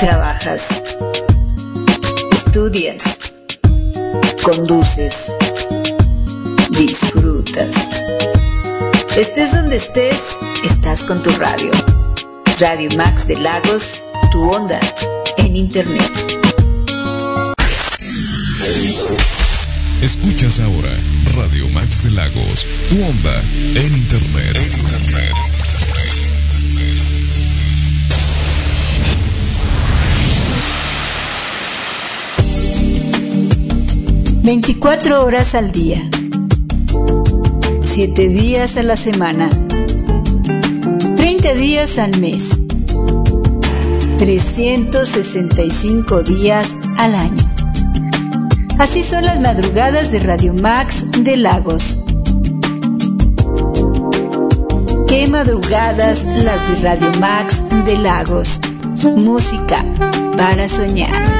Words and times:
trabajas, 0.00 0.82
estudias, 2.32 3.20
conduces, 4.42 5.36
disfrutas. 6.70 8.00
Estés 9.14 9.52
donde 9.52 9.76
estés, 9.76 10.34
estás 10.64 11.04
con 11.04 11.22
tu 11.22 11.30
radio. 11.32 11.70
Radio 12.58 12.90
Max 12.96 13.28
de 13.28 13.36
Lagos, 13.36 14.06
tu 14.32 14.50
onda 14.50 14.80
en 15.36 15.54
Internet. 15.54 16.12
Escuchas 20.00 20.60
ahora 20.60 20.96
Radio 21.36 21.68
Max 21.68 22.04
de 22.04 22.10
Lagos, 22.12 22.66
tu 22.88 23.04
onda 23.04 23.38
en 23.74 23.94
Internet. 23.94 24.56
En 24.56 24.80
Internet. 24.80 25.59
24 34.42 35.22
horas 35.22 35.54
al 35.54 35.70
día, 35.70 36.00
7 37.84 38.28
días 38.28 38.78
a 38.78 38.82
la 38.82 38.96
semana, 38.96 39.50
30 41.16 41.54
días 41.54 41.98
al 41.98 42.18
mes, 42.20 42.64
365 44.16 46.22
días 46.22 46.74
al 46.96 47.14
año. 47.14 47.52
Así 48.78 49.02
son 49.02 49.26
las 49.26 49.40
madrugadas 49.40 50.10
de 50.10 50.20
Radio 50.20 50.54
Max 50.54 51.22
de 51.22 51.36
Lagos. 51.36 52.02
Qué 55.06 55.26
madrugadas 55.28 56.26
las 56.44 56.66
de 56.68 56.76
Radio 56.88 57.12
Max 57.20 57.64
de 57.84 57.98
Lagos. 57.98 58.58
Música 59.16 59.84
para 60.36 60.66
soñar. 60.66 61.39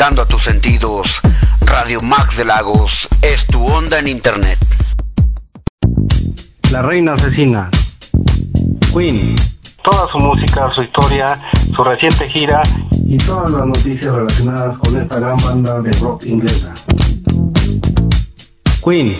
A 0.00 0.26
tus 0.26 0.44
sentidos. 0.44 1.20
Radio 1.62 2.00
Max 2.00 2.36
de 2.36 2.44
Lagos 2.44 3.08
es 3.20 3.44
tu 3.46 3.66
onda 3.66 3.98
en 3.98 4.06
internet. 4.06 4.56
La 6.70 6.82
reina 6.82 7.14
asesina. 7.14 7.68
Queen. 8.94 9.34
Toda 9.82 10.06
su 10.06 10.20
música, 10.20 10.72
su 10.72 10.84
historia, 10.84 11.40
su 11.74 11.82
reciente 11.82 12.28
gira 12.28 12.62
y 13.08 13.16
todas 13.16 13.50
las 13.50 13.66
noticias 13.66 14.14
relacionadas 14.14 14.78
con 14.78 15.02
esta 15.02 15.18
gran 15.18 15.36
banda 15.38 15.80
de 15.80 15.90
rock 15.98 16.26
inglesa. 16.26 16.72
Queen. 18.84 19.18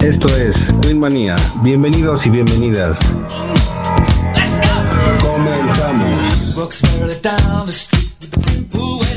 Esto 0.00 0.36
es 0.38 0.58
Queen 0.80 0.98
Manía. 0.98 1.34
Bienvenidos 1.62 2.24
y 2.24 2.30
bienvenidas. 2.30 2.96
Comenzamos. 5.20 6.18
Who 8.74 9.11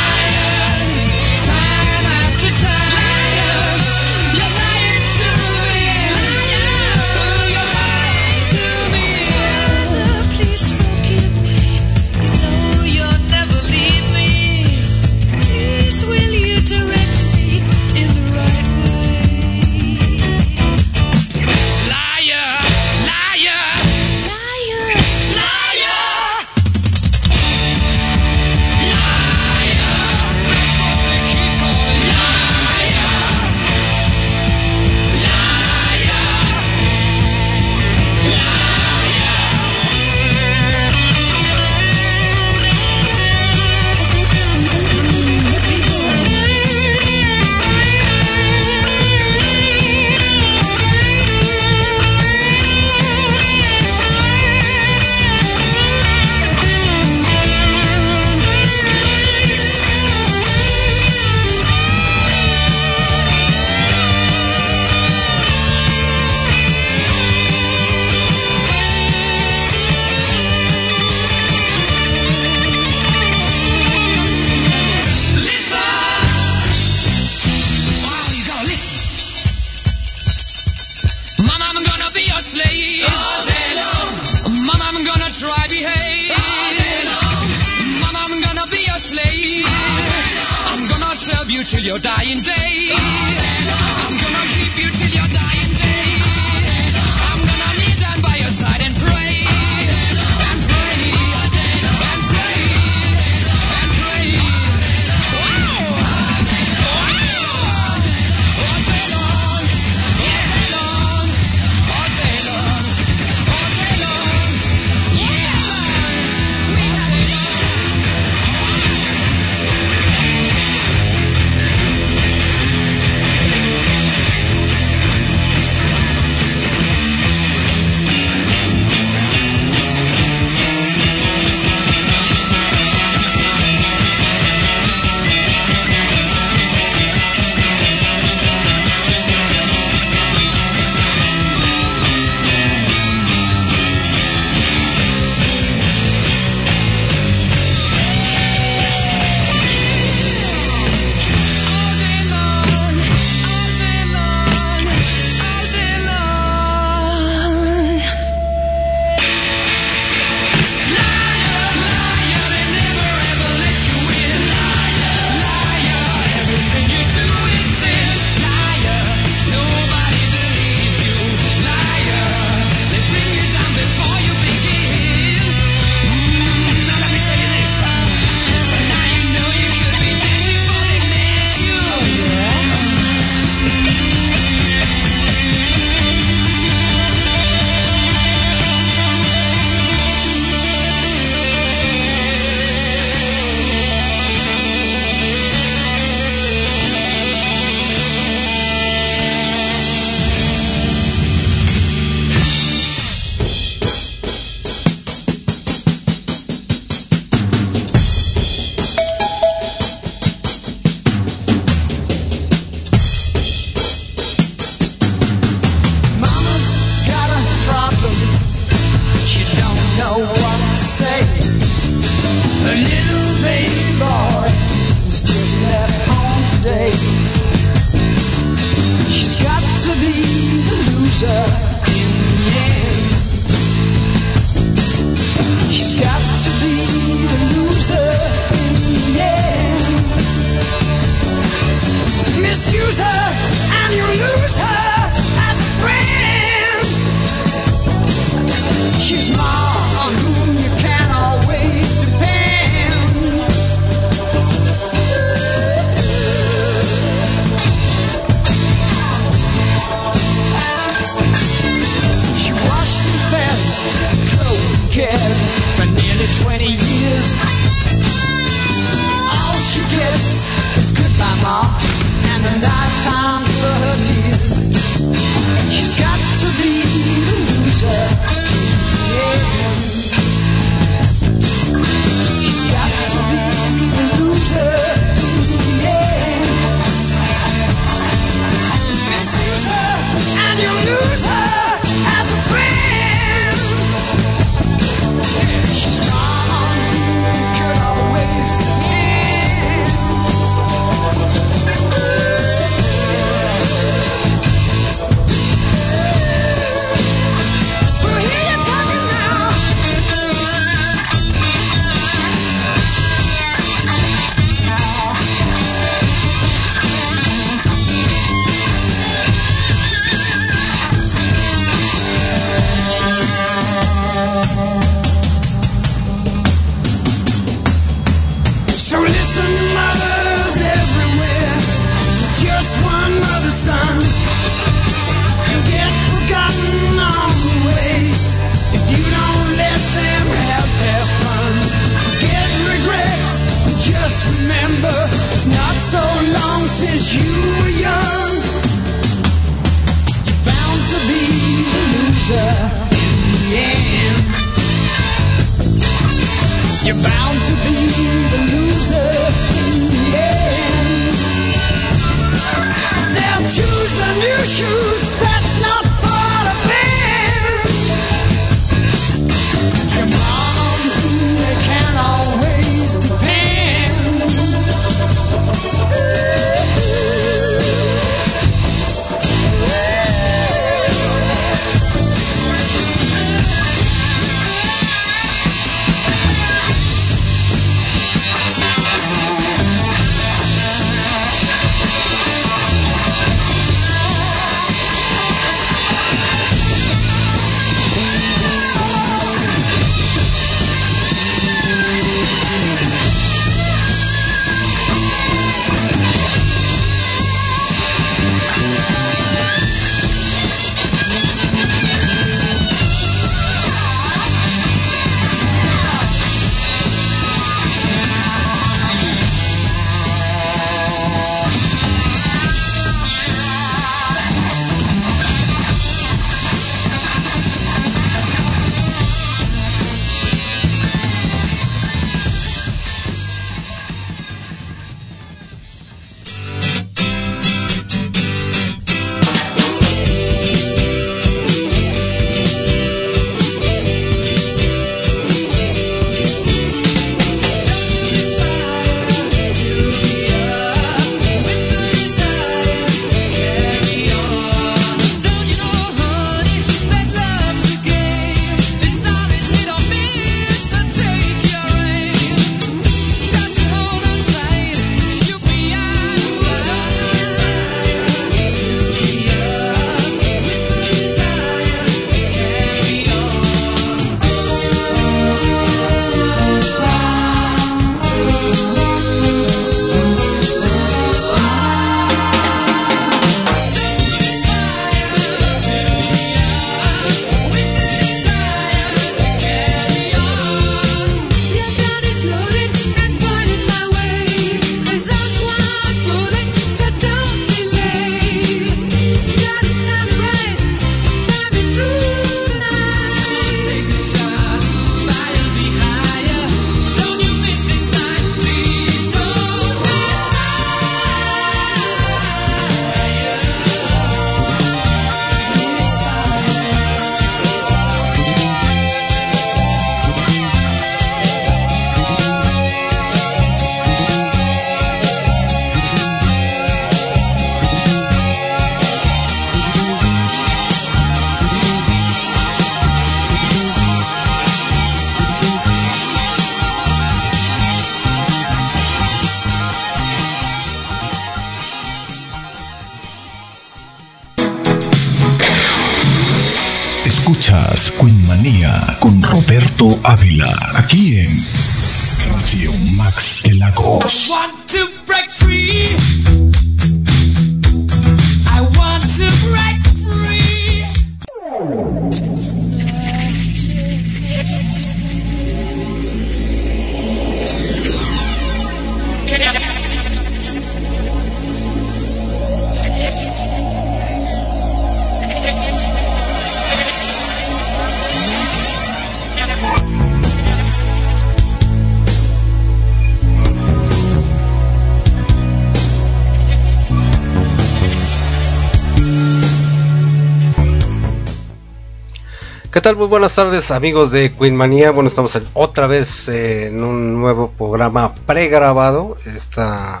tal? 592.84 592.96
Muy 592.96 593.06
buenas 593.06 593.34
tardes 593.34 593.70
amigos 593.70 594.10
de 594.10 594.34
Queen 594.34 594.54
Manía. 594.54 594.90
Bueno, 594.90 595.08
estamos 595.08 595.40
otra 595.54 595.86
vez 595.86 596.28
eh, 596.28 596.66
en 596.66 596.84
un 596.84 597.18
nuevo 597.18 597.50
programa 597.50 598.14
pregrabado. 598.14 599.16
Esta, 599.24 600.00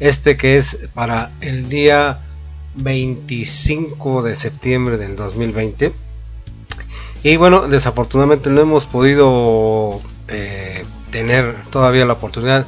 este 0.00 0.36
que 0.36 0.56
es 0.56 0.88
para 0.94 1.30
el 1.40 1.68
día 1.68 2.18
25 2.74 4.24
de 4.24 4.34
septiembre 4.34 4.96
del 4.96 5.14
2020. 5.14 5.92
Y 7.22 7.36
bueno, 7.36 7.68
desafortunadamente 7.68 8.50
no 8.50 8.62
hemos 8.62 8.84
podido 8.86 10.00
eh, 10.26 10.84
tener 11.12 11.70
todavía 11.70 12.04
la 12.04 12.14
oportunidad 12.14 12.66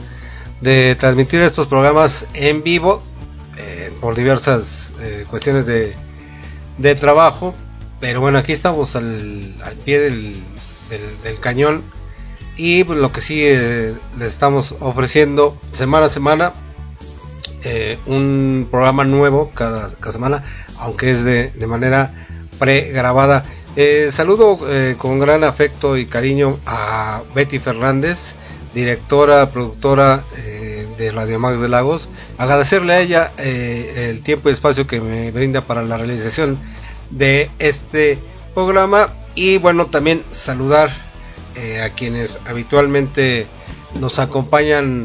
de 0.60 0.94
transmitir 0.94 1.40
estos 1.40 1.66
programas 1.66 2.24
en 2.34 2.62
vivo 2.62 3.02
eh, 3.56 3.92
por 4.00 4.14
diversas 4.14 4.92
cuestiones 5.28 5.66
de, 5.66 5.96
de 6.78 6.94
trabajo. 6.94 7.52
Pero 8.00 8.20
bueno, 8.20 8.38
aquí 8.38 8.52
estamos 8.52 8.96
al, 8.96 9.54
al 9.62 9.74
pie 9.76 10.00
del, 10.00 10.34
del- 11.22 11.38
cañón. 11.40 11.82
Y 12.56 12.84
pues, 12.84 12.98
lo 12.98 13.12
que 13.12 13.20
sí 13.20 13.42
eh, 13.44 13.94
les 14.18 14.28
estamos 14.28 14.74
ofreciendo 14.80 15.56
semana 15.72 16.06
a 16.06 16.08
semana 16.08 16.52
eh, 17.64 17.98
un 18.06 18.68
programa 18.70 19.04
nuevo 19.04 19.50
cada, 19.54 19.88
cada 19.94 20.12
semana, 20.12 20.44
aunque 20.78 21.10
es 21.10 21.24
de, 21.24 21.50
de 21.50 21.66
manera 21.66 22.12
pregrabada. 22.58 23.44
Eh, 23.76 24.08
saludo 24.12 24.58
eh, 24.68 24.96
con 24.98 25.18
gran 25.20 25.44
afecto 25.44 25.96
y 25.96 26.06
cariño 26.06 26.58
a 26.66 27.22
Betty 27.34 27.58
Fernández, 27.58 28.34
directora, 28.74 29.48
productora 29.50 30.24
eh, 30.36 30.88
de 30.98 31.12
Radio 31.12 31.38
Mag 31.38 31.58
de 31.58 31.68
Lagos. 31.68 32.08
Agradecerle 32.36 32.92
a 32.94 33.00
ella 33.00 33.32
el 33.38 34.22
tiempo 34.22 34.48
y 34.48 34.52
espacio 34.52 34.86
que 34.86 35.00
me 35.00 35.30
brinda 35.30 35.62
para 35.62 35.84
la 35.84 35.96
realización 35.96 36.58
de 37.10 37.50
este 37.58 38.18
programa. 38.54 39.08
Y 39.34 39.58
bueno, 39.58 39.86
también 39.86 40.22
saludar 40.30 40.90
eh, 41.56 41.80
a 41.82 41.90
quienes 41.90 42.40
habitualmente 42.46 43.46
nos 43.98 44.18
acompañan 44.18 45.04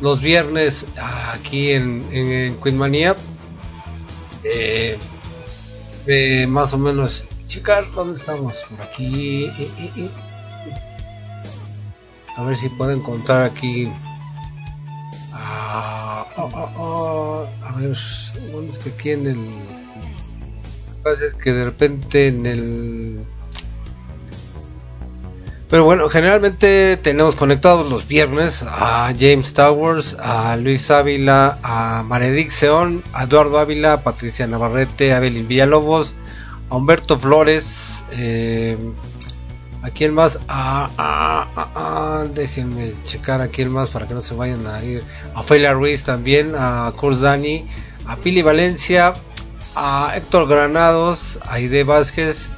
los 0.00 0.20
viernes 0.20 0.86
aquí 1.32 1.72
en, 1.72 2.04
en, 2.10 2.30
en 2.32 2.56
Queen 2.60 2.76
Manía. 2.78 3.14
Eh, 4.44 4.98
eh, 6.06 6.46
más 6.48 6.72
o 6.74 6.78
menos 6.78 7.26
checar 7.46 7.84
dónde 7.94 8.16
estamos 8.16 8.62
por 8.68 8.80
aquí 8.82 9.46
y- 9.46 10.10
a 12.36 12.42
ver 12.42 12.56
si 12.56 12.68
puedo 12.68 12.90
encontrar 12.90 13.44
aquí 13.44 13.90
Ah, 15.32 16.26
ah, 16.36 16.48
ah, 16.54 16.72
ah, 16.76 17.68
a 17.68 17.76
ver 17.76 17.96
bueno, 18.52 18.68
es 18.68 18.78
que 18.78 18.90
aquí 18.90 19.10
en 19.10 19.26
el 19.26 19.83
es 21.12 21.34
que 21.34 21.52
de 21.52 21.64
repente 21.66 22.28
en 22.28 22.46
el 22.46 23.20
pero 25.68 25.84
bueno, 25.84 26.08
generalmente 26.08 26.96
tenemos 26.98 27.34
conectados 27.34 27.90
los 27.90 28.06
viernes 28.06 28.62
a 28.68 29.12
James 29.18 29.54
Towers, 29.54 30.14
a 30.20 30.56
Luis 30.56 30.88
Ávila, 30.90 31.58
a 31.64 32.04
Maredic 32.06 32.50
Seón, 32.50 33.02
a 33.12 33.24
Eduardo 33.24 33.58
Ávila, 33.58 33.94
a 33.94 34.02
Patricia 34.02 34.46
Navarrete, 34.46 35.12
a 35.12 35.16
Evelyn 35.18 35.48
Villalobos, 35.48 36.14
a 36.70 36.76
Humberto 36.76 37.18
Flores, 37.18 38.04
eh, 38.18 38.76
a 39.82 39.90
quién 39.90 40.14
más, 40.14 40.38
a, 40.46 40.90
a- 40.96 41.48
a- 41.56 42.20
a- 42.20 42.24
déjenme 42.26 42.92
checar 43.02 43.40
a 43.40 43.48
quién 43.48 43.68
más 43.70 43.90
para 43.90 44.06
que 44.06 44.14
no 44.14 44.22
se 44.22 44.34
vayan 44.34 44.64
a 44.68 44.84
ir, 44.84 45.02
a 45.34 45.42
Felia 45.42 45.72
Ruiz 45.72 46.04
también, 46.04 46.52
a 46.56 46.92
Kurs 46.94 47.20
Dani, 47.22 47.66
a 48.06 48.16
Pili 48.18 48.42
Valencia, 48.42 49.12
a 49.74 50.12
Héctor 50.16 50.46
Granados, 50.48 51.38
a 51.42 51.54
Aide 51.54 51.84
Vázquez, 51.84 52.48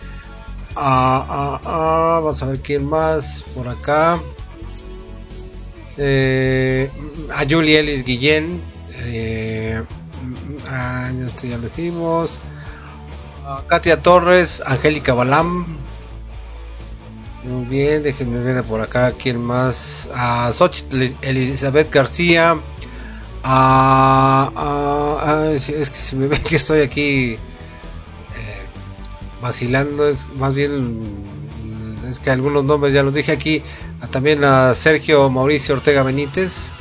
a, 0.75 1.59
a- 1.65 2.17
a- 2.17 2.21
vamos 2.21 2.43
a 2.43 2.47
ver 2.47 2.61
quién 2.61 2.85
más 2.85 3.45
por 3.55 3.69
acá. 3.69 4.21
Eh, 5.97 6.91
a 7.35 7.45
Julie 7.49 7.79
Ellis 7.79 8.05
Guillén. 8.05 8.61
Eh, 9.07 9.83
a, 10.69 11.11
esto 11.27 11.47
ya 11.47 11.57
lo 11.59 11.69
dijimos. 11.69 12.39
A 13.47 13.63
Katia 13.67 14.03
Torres, 14.03 14.63
Angélica 14.67 15.15
Balam. 15.15 15.65
Muy 17.45 17.65
bien, 17.67 18.03
déjenme 18.03 18.41
ver 18.41 18.63
por 18.65 18.81
acá 18.81 19.13
quién 19.13 19.41
más. 19.41 20.09
A 20.15 20.53
Xochitl 20.53 21.15
Elizabeth 21.23 21.91
García. 21.93 22.59
A, 23.49 24.51
a- 24.57 25.31
a- 25.45 25.53
es 25.53 25.67
que 25.69 25.85
si 25.99 26.17
me 26.17 26.27
ven 26.33 26.43
que 26.43 26.57
estoy 26.57 26.81
aquí 26.81 27.35
eh, 27.35 27.39
vacilando 29.41 30.09
es 30.09 30.27
más 30.37 30.53
bien 30.53 31.03
mm, 31.03 32.07
es 32.09 32.19
que 32.19 32.31
algunos 32.31 32.65
nombres 32.65 32.93
ya 32.93 33.05
los 33.05 33.15
dije 33.15 33.31
aquí 33.31 33.63
también 34.11 34.43
a 34.43 34.75
Sergio 34.75 35.31
Mauricio 35.31 35.77
Ortega 35.77 36.03
Benítez 36.03 36.73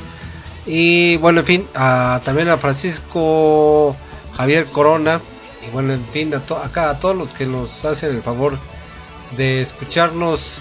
y 0.66 1.16
bueno 1.18 1.40
en 1.40 1.46
fin 1.46 1.66
a, 1.76 2.20
también 2.24 2.48
a 2.48 2.58
Francisco 2.58 3.96
Javier 4.36 4.66
Corona 4.66 5.20
y 5.66 5.70
bueno 5.70 5.92
en 5.92 6.04
fin 6.08 6.34
a 6.34 6.40
to- 6.40 6.58
acá 6.58 6.90
a 6.90 6.98
todos 6.98 7.16
los 7.16 7.32
que 7.32 7.46
nos 7.46 7.84
hacen 7.84 8.10
el 8.10 8.22
favor 8.22 8.58
de 9.36 9.60
escucharnos 9.60 10.58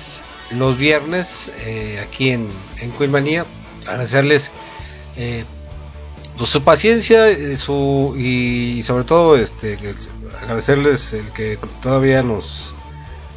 los 0.52 0.78
viernes 0.78 1.52
eh, 1.66 2.00
aquí 2.08 2.30
en, 2.30 2.48
en 2.80 2.92
Queen 2.92 3.44
agradecerles 3.88 4.52
eh, 5.18 5.46
pues, 6.38 6.50
su 6.50 6.62
paciencia 6.64 7.30
eh, 7.30 7.58
su 7.58 8.16
y 8.18 8.84
sobre 8.84 9.04
todo 9.04 9.36
este 9.38 9.78
agradecerles 10.42 11.14
el 11.14 11.28
que 11.32 11.58
todavía 11.82 12.22
nos 12.24 12.74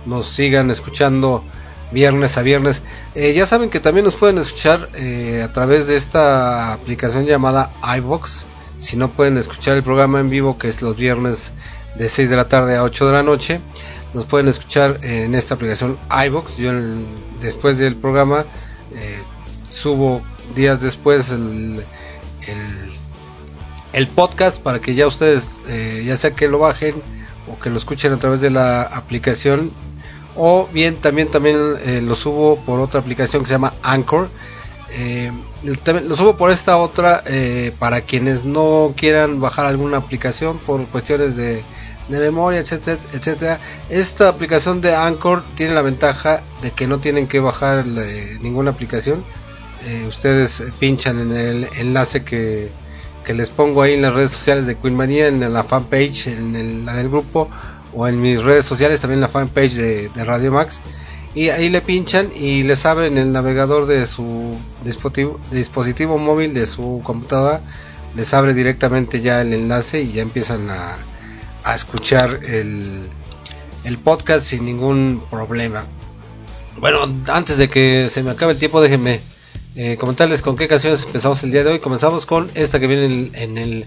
nos 0.07 0.27
sigan 0.27 0.71
escuchando 0.71 1.45
viernes 1.93 2.37
a 2.39 2.43
viernes. 2.43 2.83
Eh, 3.15 3.33
ya 3.35 3.47
saben 3.47 3.71
que 3.71 3.81
también 3.81 4.05
nos 4.05 4.15
pueden 4.17 4.39
escuchar 4.39 4.89
eh, 4.95 5.43
a 5.43 5.53
través 5.53 5.87
de 5.87 5.97
esta 5.97 6.73
aplicación 6.73 7.27
llamada 7.27 7.71
iBox. 7.99 8.45
Si 8.79 8.97
no 8.97 9.11
pueden 9.11 9.37
escuchar 9.37 9.77
el 9.77 9.83
programa 9.83 10.21
en 10.21 10.29
vivo 10.31 10.57
que 10.59 10.69
es 10.69 10.83
los 10.83 10.97
viernes 10.97 11.53
de 11.97 12.09
6 12.09 12.31
de 12.31 12.37
la 12.37 12.49
tarde 12.49 12.77
a 12.77 12.85
8 12.85 13.07
de 13.07 13.13
la 13.13 13.23
noche 13.23 13.61
nos 14.15 14.25
pueden 14.25 14.49
escuchar 14.49 14.99
en 15.03 15.35
esta 15.35 15.55
aplicación 15.55 15.99
iBox. 16.27 16.57
Yo 16.57 16.71
el- 16.71 17.07
después 17.41 17.77
del 17.79 17.97
programa 17.97 18.47
subo 19.71 20.23
días 20.55 20.81
después 20.81 21.31
el, 21.31 21.85
el, 23.93 24.07
podcast 24.09 24.61
para 24.63 24.81
que 24.81 24.95
ya 24.95 25.07
ustedes 25.07 25.61
eh, 25.69 26.05
ya 26.07 26.17
sea 26.17 26.33
que 26.33 26.49
lo 26.49 26.59
bajen 26.59 26.95
o 27.51 27.59
que 27.59 27.71
lo 27.71 27.77
escuchen 27.77 28.13
a 28.13 28.19
través 28.19 28.41
de 28.41 28.51
la 28.51 28.83
aplicación 28.83 29.73
o 30.37 30.69
bien 30.73 30.97
también 30.97 31.31
también 31.31 31.57
eh, 31.85 32.01
lo 32.01 32.15
subo 32.15 32.57
por 32.57 32.79
otra 32.79 33.01
aplicación 33.01 33.43
que 33.43 33.49
se 33.49 33.55
llama 33.55 33.75
Anchor. 33.83 34.29
Eh, 34.93 35.33
lo 35.63 36.17
subo 36.17 36.37
por 36.37 36.51
esta 36.51 36.79
otra 36.79 37.23
eh, 37.27 37.75
para 37.79 38.01
quienes 38.03 38.45
no 38.45 38.95
quieran 38.97 39.41
bajar 39.41 39.67
alguna 39.67 39.99
aplicación 39.99 40.59
por 40.61 40.87
cuestiones 40.87 41.37
de, 41.37 41.63
de 42.09 42.19
memoria 42.19 42.61
etcétera 42.61 42.99
etcétera. 43.13 43.61
Esta 43.91 44.29
aplicación 44.29 44.81
de 44.81 44.95
Anchor 44.95 45.43
tiene 45.57 45.75
la 45.75 45.83
ventaja 45.83 46.43
de 46.63 46.71
que 46.71 46.87
no 46.87 47.01
tienen 47.01 47.27
que 47.27 47.41
bajar 47.41 47.85
eh, 47.87 48.39
ninguna 48.41 48.71
aplicación 48.71 49.25
eh, 49.89 50.07
ustedes 50.07 50.63
pinchan 50.79 51.19
en 51.19 51.33
el 51.33 51.69
enlace 51.79 52.23
que, 52.23 52.69
que 53.25 53.33
les 53.33 53.49
pongo 53.49 53.81
ahí 53.81 53.95
en 53.95 54.03
las 54.03 54.15
redes 54.15 54.33
sociales 54.33 54.67
de 54.67 54.77
Queen 54.77 54.95
Manía, 54.95 55.29
en 55.29 55.41
la 55.53 55.65
fanpage, 55.65 56.27
en 56.27 56.85
la 56.85 56.95
del 56.95 57.09
grupo 57.09 57.49
o 57.95 58.07
en 58.07 58.21
mis 58.21 58.43
redes 58.43 58.67
sociales, 58.67 59.01
también 59.01 59.23
la 59.23 59.29
fanpage 59.29 59.75
de, 59.75 60.09
de 60.11 60.25
Radio 60.25 60.53
Max. 60.53 60.83
Y 61.35 61.49
ahí 61.49 61.71
le 61.71 61.81
pinchan 61.81 62.31
y 62.35 62.65
les 62.65 62.85
abren 62.85 63.17
el 63.17 63.33
navegador 63.33 63.87
de 63.87 64.05
su 64.05 64.51
dispositivo, 64.85 65.41
dispositivo 65.51 66.19
móvil 66.19 66.53
de 66.53 66.67
su 66.67 67.01
computadora, 67.03 67.63
les 68.15 68.35
abre 68.35 68.53
directamente 68.53 69.21
ya 69.21 69.41
el 69.41 69.55
enlace 69.55 70.03
y 70.03 70.13
ya 70.13 70.23
empiezan 70.23 70.69
a, 70.69 70.97
a 71.65 71.75
escuchar 71.75 72.41
el, 72.47 73.09
el 73.85 73.99
podcast 73.99 74.45
sin 74.45 74.65
ningún 74.65 75.23
problema. 75.31 75.85
Bueno, 76.79 77.01
antes 77.29 77.57
de 77.57 77.69
que 77.69 78.09
se 78.11 78.23
me 78.23 78.31
acabe 78.33 78.53
el 78.53 78.59
tiempo, 78.59 78.81
déjenme 78.81 79.21
eh, 79.77 79.97
comentarles 79.99 80.43
con 80.43 80.57
qué 80.57 80.69
canciones 80.69 81.05
empezamos 81.05 81.43
el 81.43 81.51
día 81.51 81.65
de 81.65 81.73
hoy. 81.73 81.79
Comenzamos 81.79 82.27
con 82.27 82.51
esta 82.55 82.81
que 82.81 82.87
viene 82.87 83.31
en 83.35 83.59
el, 83.59 83.87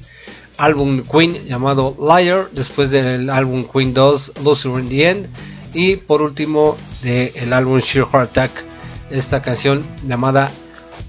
álbum 0.58 1.04
Queen 1.04 1.46
llamado 1.46 1.96
Liar, 2.00 2.50
después 2.52 2.92
del 2.92 3.30
álbum 3.30 3.66
Queen 3.66 3.94
2 3.94 4.34
Loser 4.44 4.80
in 4.80 4.90
the 4.90 5.10
End 5.10 5.28
y 5.74 5.96
por 5.96 6.22
último 6.22 6.78
del 7.02 7.54
álbum 7.54 7.80
Sheer 7.80 8.06
Heart 8.06 8.30
Attack 8.38 8.52
esta 9.10 9.42
canción 9.42 9.86
llamada 10.06 10.52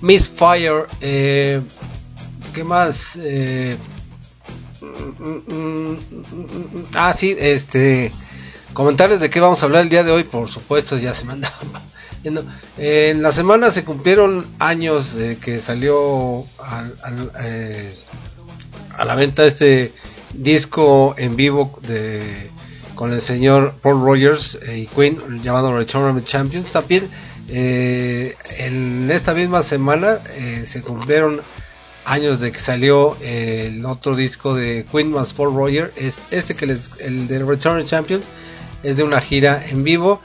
Misfire. 0.00 0.86
Eh, 1.00 1.60
¿Qué 2.54 2.64
más? 2.64 3.18
Eh, 3.20 3.76
mm, 4.80 5.28
mm, 5.28 5.92
mm, 5.92 6.86
ah, 6.94 7.12
sí, 7.12 7.36
este. 7.38 8.12
Comentarles 8.72 9.20
de 9.20 9.28
qué 9.28 9.38
vamos 9.38 9.62
a 9.62 9.66
hablar 9.66 9.82
el 9.82 9.90
día 9.90 10.02
de 10.02 10.12
hoy, 10.12 10.24
por 10.24 10.48
supuesto, 10.48 10.96
ya 10.96 11.14
se 11.14 11.26
me 11.26 11.32
andaba. 11.34 11.82
En 12.78 13.22
la 13.22 13.32
semana 13.32 13.70
se 13.70 13.84
cumplieron 13.84 14.46
años 14.58 15.14
de 15.14 15.36
que 15.38 15.60
salió 15.60 16.44
al- 16.58 17.32
eh, 17.40 17.96
a 18.96 19.04
la 19.04 19.14
venta 19.14 19.44
este 19.44 19.92
disco 20.34 21.14
en 21.18 21.34
vivo 21.36 21.78
de 21.86 22.50
con 22.94 23.12
el 23.12 23.20
señor 23.20 23.74
Paul 23.82 24.02
Rogers 24.04 24.58
eh, 24.66 24.78
y 24.80 24.86
Queen 24.86 25.42
llamado 25.42 25.76
Return 25.76 26.04
of 26.16 26.22
the 26.22 26.28
Champions. 26.28 26.70
También 26.72 27.08
eh, 27.48 28.36
en 28.58 29.10
esta 29.10 29.34
misma 29.34 29.62
semana 29.62 30.18
se 30.64 30.82
cumplieron 30.82 31.42
años 32.04 32.38
de 32.40 32.52
que 32.52 32.58
salió 32.58 33.16
el 33.22 33.84
otro 33.86 34.14
disco 34.14 34.54
de 34.54 34.84
Queen 34.92 35.10
más 35.10 35.32
Paul 35.32 35.54
Rogers 35.54 35.96
es 35.96 36.18
este 36.30 36.54
que 36.54 36.66
les 36.66 36.90
el 37.00 37.26
de 37.28 37.38
Return 37.44 37.78
of 37.78 37.84
the 37.84 37.88
Champions 37.90 38.26
es 38.82 38.96
de 38.96 39.04
una 39.04 39.20
gira 39.20 39.64
en 39.68 39.82
vivo 39.84 40.20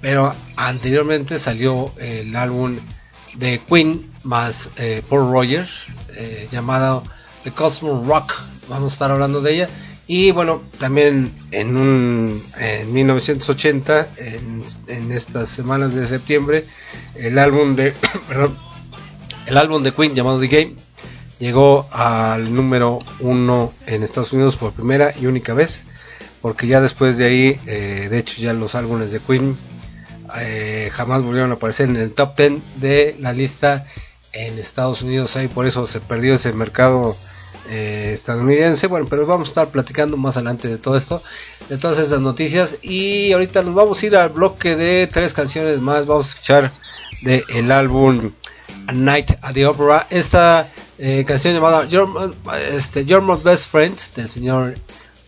pero 0.00 0.34
anteriormente 0.56 1.38
salió 1.38 1.92
el 1.98 2.34
álbum 2.36 2.78
de 3.34 3.60
Queen 3.68 4.10
más 4.24 4.70
eh, 4.78 5.02
Paul 5.08 5.30
Rogers 5.30 5.86
eh, 6.16 6.48
llamado 6.50 7.02
The 7.44 7.52
Cosmos 7.52 8.06
Rock. 8.06 8.32
Vamos 8.68 8.92
a 8.92 8.94
estar 8.94 9.10
hablando 9.10 9.40
de 9.40 9.54
ella. 9.54 9.68
Y 10.08 10.30
bueno 10.30 10.62
también 10.78 11.32
en 11.50 11.76
un 11.76 12.42
en 12.58 12.92
1980 12.92 14.08
en, 14.18 14.64
en 14.86 15.12
estas 15.12 15.48
semanas 15.48 15.94
de 15.94 16.06
septiembre 16.06 16.64
el 17.16 17.40
álbum 17.40 17.74
de 17.74 17.92
el 19.46 19.56
álbum 19.56 19.82
de 19.82 19.92
Queen 19.92 20.14
llamado 20.14 20.38
The 20.38 20.46
Game 20.46 20.76
llegó 21.40 21.88
al 21.90 22.54
número 22.54 23.00
uno 23.18 23.72
en 23.88 24.04
Estados 24.04 24.32
Unidos 24.32 24.54
por 24.54 24.72
primera 24.72 25.12
y 25.20 25.26
única 25.26 25.54
vez 25.54 25.84
porque 26.46 26.68
ya 26.68 26.80
después 26.80 27.18
de 27.18 27.24
ahí 27.24 27.60
eh, 27.66 28.06
de 28.08 28.18
hecho 28.20 28.40
ya 28.40 28.52
los 28.52 28.76
álbumes 28.76 29.10
de 29.10 29.18
Queen 29.18 29.56
eh, 30.38 30.90
jamás 30.92 31.24
volvieron 31.24 31.50
a 31.50 31.54
aparecer 31.54 31.88
en 31.88 31.96
el 31.96 32.12
top 32.12 32.36
10 32.36 32.52
de 32.76 33.16
la 33.18 33.32
lista 33.32 33.84
en 34.32 34.56
Estados 34.56 35.02
Unidos. 35.02 35.34
Ahí 35.34 35.48
por 35.48 35.66
eso 35.66 35.88
se 35.88 35.98
perdió 35.98 36.34
ese 36.34 36.52
mercado 36.52 37.16
eh, 37.68 38.12
estadounidense. 38.12 38.86
Bueno 38.86 39.08
pero 39.10 39.26
vamos 39.26 39.48
a 39.48 39.50
estar 39.50 39.68
platicando 39.70 40.16
más 40.16 40.36
adelante 40.36 40.68
de 40.68 40.78
todo 40.78 40.96
esto 40.96 41.20
de 41.68 41.78
todas 41.78 41.98
estas 41.98 42.20
noticias. 42.20 42.76
Y 42.80 43.32
ahorita 43.32 43.62
nos 43.62 43.74
vamos 43.74 44.00
a 44.00 44.06
ir 44.06 44.16
al 44.16 44.28
bloque 44.28 44.76
de 44.76 45.08
tres 45.08 45.34
canciones 45.34 45.80
más. 45.80 46.06
Vamos 46.06 46.26
a 46.26 46.28
escuchar 46.28 46.72
de 47.22 47.42
el 47.56 47.72
álbum 47.72 48.30
A 48.86 48.92
Night 48.92 49.32
at 49.42 49.52
the 49.52 49.66
Opera. 49.66 50.06
Esta 50.10 50.68
canción 51.26 51.54
llamada 51.54 51.88
Your, 51.88 52.08
este, 52.70 53.04
Your 53.04 53.20
Most 53.20 53.42
Best 53.42 53.68
Friend 53.68 53.98
del 54.14 54.28
señor 54.28 54.74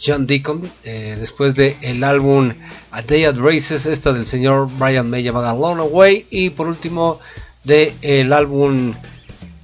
John 0.01 0.27
Deacon 0.27 0.71
eh, 0.85 1.17
después 1.19 1.55
de 1.55 1.77
el 1.83 2.05
álbum 2.05 2.53
A 2.91 3.03
Day 3.03 3.25
at 3.25 3.37
Races 3.37 3.87
esta 3.87 4.13
del 4.13 4.27
señor 4.27 4.69
Brian 4.79 5.11
May 5.11 5.23
llamada 5.23 5.51
Alone 5.51 5.83
Away 5.83 6.27
y 6.31 6.51
por 6.51 6.69
último 6.69 7.19
de 7.65 7.95
el 8.03 8.33
álbum 8.33 8.95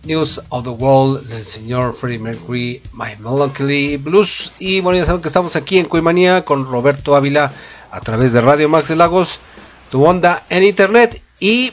News 0.05 0.43
of 0.51 0.65
the 0.65 0.71
World 0.71 1.27
del 1.29 1.45
señor 1.45 1.95
Freddie 1.95 2.19
Mercury 2.19 2.83
My 2.93 3.17
Melancholy 3.19 3.97
Blues. 3.97 4.53
Y 4.59 4.81
bueno 4.81 4.99
ya 4.99 5.07
saben 5.07 5.23
que 5.23 5.29
estamos 5.29 5.57
aquí 5.57 5.79
en 5.79 5.87
Cuimanía 5.87 6.45
con 6.45 6.67
Roberto 6.67 7.17
Ávila 7.17 7.53
a 7.91 8.01
través 8.01 8.33
de 8.33 8.41
Radio 8.41 8.69
Max 8.69 8.89
de 8.89 8.97
Lagos 8.97 9.39
tu 9.91 10.05
onda 10.05 10.43
en 10.51 10.63
internet. 10.63 11.23
Y 11.41 11.73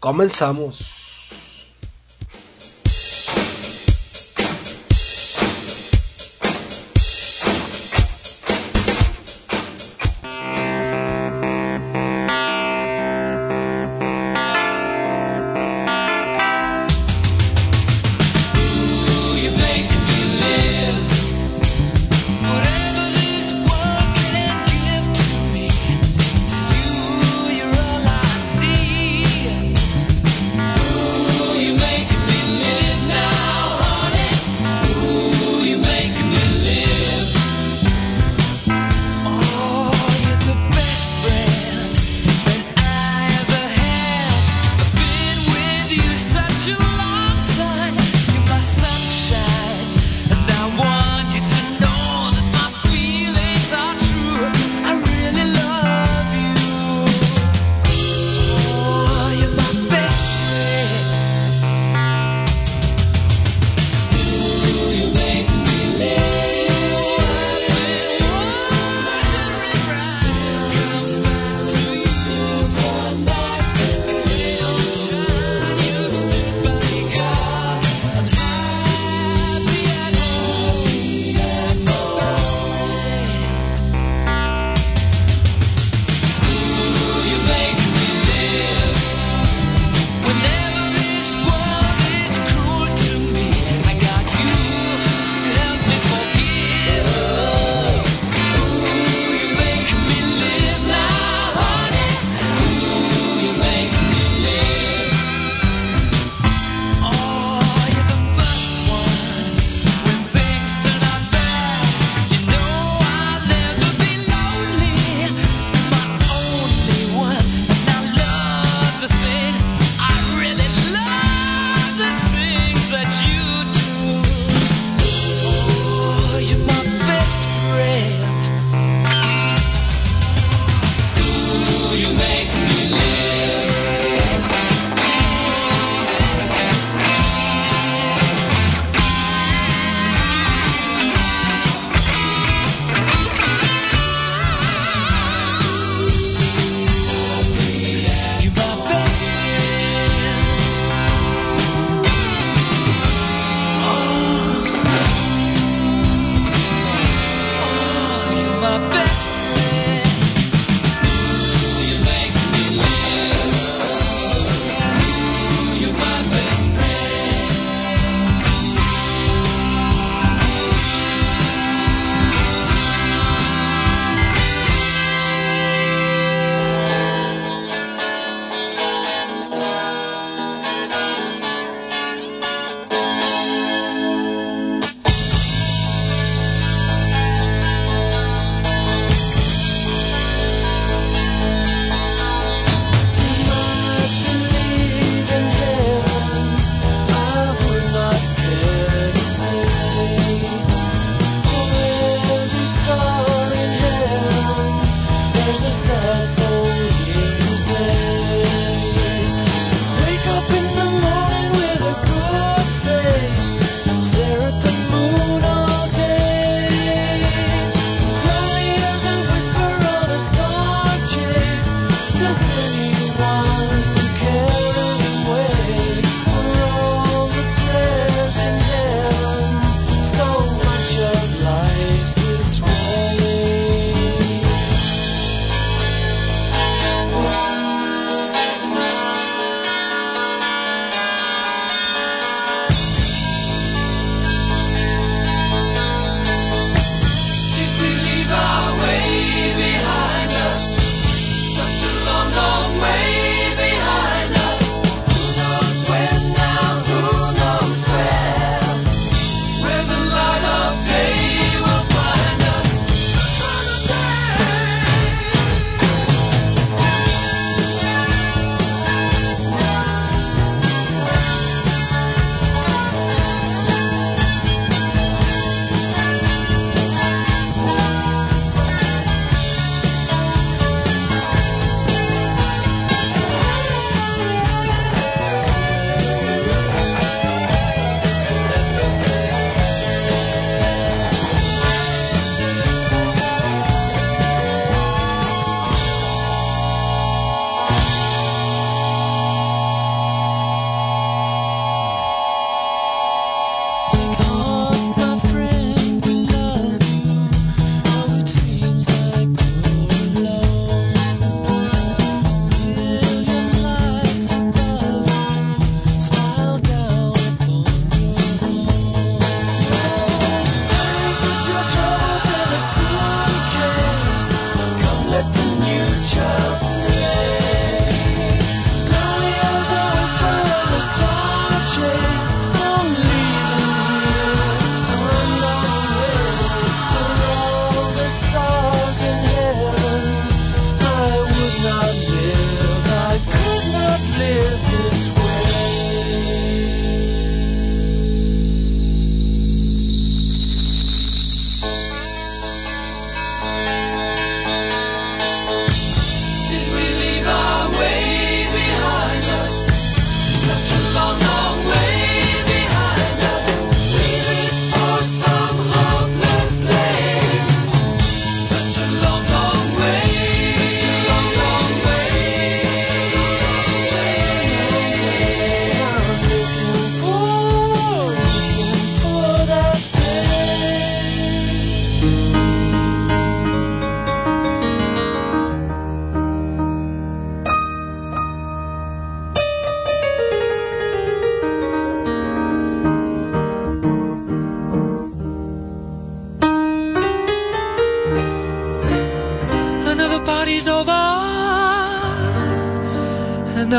comenzamos 0.00 0.97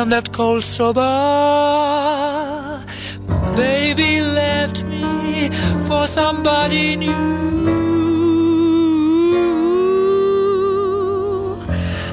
Left 0.10 0.32
cold 0.34 0.64
sober. 0.64 1.02
Baby 3.56 4.22
left 4.22 4.84
me 4.86 5.50
for 5.88 6.08
somebody 6.08 6.96
new. 6.96 7.14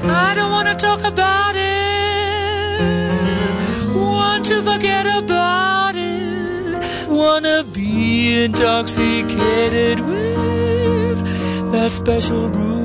I 0.03 0.35
don't 0.35 0.51
wanna 0.51 0.75
talk 0.75 1.03
about 1.03 1.55
it. 1.55 2.81
Want 3.95 4.45
to 4.45 4.61
forget 4.61 5.07
about 5.07 5.95
it. 5.95 7.09
Wanna 7.09 7.63
be 7.73 8.43
intoxicated 8.43 9.99
with 10.01 11.19
that 11.71 11.89
special 11.89 12.49
brew. 12.49 12.76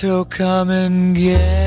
So 0.00 0.24
come 0.24 0.70
and 0.70 1.14
get 1.14 1.59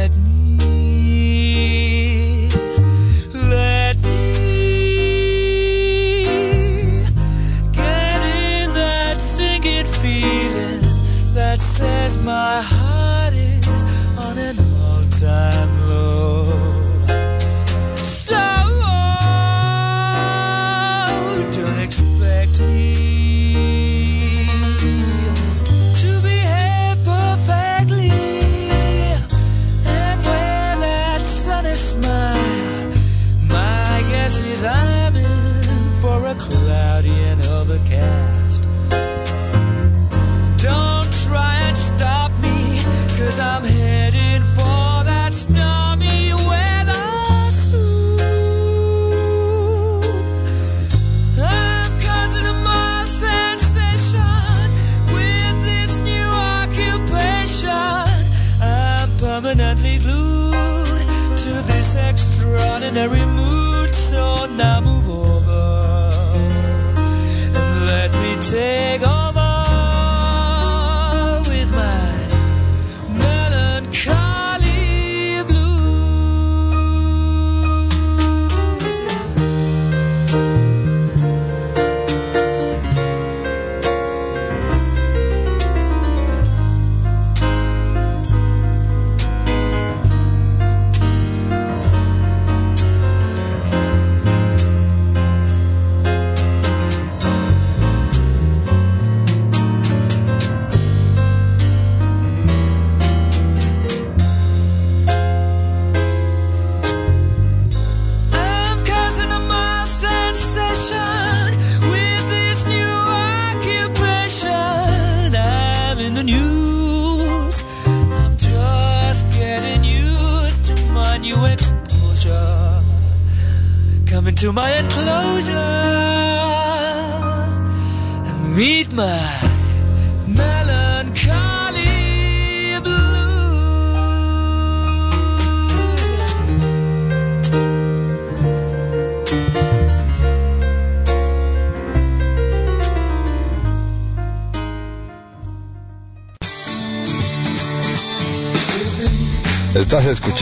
ordinary 62.96 63.23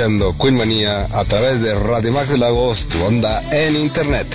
escuchando 0.02 0.36
Queen 0.36 0.56
Manía 0.56 1.08
a 1.12 1.24
través 1.26 1.62
de 1.62 1.76
Radio 1.76 2.12
Max 2.12 2.36
Lagos, 2.36 2.88
tu 2.88 3.04
onda 3.04 3.40
en 3.52 3.76
internet. 3.76 4.26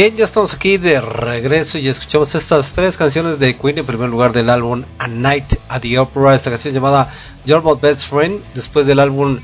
Bien, 0.00 0.16
ya 0.16 0.24
estamos 0.24 0.54
aquí 0.54 0.78
de 0.78 0.98
regreso 0.98 1.76
y 1.76 1.86
escuchamos 1.86 2.34
estas 2.34 2.72
tres 2.72 2.96
canciones 2.96 3.38
de 3.38 3.54
Queen. 3.54 3.76
En 3.76 3.84
primer 3.84 4.08
lugar 4.08 4.32
del 4.32 4.48
álbum 4.48 4.82
A 4.96 5.06
Night 5.06 5.56
at 5.68 5.82
the 5.82 5.98
Opera, 5.98 6.34
esta 6.34 6.48
canción 6.48 6.72
llamada 6.72 7.12
Your 7.44 7.62
My 7.62 7.78
Best 7.78 8.06
Friend, 8.06 8.42
después 8.54 8.86
del 8.86 8.98
álbum 8.98 9.38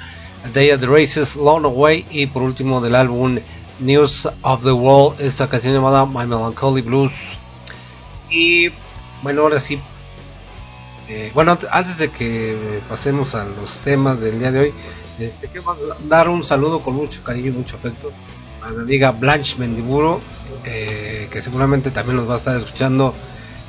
A 0.47 0.49
Day 0.49 0.71
at 0.71 0.81
the 0.81 0.87
Races, 0.87 1.37
Long 1.37 1.67
Away. 1.67 2.07
Y 2.09 2.25
por 2.29 2.43
último 2.43 2.81
del 2.81 2.95
álbum 2.95 3.39
News 3.81 4.31
of 4.41 4.65
the 4.65 4.73
World, 4.73 5.21
esta 5.21 5.47
canción 5.47 5.75
llamada 5.75 6.07
My 6.07 6.27
Melancholy 6.27 6.81
Blues. 6.81 7.13
Y 8.31 8.71
bueno, 9.23 9.43
ahora 9.43 9.61
sí, 9.61 9.79
eh, 11.11 11.33
bueno, 11.35 11.53
ant- 11.53 11.69
antes 11.71 11.99
de 11.99 12.09
que 12.09 12.81
pasemos 12.89 13.35
a 13.35 13.45
los 13.45 13.81
temas 13.81 14.21
del 14.21 14.39
día 14.39 14.53
de 14.53 14.61
hoy, 14.61 14.75
este, 15.19 15.49
quiero 15.49 15.77
dar 16.09 16.31
un 16.31 16.43
saludo 16.43 16.81
con 16.81 16.95
mucho 16.95 17.23
cariño 17.23 17.49
y 17.49 17.53
mucho 17.53 17.77
afecto 17.77 18.11
amiga 18.69 19.13
Blanche 19.13 19.57
Mendiburo, 19.59 20.21
eh, 20.65 21.29
que 21.31 21.43
seguramente 21.43 21.91
también 21.91 22.17
nos 22.17 22.29
va 22.29 22.35
a 22.35 22.39
estar 22.39 22.57
escuchando 22.57 23.15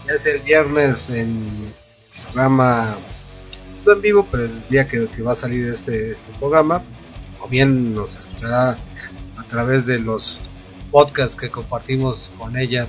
ya 0.08 0.18
sea 0.18 0.34
el 0.34 0.42
viernes 0.42 1.10
en 1.10 1.48
programa, 2.24 2.96
no 3.86 3.92
en 3.92 4.02
vivo, 4.02 4.28
pero 4.32 4.46
el 4.46 4.68
día 4.70 4.88
que, 4.88 5.08
que 5.08 5.22
va 5.22 5.34
a 5.34 5.36
salir 5.36 5.68
este, 5.68 6.12
este 6.12 6.32
programa, 6.40 6.82
o 7.42 7.48
bien 7.48 7.94
nos 7.94 8.16
escuchará 8.16 8.78
a 9.38 9.44
través 9.44 9.86
de 9.86 10.00
los 10.00 10.40
podcasts 10.92 11.36
que 11.36 11.50
compartimos 11.50 12.32
con 12.38 12.58
ella. 12.58 12.88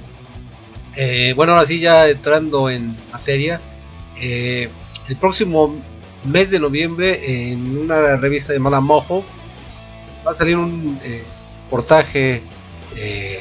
Eh, 0.96 1.32
bueno, 1.34 1.52
ahora 1.52 1.66
sí, 1.66 1.80
ya 1.80 2.08
entrando 2.08 2.70
en 2.70 2.96
materia, 3.12 3.60
eh, 4.20 4.68
el 5.08 5.16
próximo 5.16 5.74
mes 6.24 6.50
de 6.50 6.60
noviembre 6.60 7.50
en 7.50 7.78
una 7.78 8.16
revista 8.16 8.52
llamada 8.52 8.80
Mojo 8.80 9.24
va 10.26 10.32
a 10.32 10.34
salir 10.34 10.56
un 10.56 10.98
eh, 11.04 11.22
reportaje 11.68 12.42
eh, 12.96 13.40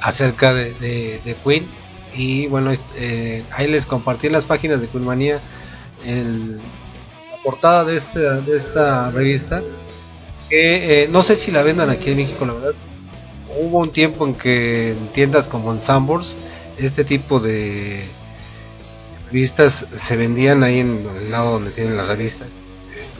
acerca 0.00 0.52
de, 0.52 0.72
de- 0.74 1.36
Queen 1.44 1.66
y 2.12 2.48
bueno 2.48 2.72
eh, 2.96 3.44
ahí 3.52 3.68
les 3.68 3.86
compartí 3.86 4.26
en 4.26 4.32
las 4.32 4.44
páginas 4.44 4.80
de 4.80 4.88
Queen 4.88 5.04
Manía 5.04 5.40
el- 6.04 6.56
la 6.58 7.36
portada 7.44 7.84
de 7.84 7.96
esta, 7.96 8.40
de 8.40 8.56
esta 8.56 9.10
revista 9.12 9.62
que 10.48 11.04
eh, 11.04 11.08
no 11.08 11.22
sé 11.22 11.36
si 11.36 11.52
la 11.52 11.62
vendan 11.62 11.90
aquí 11.90 12.10
en 12.10 12.16
México 12.16 12.44
la 12.44 12.54
verdad 12.54 12.74
hubo 13.58 13.78
un 13.78 13.92
tiempo 13.92 14.26
en 14.26 14.34
que 14.34 14.90
en 14.92 15.08
tiendas 15.08 15.46
como 15.48 15.72
en 15.72 15.80
Sambors 15.80 16.36
este 16.76 17.04
tipo 17.04 17.38
de 17.40 18.04
revistas 19.26 19.86
se 19.94 20.16
vendían 20.16 20.64
ahí 20.64 20.80
en 20.80 21.04
el 21.16 21.30
lado 21.30 21.52
donde 21.52 21.70
tienen 21.70 21.96
las 21.96 22.08
revistas 22.08 22.48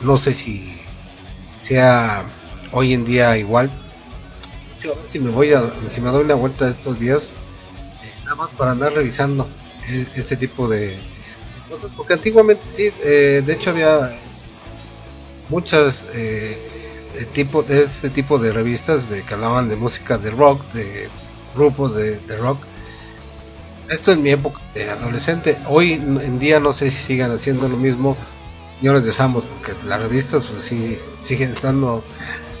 no 0.03 0.17
sé 0.17 0.33
si 0.33 0.81
sea 1.61 2.25
hoy 2.71 2.93
en 2.93 3.05
día 3.05 3.37
igual. 3.37 3.71
A 4.83 4.95
ver 4.95 5.07
si 5.07 5.19
me 5.19 5.29
voy 5.29 5.53
a, 5.53 5.63
si 5.89 6.01
me 6.01 6.09
doy 6.09 6.23
una 6.23 6.35
vuelta 6.35 6.67
estos 6.67 6.99
días, 6.99 7.33
eh, 8.03 8.13
nada 8.23 8.35
más 8.35 8.49
para 8.51 8.71
andar 8.71 8.93
revisando 8.93 9.47
e- 9.87 10.07
este 10.15 10.35
tipo 10.37 10.67
de 10.67 10.97
cosas, 11.69 11.91
porque 11.95 12.13
antiguamente 12.13 12.63
sí, 12.65 12.89
eh, 13.03 13.43
de 13.45 13.53
hecho 13.53 13.69
había 13.71 14.11
muchas 15.49 16.05
eh, 16.13 16.57
de 17.17 17.25
tipo 17.25 17.63
de 17.63 17.83
este 17.83 18.09
tipo 18.09 18.39
de 18.39 18.51
revistas 18.53 19.09
de 19.09 19.23
que 19.23 19.33
hablaban 19.33 19.69
de 19.69 19.75
música 19.75 20.17
de 20.17 20.31
rock, 20.31 20.63
de 20.73 21.09
grupos 21.55 21.93
de, 21.95 22.17
de 22.19 22.35
rock. 22.37 22.57
Esto 23.89 24.13
en 24.13 24.23
mi 24.23 24.31
época 24.31 24.61
de 24.73 24.89
adolescente. 24.89 25.57
Hoy 25.67 25.93
en 25.93 26.39
día 26.39 26.59
no 26.61 26.71
sé 26.71 26.89
si 26.89 27.03
sigan 27.03 27.31
haciendo 27.31 27.67
lo 27.67 27.75
mismo. 27.77 28.15
Yo 28.81 28.93
les 28.93 29.03
deseamos 29.05 29.43
porque 29.43 29.73
las 29.85 30.01
revistas 30.01 30.45
pues 30.45 30.63
sí 30.63 30.97
siguen 31.19 31.51
estando 31.51 32.03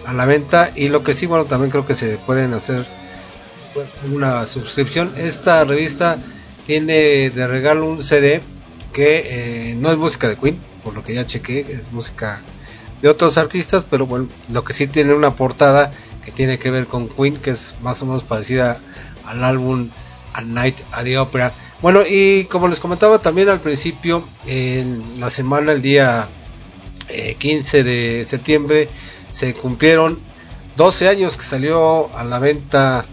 a 0.05 0.13
la 0.13 0.25
venta 0.25 0.71
y 0.75 0.89
lo 0.89 1.03
que 1.03 1.13
sí 1.13 1.25
bueno 1.25 1.45
también 1.45 1.71
creo 1.71 1.85
que 1.85 1.95
se 1.95 2.17
pueden 2.17 2.53
hacer 2.53 2.85
pues, 3.73 3.87
una 4.11 4.45
suscripción. 4.45 5.11
Esta 5.17 5.63
revista 5.63 6.17
tiene 6.65 7.29
de 7.29 7.47
regalo 7.47 7.85
un 7.85 8.03
CD 8.03 8.41
que 8.93 9.71
eh, 9.71 9.75
no 9.75 9.91
es 9.91 9.97
música 9.97 10.27
de 10.27 10.37
Queen, 10.37 10.57
por 10.83 10.93
lo 10.93 11.03
que 11.03 11.13
ya 11.13 11.25
chequé, 11.25 11.61
es 11.61 11.91
música 11.91 12.41
de 13.01 13.09
otros 13.09 13.37
artistas, 13.37 13.85
pero 13.89 14.05
bueno, 14.05 14.27
lo 14.49 14.63
que 14.63 14.73
sí 14.73 14.87
tiene 14.87 15.13
una 15.13 15.35
portada 15.35 15.91
que 16.23 16.31
tiene 16.31 16.59
que 16.59 16.69
ver 16.69 16.87
con 16.87 17.09
Queen, 17.09 17.37
que 17.37 17.51
es 17.51 17.75
más 17.81 18.01
o 18.01 18.05
menos 18.05 18.23
parecida 18.23 18.79
al 19.25 19.43
álbum 19.43 19.89
A 20.33 20.41
Night 20.41 20.75
at 20.91 21.03
the 21.03 21.17
Opera. 21.17 21.51
Bueno, 21.81 22.01
y 22.07 22.45
como 22.45 22.67
les 22.67 22.79
comentaba 22.79 23.19
también 23.19 23.49
al 23.49 23.59
principio, 23.59 24.23
en 24.45 25.19
la 25.19 25.29
semana, 25.29 25.71
el 25.71 25.81
día 25.81 26.27
eh, 27.09 27.35
15 27.39 27.83
de 27.83 28.25
septiembre, 28.25 28.87
se 29.31 29.53
cumplieron 29.55 30.19
12 30.77 31.07
años 31.09 31.37
que 31.37 31.43
salió 31.43 32.15
a 32.15 32.23
la 32.23 32.39
venta 32.39 33.05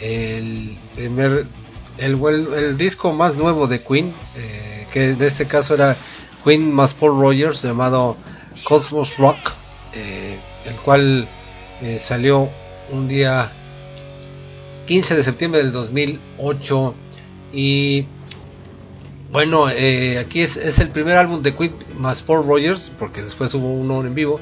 el 0.00 0.76
primer 0.94 1.46
el, 1.98 2.18
el- 2.54 2.78
disco 2.78 3.12
más 3.12 3.34
nuevo 3.34 3.66
de 3.66 3.82
Queen, 3.82 4.12
eh, 4.36 4.86
que 4.92 5.10
en 5.10 5.22
este 5.22 5.46
caso 5.46 5.74
era 5.74 5.96
Queen 6.44 6.72
más 6.72 6.94
Paul 6.94 7.20
Rogers, 7.20 7.62
llamado 7.62 8.16
Cosmos 8.64 9.18
Rock, 9.18 9.52
eh, 9.94 10.38
el 10.66 10.76
cual 10.76 11.28
eh, 11.82 11.98
salió 11.98 12.48
un 12.90 13.08
día 13.08 13.52
15 14.86 15.14
de 15.16 15.22
septiembre 15.22 15.62
del 15.62 15.72
2008 15.72 16.94
y 17.52 18.06
bueno, 19.30 19.66
aquí 19.66 20.40
es, 20.42 20.56
es 20.58 20.78
el 20.78 20.90
primer 20.90 21.16
álbum 21.16 21.42
de 21.42 21.54
Queen 21.54 21.74
más 21.98 22.20
Paul 22.20 22.46
Rogers, 22.46 22.90
porque 22.98 23.22
después 23.22 23.54
hubo 23.54 23.72
uno 23.72 24.00
en 24.02 24.14
vivo. 24.14 24.40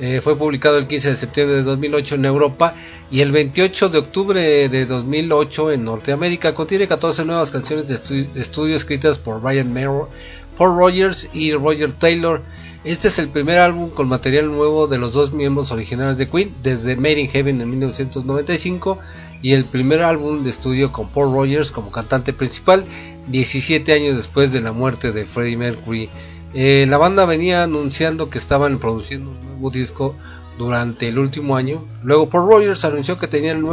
Eh, 0.00 0.20
fue 0.22 0.36
publicado 0.38 0.78
el 0.78 0.86
15 0.86 1.10
de 1.10 1.16
septiembre 1.16 1.56
de 1.56 1.62
2008 1.64 2.14
en 2.16 2.24
Europa 2.24 2.74
y 3.10 3.20
el 3.20 3.32
28 3.32 3.88
de 3.88 3.98
octubre 3.98 4.68
de 4.68 4.86
2008 4.86 5.72
en 5.72 5.84
Norteamérica. 5.84 6.54
Contiene 6.54 6.86
14 6.86 7.24
nuevas 7.24 7.50
canciones 7.50 7.88
de, 7.88 7.96
estu- 7.96 8.30
de 8.32 8.40
estudio 8.40 8.76
escritas 8.76 9.18
por 9.18 9.40
Brian 9.40 9.72
Mero, 9.72 10.08
Paul 10.56 10.78
Rogers 10.78 11.28
y 11.32 11.52
Roger 11.52 11.92
Taylor. 11.92 12.42
Este 12.84 13.08
es 13.08 13.18
el 13.18 13.28
primer 13.28 13.58
álbum 13.58 13.90
con 13.90 14.08
material 14.08 14.46
nuevo 14.52 14.86
de 14.86 14.98
los 14.98 15.12
dos 15.12 15.32
miembros 15.32 15.72
originales 15.72 16.16
de 16.16 16.28
Queen 16.28 16.54
desde 16.62 16.94
Made 16.94 17.20
in 17.20 17.28
Heaven 17.28 17.60
en 17.60 17.68
1995 17.70 18.98
y 19.42 19.52
el 19.54 19.64
primer 19.64 20.02
álbum 20.02 20.44
de 20.44 20.50
estudio 20.50 20.92
con 20.92 21.08
Paul 21.08 21.32
Rogers 21.34 21.72
como 21.72 21.90
cantante 21.90 22.32
principal 22.32 22.84
17 23.26 23.92
años 23.92 24.16
después 24.16 24.52
de 24.52 24.60
la 24.60 24.70
muerte 24.72 25.10
de 25.12 25.24
Freddie 25.26 25.56
Mercury. 25.56 26.08
Eh, 26.54 26.86
la 26.88 26.96
banda 26.96 27.26
venía 27.26 27.62
anunciando 27.62 28.30
que 28.30 28.38
estaban 28.38 28.78
produciendo 28.78 29.30
un 29.30 29.40
nuevo 29.40 29.70
disco 29.70 30.16
durante 30.56 31.08
el 31.08 31.18
último 31.18 31.56
año. 31.56 31.86
Luego 32.02 32.28
Paul 32.28 32.48
Rogers 32.48 32.84
anunció 32.84 33.18
que 33.18 33.28
tenían 33.28 33.64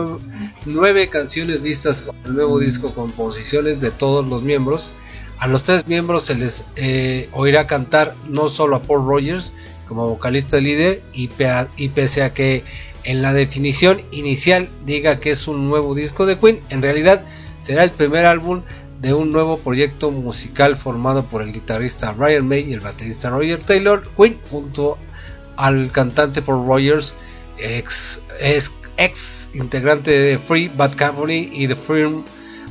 nueve, 0.65 1.09
canciones 1.09 1.61
listas 1.61 2.01
para 2.01 2.17
el 2.25 2.35
nuevo 2.35 2.59
disco 2.59 2.93
con 2.93 3.09
composiciones 3.11 3.81
de 3.81 3.91
todos 3.91 4.25
los 4.25 4.43
miembros. 4.43 4.91
A 5.37 5.47
los 5.47 5.63
tres 5.63 5.87
miembros 5.87 6.23
se 6.23 6.35
les 6.35 6.65
eh, 6.75 7.29
oirá 7.33 7.67
cantar 7.67 8.13
no 8.29 8.47
solo 8.49 8.77
a 8.77 8.81
Paul 8.81 9.05
Rogers 9.05 9.53
como 9.87 10.07
vocalista 10.07 10.57
líder 10.57 11.01
y 11.13 11.27
pese 11.27 12.23
a 12.23 12.33
que 12.33 12.63
en 13.03 13.21
la 13.21 13.33
definición 13.33 14.01
inicial 14.11 14.67
diga 14.85 15.19
que 15.19 15.31
es 15.31 15.47
un 15.47 15.69
nuevo 15.69 15.93
disco 15.93 16.25
de 16.25 16.37
Queen, 16.39 16.61
en 16.69 16.81
realidad 16.81 17.23
será 17.59 17.83
el 17.83 17.91
primer 17.91 18.25
álbum 18.25 18.61
de 19.01 19.13
un 19.13 19.31
nuevo 19.31 19.59
proyecto 19.59 20.11
musical 20.11 20.77
formado 20.77 21.23
por 21.25 21.41
el 21.41 21.51
guitarrista 21.51 22.11
Brian 22.13 22.47
May 22.47 22.69
y 22.69 22.73
el 22.73 22.79
baterista 22.79 23.29
Roger 23.29 23.59
Taylor, 23.63 24.03
Queen 24.17 24.37
junto 24.49 24.97
al 25.57 25.91
cantante 25.91 26.41
Paul 26.41 26.65
Rogers, 26.67 27.13
ex, 27.59 28.19
ex, 28.97 29.49
integrante 29.53 30.11
de 30.11 30.39
Free 30.39 30.69
Bad 30.75 30.93
Company 30.97 31.49
y 31.51 31.67
The 31.67 31.75
Firm, 31.75 32.23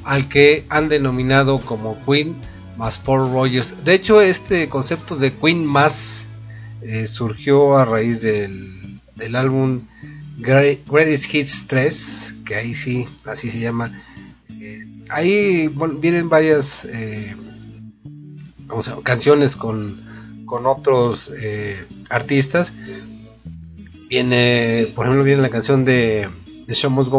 al 0.04 0.28
que 0.28 0.64
han 0.68 0.88
denominado 0.88 1.60
como 1.60 1.98
Queen 2.04 2.34
más 2.76 2.98
Paul 2.98 3.30
Rogers. 3.32 3.84
De 3.84 3.94
hecho, 3.94 4.20
este 4.20 4.68
concepto 4.68 5.16
de 5.16 5.32
Queen 5.32 5.64
más 5.64 6.26
eh, 6.82 7.06
surgió 7.06 7.76
a 7.78 7.84
raíz 7.84 8.20
del, 8.20 9.00
del 9.14 9.36
álbum 9.36 9.80
Gre- 10.38 10.80
Greatest 10.90 11.32
Hits 11.32 11.66
3, 11.68 12.34
que 12.44 12.56
ahí 12.56 12.74
sí, 12.74 13.06
así 13.24 13.50
se 13.50 13.60
llama. 13.60 13.90
Ahí 15.10 15.68
bueno, 15.68 15.94
vienen 15.94 16.28
varias 16.28 16.84
eh, 16.86 17.34
¿cómo 18.66 18.82
se 18.82 18.90
llama? 18.90 19.02
canciones 19.02 19.56
con, 19.56 19.96
con 20.46 20.66
otros 20.66 21.30
eh, 21.36 21.84
artistas. 22.10 22.72
Viene, 24.08 24.88
por 24.94 25.06
ejemplo, 25.06 25.24
viene 25.24 25.42
la 25.42 25.50
canción 25.50 25.84
de, 25.84 26.28
de 26.66 26.74
Show 26.74 26.90
Must 26.90 27.12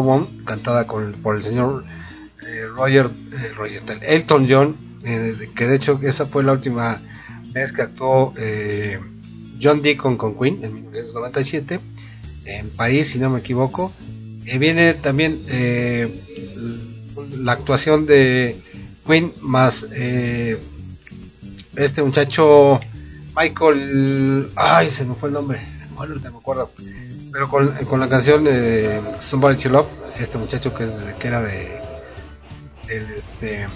cantada 0.44 0.86
con, 0.86 1.12
por 1.14 1.36
el 1.36 1.42
señor 1.42 1.84
eh, 2.46 2.66
Roger, 2.76 3.06
eh, 3.06 3.52
Roger 3.56 3.82
Elton 4.02 4.46
John, 4.48 4.76
eh, 5.04 5.34
que 5.54 5.66
de 5.66 5.76
hecho 5.76 5.98
esa 6.02 6.26
fue 6.26 6.42
la 6.42 6.52
última 6.52 7.00
vez 7.52 7.72
que 7.72 7.82
actuó 7.82 8.34
John 9.60 9.82
Deacon 9.82 10.16
con 10.16 10.38
Queen 10.38 10.62
en 10.62 10.74
1997 10.74 11.80
en 12.44 12.70
París, 12.70 13.08
si 13.08 13.18
no 13.18 13.30
me 13.30 13.40
equivoco. 13.40 13.92
Viene 14.58 14.94
también 14.94 15.40
la 17.40 17.52
actuación 17.52 18.06
de 18.06 18.60
Queen 19.06 19.32
más 19.40 19.86
eh, 19.92 20.60
este 21.76 22.02
muchacho 22.02 22.80
Michael, 23.36 24.50
ay, 24.56 24.88
se 24.88 25.04
me 25.04 25.14
fue 25.14 25.28
el 25.28 25.34
nombre, 25.34 25.60
bueno, 25.94 26.14
ahorita 26.14 26.30
me 26.30 26.38
acuerdo, 26.38 26.70
pero 27.30 27.50
con, 27.50 27.68
con 27.84 28.00
la 28.00 28.08
canción 28.08 28.44
de 28.44 29.02
Somebody 29.18 29.56
to 29.58 29.68
Love, 29.68 29.86
este 30.18 30.38
muchacho 30.38 30.72
que, 30.72 30.84
es, 30.84 30.92
que 31.18 31.28
era 31.28 31.42
de 31.42 31.78
este, 32.88 33.66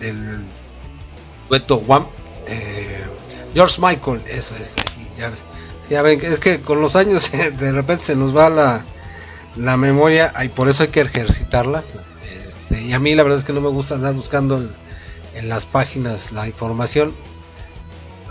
del 0.00 0.38
dueto 1.48 1.78
Wham, 1.78 2.06
eh, 2.46 3.04
George 3.54 3.80
Michael, 3.80 4.22
eso 4.28 4.54
es, 4.60 4.76
ya, 5.18 5.32
ya 5.90 6.02
ven, 6.02 6.20
es 6.22 6.38
que 6.38 6.60
con 6.60 6.80
los 6.80 6.94
años 6.94 7.32
de 7.32 7.72
repente 7.72 8.04
se 8.04 8.14
nos 8.14 8.36
va 8.36 8.48
la, 8.48 8.84
la 9.56 9.76
memoria 9.76 10.32
y 10.44 10.48
por 10.48 10.68
eso 10.68 10.84
hay 10.84 10.90
que 10.90 11.00
ejercitarla. 11.00 11.82
Este, 12.70 12.82
y 12.82 12.92
a 12.92 12.98
mí 12.98 13.14
la 13.14 13.22
verdad 13.22 13.38
es 13.38 13.44
que 13.44 13.52
no 13.54 13.60
me 13.60 13.68
gusta 13.68 13.94
andar 13.94 14.14
buscando 14.14 14.62
en, 15.34 15.48
las 15.48 15.64
páginas 15.64 16.32
la 16.32 16.46
información, 16.46 17.14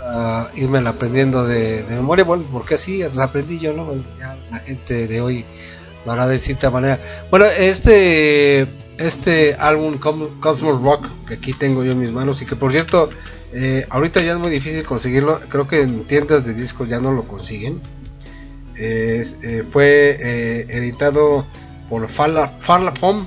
ah, 0.02 0.48
irme 0.54 0.78
aprendiendo 0.86 1.44
de, 1.44 1.84
memoria, 1.88 2.24
bueno, 2.24 2.44
porque 2.52 2.74
así 2.74 3.02
la 3.14 3.24
aprendí 3.24 3.58
yo, 3.58 3.72
¿no? 3.72 3.94
Ya 4.18 4.36
la 4.50 4.58
gente 4.60 5.08
de 5.08 5.20
hoy 5.20 5.44
lo 6.04 6.12
hará 6.12 6.26
de 6.26 6.34
distinta 6.34 6.70
manera. 6.70 7.00
Bueno, 7.30 7.46
este 7.46 8.66
este 8.98 9.54
álbum 9.54 9.98
Cosmos 9.98 10.82
Rock 10.82 11.06
que 11.26 11.34
aquí 11.34 11.52
tengo 11.52 11.84
yo 11.84 11.92
en 11.92 12.00
mis 12.00 12.10
manos 12.10 12.42
y 12.42 12.46
que 12.46 12.56
por 12.56 12.72
cierto 12.72 13.10
eh, 13.52 13.86
ahorita 13.90 14.20
ya 14.22 14.32
es 14.32 14.38
muy 14.38 14.50
difícil 14.50 14.84
conseguirlo, 14.84 15.38
creo 15.48 15.68
que 15.68 15.82
en 15.82 16.04
tiendas 16.04 16.44
de 16.44 16.52
discos 16.52 16.88
ya 16.88 17.00
no 17.00 17.12
lo 17.12 17.24
consiguen. 17.24 17.80
Eh, 18.76 19.64
fue 19.72 20.16
eh, 20.20 20.66
editado 20.68 21.46
por 21.88 22.08
Farla, 22.08 22.48
Farlapom 22.60 23.24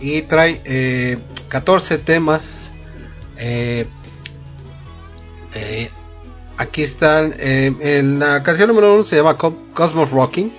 y 0.00 0.22
trae 0.22 0.60
eh, 0.64 1.18
14 1.48 1.98
temas. 1.98 2.70
eh, 3.38 3.86
eh, 5.54 5.88
aquí 6.56 6.82
están. 6.82 7.34
eh, 7.38 7.72
en 7.80 8.18
la 8.18 8.42
canción 8.42 8.68
número 8.68 8.94
1 8.94 9.04
se 9.04 9.16
llama 9.16 9.36
Co- 9.36 9.56
Cosmos 9.74 10.10
Rocking. 10.10 10.52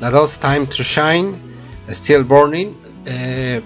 La 0.00 0.10
2 0.10 0.38
Time 0.38 0.66
to 0.66 0.82
Shine. 0.82 1.34
Still 1.88 2.24
Burning. 2.24 2.74
eh, 3.06 3.62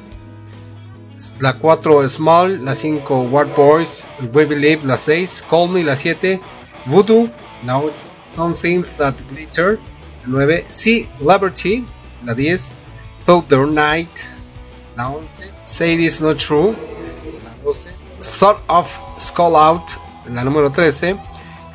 la 1.41 1.55
4 1.59 2.09
Small. 2.09 2.65
La 2.65 2.75
5 2.75 3.23
War 3.23 3.47
Boys. 3.55 4.07
We 4.33 4.45
Believe. 4.47 4.85
La 4.85 4.97
6 4.97 5.45
Call 5.49 5.69
Me. 5.71 5.83
La 5.85 5.97
7 5.97 6.41
Voodoo. 6.87 7.29
Now 7.65 7.91
Some 8.31 8.55
Things 8.55 8.97
That 8.97 9.15
Glitter. 9.31 9.79
La 10.27 10.45
9 10.47 10.65
Sea 10.71 11.09
Liberty. 11.21 11.85
La 12.25 12.35
10 12.35 12.73
Thought 13.25 13.49
the 13.49 13.57
Night. 13.67 14.09
La 14.99 15.11
11 15.11 15.29
Say 15.65 15.93
It 15.95 16.01
Is 16.01 16.21
Not 16.21 16.39
True. 16.39 16.75
La 17.45 17.55
12 17.63 17.89
Sort 18.21 18.59
of 18.67 18.91
Skull 19.17 19.55
Out. 19.55 19.91
La 20.33 20.43
número 20.43 20.71
13 20.73 21.17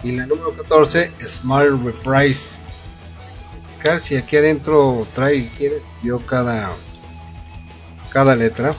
Y 0.03 0.11
la 0.11 0.26
número 0.26 0.51
14, 0.51 1.09
Smile 1.26 1.78
Reprise. 1.84 2.59
Si 3.99 4.15
aquí 4.15 4.38
adentro 4.38 5.07
trae 5.13 5.49
quién 5.57 5.71
escribió 5.74 6.19
cada, 6.26 6.71
cada 8.11 8.36
letra. 8.36 8.76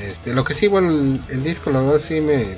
Este, 0.00 0.32
lo 0.34 0.44
que 0.44 0.54
sí, 0.54 0.66
bueno, 0.68 1.20
el, 1.28 1.44
disco 1.44 1.70
la 1.70 1.80
verdad 1.80 1.98
sí 1.98 2.20
me... 2.20 2.56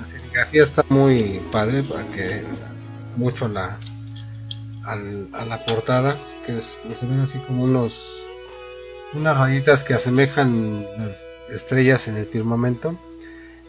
La 0.00 0.06
serigrafía 0.06 0.62
está 0.62 0.84
muy 0.88 1.40
padre, 1.52 1.82
para 1.84 2.04
que 2.12 2.44
mucho 3.16 3.46
la, 3.48 3.78
al- 4.84 5.28
a 5.32 5.44
la 5.44 5.64
portada, 5.64 6.16
que 6.46 6.58
es, 6.58 6.76
se 6.98 7.06
ven 7.06 7.20
así 7.20 7.38
como 7.40 7.64
unos 7.64 8.26
unas 9.14 9.38
rayitas 9.38 9.84
que 9.84 9.94
asemejan 9.94 10.86
las 10.98 11.18
estrellas 11.50 12.08
en 12.08 12.16
el 12.16 12.26
firmamento. 12.26 12.96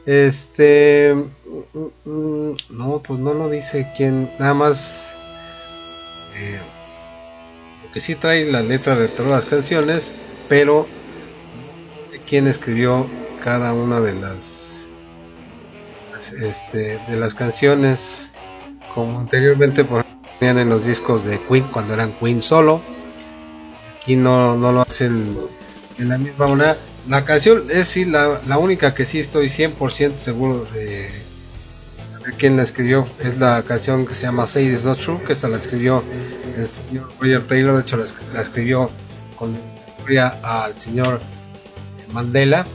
Este, 0.05 1.13
mm, 1.13 2.09
mm, 2.09 2.53
no, 2.69 3.01
pues 3.03 3.19
no 3.19 3.33
lo 3.33 3.49
dice 3.49 3.91
quién, 3.95 4.31
nada 4.39 4.53
más. 4.53 5.13
eh, 6.35 6.59
que 7.93 7.99
sí 7.99 8.15
trae 8.15 8.49
la 8.49 8.61
letra 8.61 8.95
de 8.95 9.09
todas 9.09 9.31
las 9.31 9.45
canciones, 9.45 10.13
pero 10.47 10.87
quién 12.25 12.47
escribió 12.47 13.05
cada 13.43 13.73
una 13.73 13.99
de 13.99 14.13
las, 14.13 14.85
este, 16.41 16.99
de 17.05 17.17
las 17.17 17.35
canciones, 17.35 18.31
como 18.95 19.19
anteriormente 19.19 19.83
por 19.83 20.05
en 20.39 20.69
los 20.69 20.85
discos 20.85 21.23
de 21.23 21.39
Queen 21.39 21.65
cuando 21.65 21.93
eran 21.93 22.13
Queen 22.13 22.41
solo 22.41 22.81
aquí 24.01 24.15
no, 24.15 24.57
no 24.57 24.71
lo 24.71 24.81
hacen 24.81 25.35
en 25.97 26.09
la 26.09 26.17
misma 26.17 26.47
manera. 26.47 26.75
La 27.07 27.25
canción 27.25 27.63
es 27.69 27.87
sí 27.87 28.05
la, 28.05 28.41
la 28.47 28.57
única 28.57 28.93
que 28.93 29.05
sí 29.05 29.19
estoy 29.19 29.47
100% 29.49 30.17
seguro 30.17 30.65
de 30.73 31.09
quién 32.37 32.57
la 32.57 32.63
escribió. 32.63 33.05
Es 33.19 33.37
la 33.37 33.63
canción 33.63 34.05
que 34.05 34.13
se 34.15 34.23
llama 34.23 34.45
Say 34.47 34.67
It's 34.67 34.83
Not 34.83 34.99
True, 34.99 35.19
que 35.25 35.33
esa 35.33 35.47
la 35.47 35.57
escribió 35.57 36.03
el 36.57 36.67
señor 36.67 37.09
Roger 37.19 37.45
Taylor. 37.47 37.75
De 37.75 37.81
hecho, 37.81 37.97
la, 37.97 38.03
es- 38.03 38.13
la 38.33 38.41
escribió 38.41 38.89
con 39.37 39.53
memoria 39.97 40.35
al 40.43 40.77
señor 40.77 41.19
Mandela. 42.11 42.65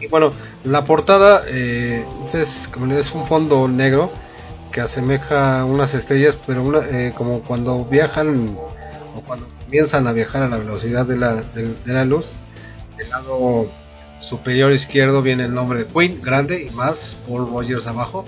Y 0.00 0.06
bueno, 0.06 0.32
la 0.64 0.84
portada 0.86 1.42
eh, 1.48 2.04
es, 2.32 2.70
es 2.96 3.12
un 3.12 3.26
fondo 3.26 3.68
negro 3.68 4.10
que 4.72 4.80
asemeja 4.80 5.64
unas 5.66 5.92
estrellas, 5.94 6.38
pero 6.46 6.62
una, 6.62 6.78
eh, 6.88 7.12
como 7.14 7.40
cuando 7.40 7.84
viajan 7.84 8.56
o 9.14 9.20
cuando 9.22 9.46
comienzan 9.64 10.06
a 10.06 10.12
viajar 10.12 10.42
a 10.42 10.48
la 10.48 10.58
velocidad 10.58 11.06
de 11.06 11.16
la, 11.16 11.36
de, 11.36 11.74
la 11.86 12.04
luz. 12.04 12.32
Del 12.96 13.08
lado 13.10 13.70
superior 14.20 14.72
izquierdo 14.72 15.22
viene 15.22 15.44
el 15.44 15.54
nombre 15.54 15.80
de 15.80 15.86
Queen, 15.86 16.20
grande, 16.20 16.64
y 16.64 16.70
más 16.70 17.16
Paul 17.26 17.50
Rogers 17.50 17.86
abajo, 17.86 18.26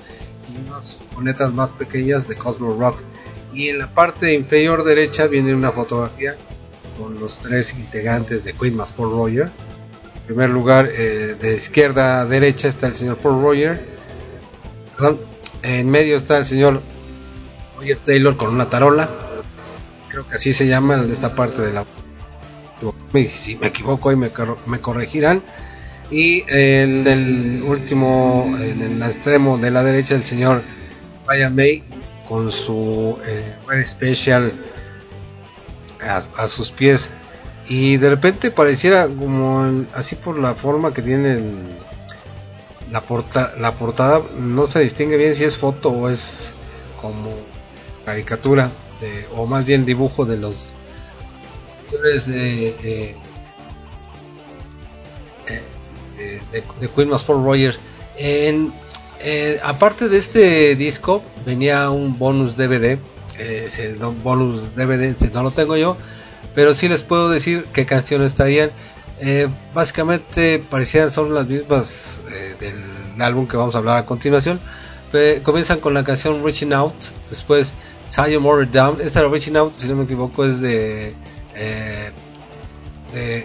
y 0.49 0.68
unas 0.68 0.97
lunetas 1.14 1.53
más 1.53 1.70
pequeñas 1.70 2.28
de 2.28 2.37
Cosmo 2.37 2.76
Rock. 2.78 2.99
Y 3.53 3.68
en 3.68 3.78
la 3.78 3.89
parte 3.89 4.33
inferior 4.33 4.83
derecha 4.83 5.26
viene 5.26 5.55
una 5.55 5.72
fotografía 5.72 6.35
con 6.99 7.18
los 7.20 7.41
tres 7.41 7.74
integrantes 7.74 8.45
de 8.45 8.53
Queen 8.55 8.76
más 8.76 8.93
Paul 8.93 9.11
Roger. 9.11 9.51
En 10.16 10.22
primer 10.26 10.51
lugar, 10.51 10.89
eh, 10.91 11.37
de 11.41 11.55
izquierda 11.55 12.20
a 12.20 12.24
derecha 12.24 12.68
está 12.68 12.87
el 12.87 12.95
señor 12.95 13.16
Paul 13.18 13.43
Roger. 13.43 13.80
En 15.62 15.91
medio 15.91 16.16
está 16.16 16.39
el 16.39 16.47
señor 16.47 16.80
Roger 17.76 17.99
Taylor 18.05 18.37
con 18.37 18.55
una 18.55 18.68
tarola. 18.68 19.11
Creo 20.12 20.28
que 20.28 20.36
así 20.36 20.52
se 20.52 20.68
llama 20.68 21.02
esta 21.10 21.34
parte 21.34 21.62
de 21.62 21.72
la. 21.72 21.84
Y 23.14 23.24
si 23.24 23.56
me 23.56 23.68
equivoco, 23.68 24.10
ahí 24.10 24.16
me, 24.16 24.30
me 24.66 24.78
corregirán. 24.78 25.42
Y 26.10 26.44
en 26.48 27.06
el 27.06 27.62
último, 27.66 28.54
en 28.60 28.82
el 28.82 29.02
extremo 29.02 29.56
de 29.56 29.70
la 29.70 29.82
derecha, 29.82 30.14
el 30.14 30.22
señor 30.22 30.62
Brian 31.26 31.54
May 31.54 31.82
con 32.28 32.52
su 32.52 33.18
eh, 33.26 33.84
Special 33.86 34.52
a, 36.36 36.48
sus 36.48 36.70
pies. 36.70 37.10
Y 37.68 37.96
de 37.96 38.10
repente 38.10 38.50
pareciera 38.50 39.06
como 39.06 39.86
así 39.94 40.14
por 40.16 40.38
la 40.38 40.54
forma 40.54 40.92
que 40.92 41.00
tiene 41.00 41.40
la, 42.90 43.00
porta, 43.00 43.54
la 43.58 43.72
portada, 43.72 44.20
no 44.36 44.66
se 44.66 44.80
distingue 44.80 45.16
bien 45.16 45.34
si 45.34 45.44
es 45.44 45.56
foto 45.56 45.88
o 45.88 46.10
es 46.10 46.50
como 47.00 47.30
caricatura, 48.04 48.70
o 49.36 49.46
más 49.46 49.64
bien 49.64 49.84
dibujo 49.84 50.24
de 50.24 50.36
los 50.36 50.74
de, 52.26 52.68
eh, 52.68 53.16
eh, 56.18 56.62
de, 56.80 56.88
Queen 56.88 57.09
más 57.09 57.22
Paul 57.24 57.44
Rogers. 57.44 57.78
Eh, 59.24 59.61
aparte 59.62 60.09
de 60.09 60.18
este 60.18 60.74
disco, 60.76 61.22
venía 61.46 61.90
un 61.90 62.18
bonus 62.18 62.57
DVD. 62.57 62.98
eh, 63.38 63.64
ese 63.66 63.94
no- 63.98 64.12
bonus 64.12 64.74
DVD 64.76 65.14
no 65.32 65.42
lo 65.42 65.50
tengo 65.53 65.76
yo, 65.76 65.96
pero 66.55 66.74
sí 66.74 66.86
les 66.88 67.03
puedo 67.03 67.30
decir 67.30 67.64
qué 67.72 67.86
canciones 67.86 68.34
traían. 68.34 68.70
Eh, 69.20 69.48
básicamente 69.72 70.62
parecían 70.70 71.11
son 71.11 71.32
las 71.34 71.46
mismas 71.46 72.20
eh, 72.30 72.55
del 72.61 73.22
álbum 73.22 73.46
que 73.48 73.57
vamos 73.57 73.74
a 73.74 73.78
hablar 73.78 73.96
a 73.98 74.07
continuación. 74.07 74.61
Comienzan 75.42 75.78
con 75.80 75.92
la 75.94 76.05
canción 76.05 76.42
Reaching 76.44 76.72
Out, 76.72 76.94
después 77.30 77.74
Your 78.16 78.40
Mother 78.40 78.66
Down. 78.70 79.00
Esta 79.00 79.22
de 79.22 79.28
Reaching 79.28 79.56
Out, 79.56 79.74
si 79.76 79.88
no 79.88 79.96
me 79.96 80.04
equivoco, 80.04 80.44
es 80.44 80.60
de, 80.60 81.14
eh, 81.54 82.10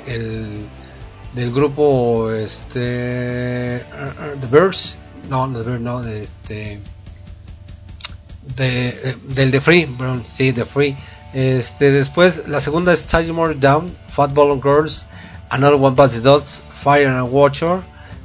el, 0.08 0.66
del 1.34 1.54
grupo 1.54 2.32
este 2.32 3.84
uh, 3.92 4.36
uh, 4.36 4.40
The 4.40 4.48
Birds. 4.48 5.00
No, 5.30 5.52
The 5.52 5.64
Birds, 5.64 5.82
no, 5.82 6.02
de 6.02 6.24
este 6.24 6.80
de, 8.56 8.88
eh, 8.90 9.16
del 9.30 9.52
The 9.52 9.62
Free, 9.62 9.86
perdón, 9.86 10.24
sí, 10.26 10.52
The 10.54 10.66
Free. 10.66 10.96
Este, 11.34 11.92
después 11.92 12.48
la 12.48 12.60
segunda 12.60 12.94
es 12.94 13.06
Your 13.08 13.34
Mother 13.34 13.60
Down, 13.60 13.96
Fat 14.10 14.34
Ball 14.34 14.60
Girls, 14.62 15.06
Another 15.50 15.76
One 15.80 15.96
Bites 15.96 16.16
the 16.16 16.22
Dust, 16.22 16.64
Fire 16.64 17.08
and 17.08 17.32
Water, 17.32 17.82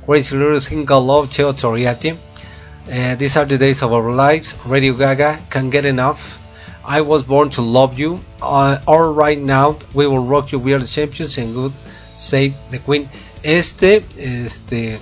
Crazy 0.07 0.37
Little 0.37 0.61
Called 0.85 1.07
Love, 1.07 1.31
Teo 1.31 1.53
Toriati. 1.53 2.17
Uh, 2.91 3.15
these 3.15 3.37
are 3.37 3.45
the 3.45 3.59
days 3.59 3.83
of 3.83 3.93
our 3.93 4.11
lives. 4.11 4.57
Radio 4.67 4.93
Gaga, 4.95 5.39
Can't 5.51 5.71
Get 5.71 5.85
Enough. 5.85 6.39
I 6.85 7.01
was 7.01 7.23
born 7.23 7.51
to 7.51 7.63
love 7.63 7.99
you. 7.99 8.21
Uh, 8.41 8.79
all 8.89 9.13
right 9.13 9.39
now, 9.39 9.79
we 9.95 10.07
will 10.07 10.25
rock 10.25 10.51
you. 10.51 10.59
We 10.59 10.75
are 10.75 10.81
the 10.81 10.87
champions 10.87 11.39
and 11.39 11.55
good. 11.55 11.73
Save 12.17 12.55
the 12.71 12.79
Queen. 12.79 13.09
Este, 13.45 14.05
este, 14.17 14.99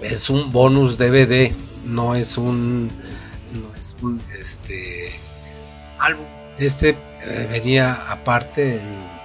es 0.00 0.30
un 0.30 0.52
bonus 0.52 0.96
DVD. 0.96 1.52
No 1.84 2.14
es 2.14 2.38
un, 2.38 2.86
no 3.52 3.74
es 3.78 3.94
un, 4.00 4.22
este, 4.38 5.10
álbum. 5.98 6.24
Este 6.58 6.96
eh, 7.24 7.48
venía 7.50 7.94
aparte 8.10 8.76
en, 8.76 9.16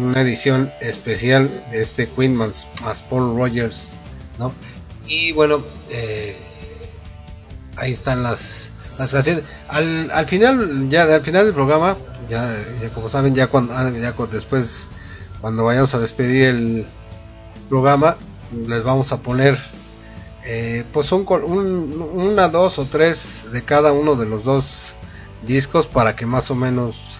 una 0.00 0.22
edición 0.22 0.72
especial 0.80 1.50
de 1.70 1.82
este 1.82 2.08
Queen 2.08 2.34
más 2.34 2.66
Paul 3.10 3.36
Rogers, 3.36 3.94
¿no? 4.38 4.54
Y 5.12 5.30
bueno, 5.32 5.62
eh, 5.90 6.34
ahí 7.76 7.92
están 7.92 8.22
las, 8.22 8.70
las 8.98 9.12
canciones. 9.12 9.44
Al, 9.68 10.10
al 10.10 10.26
final, 10.26 10.88
ya 10.88 11.02
al 11.02 11.20
final 11.20 11.44
del 11.44 11.52
programa, 11.52 11.98
ya, 12.30 12.56
como 12.94 13.10
saben, 13.10 13.34
ya 13.34 13.46
cuando, 13.48 13.74
ah, 13.76 13.90
ya 13.90 14.12
después, 14.30 14.88
cuando 15.42 15.64
vayamos 15.64 15.94
a 15.94 15.98
despedir 15.98 16.44
el 16.46 16.86
programa, 17.68 18.16
les 18.66 18.82
vamos 18.84 19.12
a 19.12 19.18
poner, 19.18 19.58
eh, 20.46 20.84
pues 20.94 21.12
un, 21.12 21.26
un- 21.28 22.10
una, 22.14 22.48
dos 22.48 22.78
o 22.78 22.86
tres 22.86 23.44
de 23.52 23.62
cada 23.62 23.92
uno 23.92 24.14
de 24.14 24.24
los 24.24 24.44
dos 24.44 24.94
discos 25.46 25.86
para 25.86 26.16
que 26.16 26.24
más 26.24 26.50
o 26.50 26.54
menos 26.54 27.18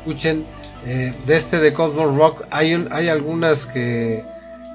escuchen. 0.00 0.44
Eh, 0.84 1.14
de 1.26 1.36
este 1.36 1.60
de 1.60 1.72
Cosmos 1.72 2.14
Rock 2.14 2.42
hay, 2.50 2.86
hay 2.90 3.08
algunas 3.08 3.64
que 3.64 4.22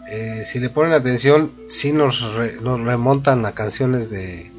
eh, 0.09 0.43
si 0.45 0.59
le 0.59 0.69
ponen 0.69 0.93
atención 0.93 1.51
sí 1.67 1.91
nos, 1.93 2.33
re- 2.35 2.57
nos 2.61 2.79
remontan 2.81 3.45
a 3.45 3.51
canciones 3.53 4.09
de, 4.09 4.51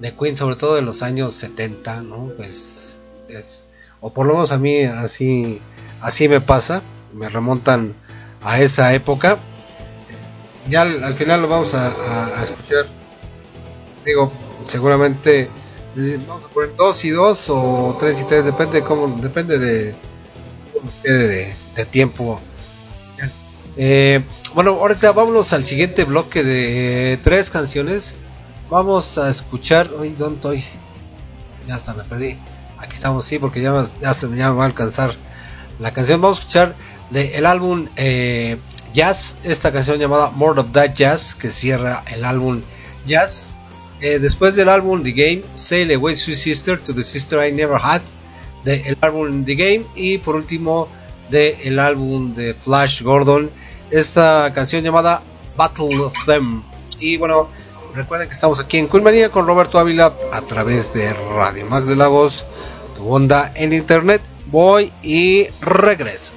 de 0.00 0.14
Queen, 0.14 0.36
sobre 0.36 0.56
todo 0.56 0.74
de 0.76 0.82
los 0.82 1.02
años 1.02 1.34
70, 1.34 2.02
¿no? 2.02 2.30
Pues 2.36 2.94
es, 3.28 3.64
o 4.00 4.12
por 4.12 4.26
lo 4.26 4.34
menos 4.34 4.52
a 4.52 4.58
mí 4.58 4.82
así, 4.84 5.60
así 6.00 6.28
me 6.28 6.40
pasa, 6.40 6.82
me 7.14 7.28
remontan 7.28 7.94
a 8.42 8.60
esa 8.60 8.94
época. 8.94 9.38
Ya 10.68 10.82
al, 10.82 11.02
al 11.04 11.14
final 11.14 11.42
lo 11.42 11.48
vamos 11.48 11.74
a, 11.74 12.42
escuchar. 12.42 12.86
Digo, 14.04 14.32
seguramente 14.66 15.48
eh, 15.96 16.18
vamos 16.26 16.44
a 16.44 16.48
poner 16.48 16.74
dos 16.76 17.04
y 17.04 17.10
dos 17.10 17.46
o 17.48 17.96
tres 17.98 18.20
y 18.20 18.24
tres, 18.24 18.44
depende 18.44 18.82
cómo, 18.82 19.08
depende 19.20 19.58
de 19.58 19.94
cómo 20.72 20.90
quede 21.02 21.26
de, 21.28 21.54
de 21.76 21.84
tiempo. 21.86 22.40
Eh, 23.76 24.22
bueno, 24.54 24.70
ahorita 24.70 25.12
vámonos 25.12 25.52
al 25.52 25.66
siguiente 25.66 26.04
bloque 26.04 26.42
de 26.42 27.18
tres 27.22 27.50
canciones. 27.50 28.14
Vamos 28.70 29.18
a 29.18 29.28
escuchar. 29.28 29.90
Hoy, 29.98 30.14
¿dónde 30.16 30.36
estoy? 30.36 30.64
Ya 31.68 31.76
está, 31.76 31.94
me 31.94 32.02
perdí. 32.04 32.36
Aquí 32.78 32.94
estamos, 32.94 33.24
sí, 33.24 33.38
porque 33.38 33.60
ya, 33.60 34.14
se, 34.14 34.26
me 34.28 34.38
va 34.38 34.62
a 34.62 34.66
alcanzar 34.66 35.12
la 35.78 35.92
canción. 35.92 36.20
Vamos 36.20 36.38
a 36.38 36.40
escuchar 36.40 36.74
del 37.10 37.30
de 37.30 37.46
álbum 37.46 37.86
eh, 37.96 38.56
Jazz, 38.92 39.36
esta 39.44 39.72
canción 39.72 39.98
llamada 39.98 40.30
More 40.30 40.60
of 40.60 40.72
That 40.72 40.94
Jazz, 40.94 41.34
que 41.34 41.50
cierra 41.50 42.02
el 42.12 42.24
álbum 42.24 42.60
Jazz. 43.06 43.56
Eh, 44.00 44.18
después 44.18 44.56
del 44.56 44.68
álbum 44.68 45.02
The 45.02 45.12
Game, 45.12 45.42
Sail 45.54 45.94
Away 45.94 46.16
Sweet 46.16 46.36
Sister 46.36 46.78
to 46.78 46.94
the 46.94 47.02
Sister 47.02 47.46
I 47.46 47.52
Never 47.52 47.78
Had, 47.82 48.02
del 48.64 48.82
de 48.82 48.96
álbum 49.00 49.44
The 49.44 49.54
Game. 49.54 49.84
Y 49.94 50.18
por 50.18 50.34
último, 50.36 50.88
del 51.30 51.74
de 51.76 51.80
álbum 51.80 52.34
de 52.34 52.54
Flash 52.54 53.02
Gordon 53.02 53.50
esta 53.90 54.52
canción 54.54 54.82
llamada 54.82 55.22
Battle 55.56 56.10
Them. 56.26 56.62
Y 56.98 57.16
bueno, 57.16 57.48
recuerden 57.94 58.28
que 58.28 58.34
estamos 58.34 58.60
aquí 58.60 58.78
en 58.78 58.88
Culmería 58.88 59.30
con 59.30 59.46
Roberto 59.46 59.78
Ávila 59.78 60.12
a 60.32 60.40
través 60.42 60.92
de 60.92 61.12
Radio 61.12 61.66
Max 61.66 61.88
de 61.88 61.96
Lagos, 61.96 62.46
tu 62.96 63.08
onda 63.08 63.52
en 63.54 63.72
internet. 63.72 64.22
Voy 64.46 64.92
y 65.02 65.48
regreso. 65.60 66.32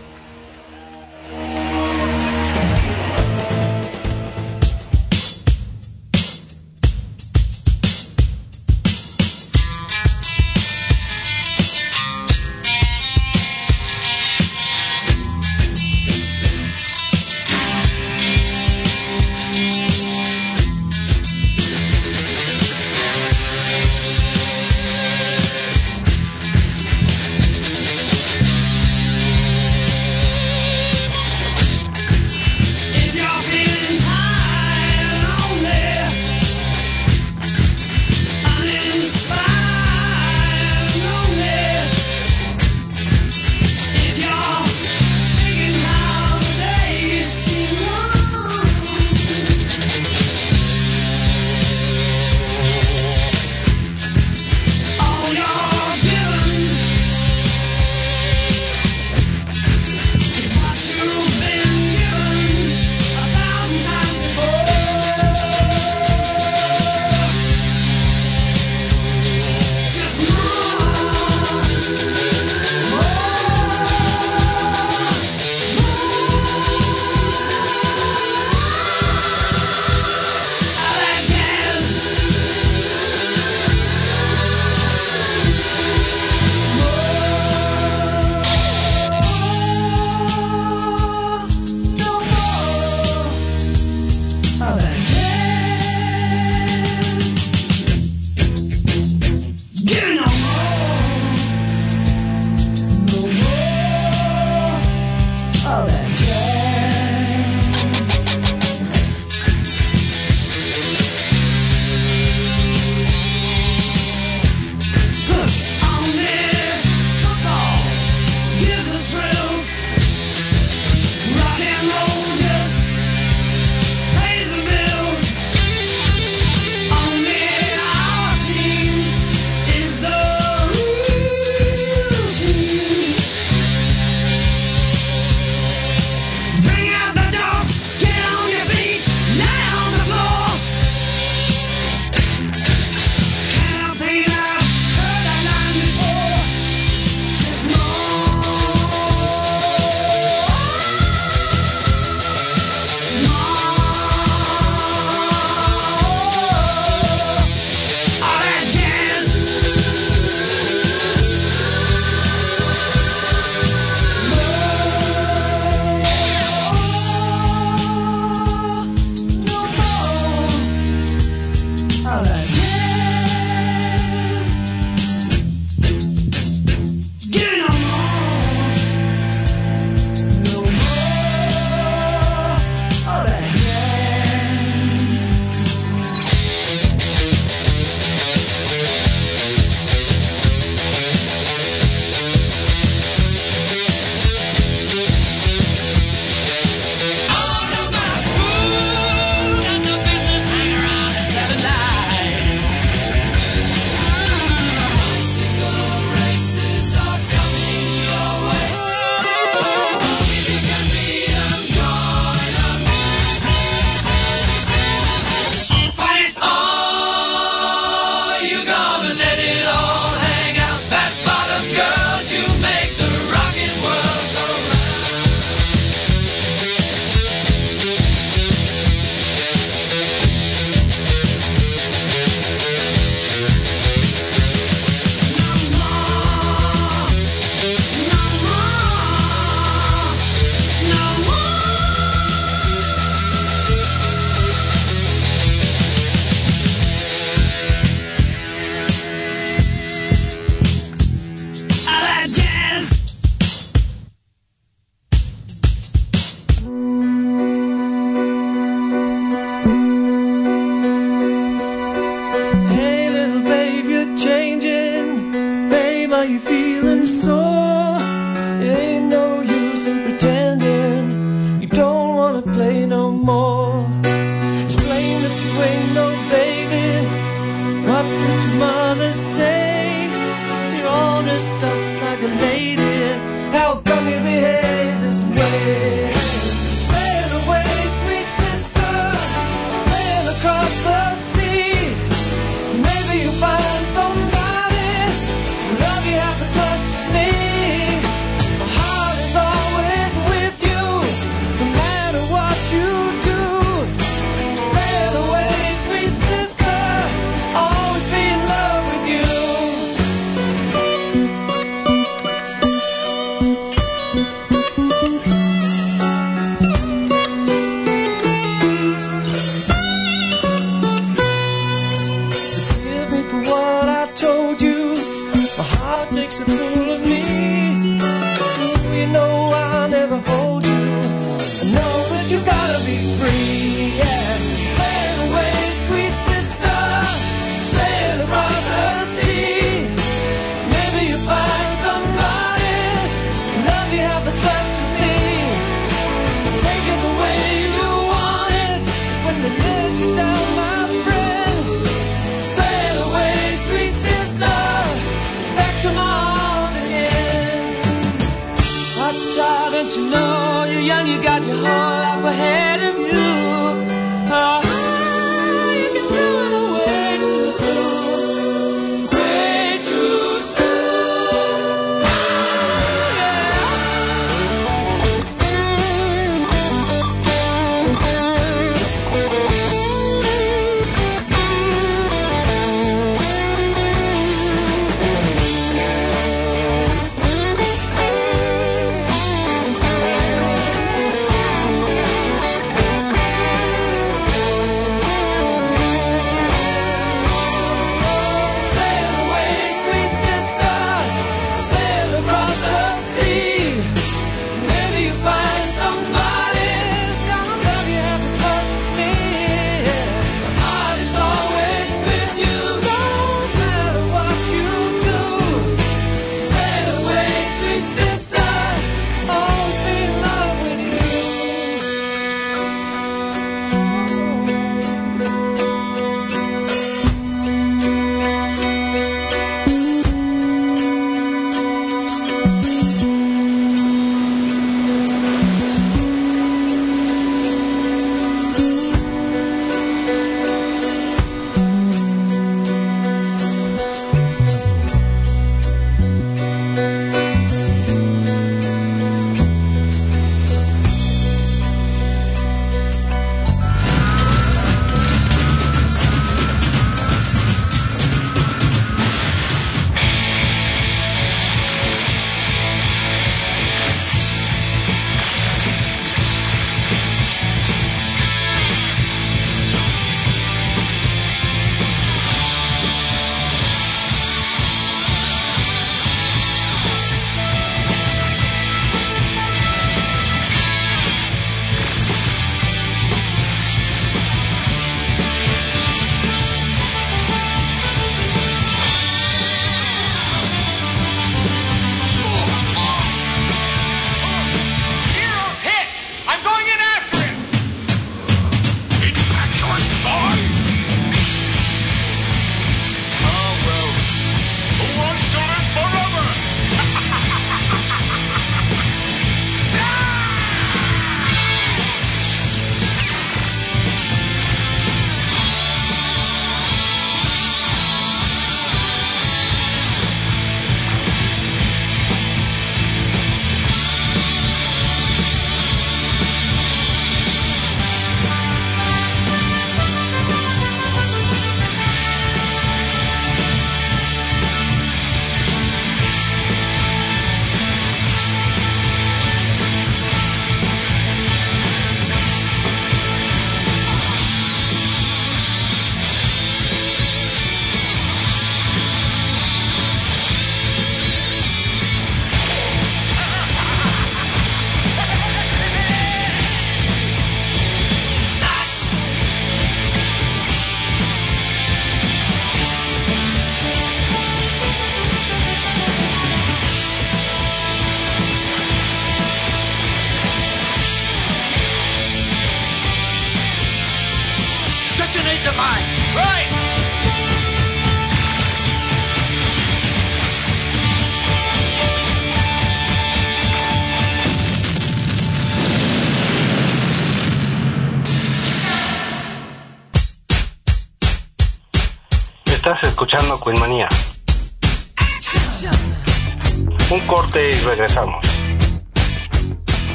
Regresamos. 597.80 598.29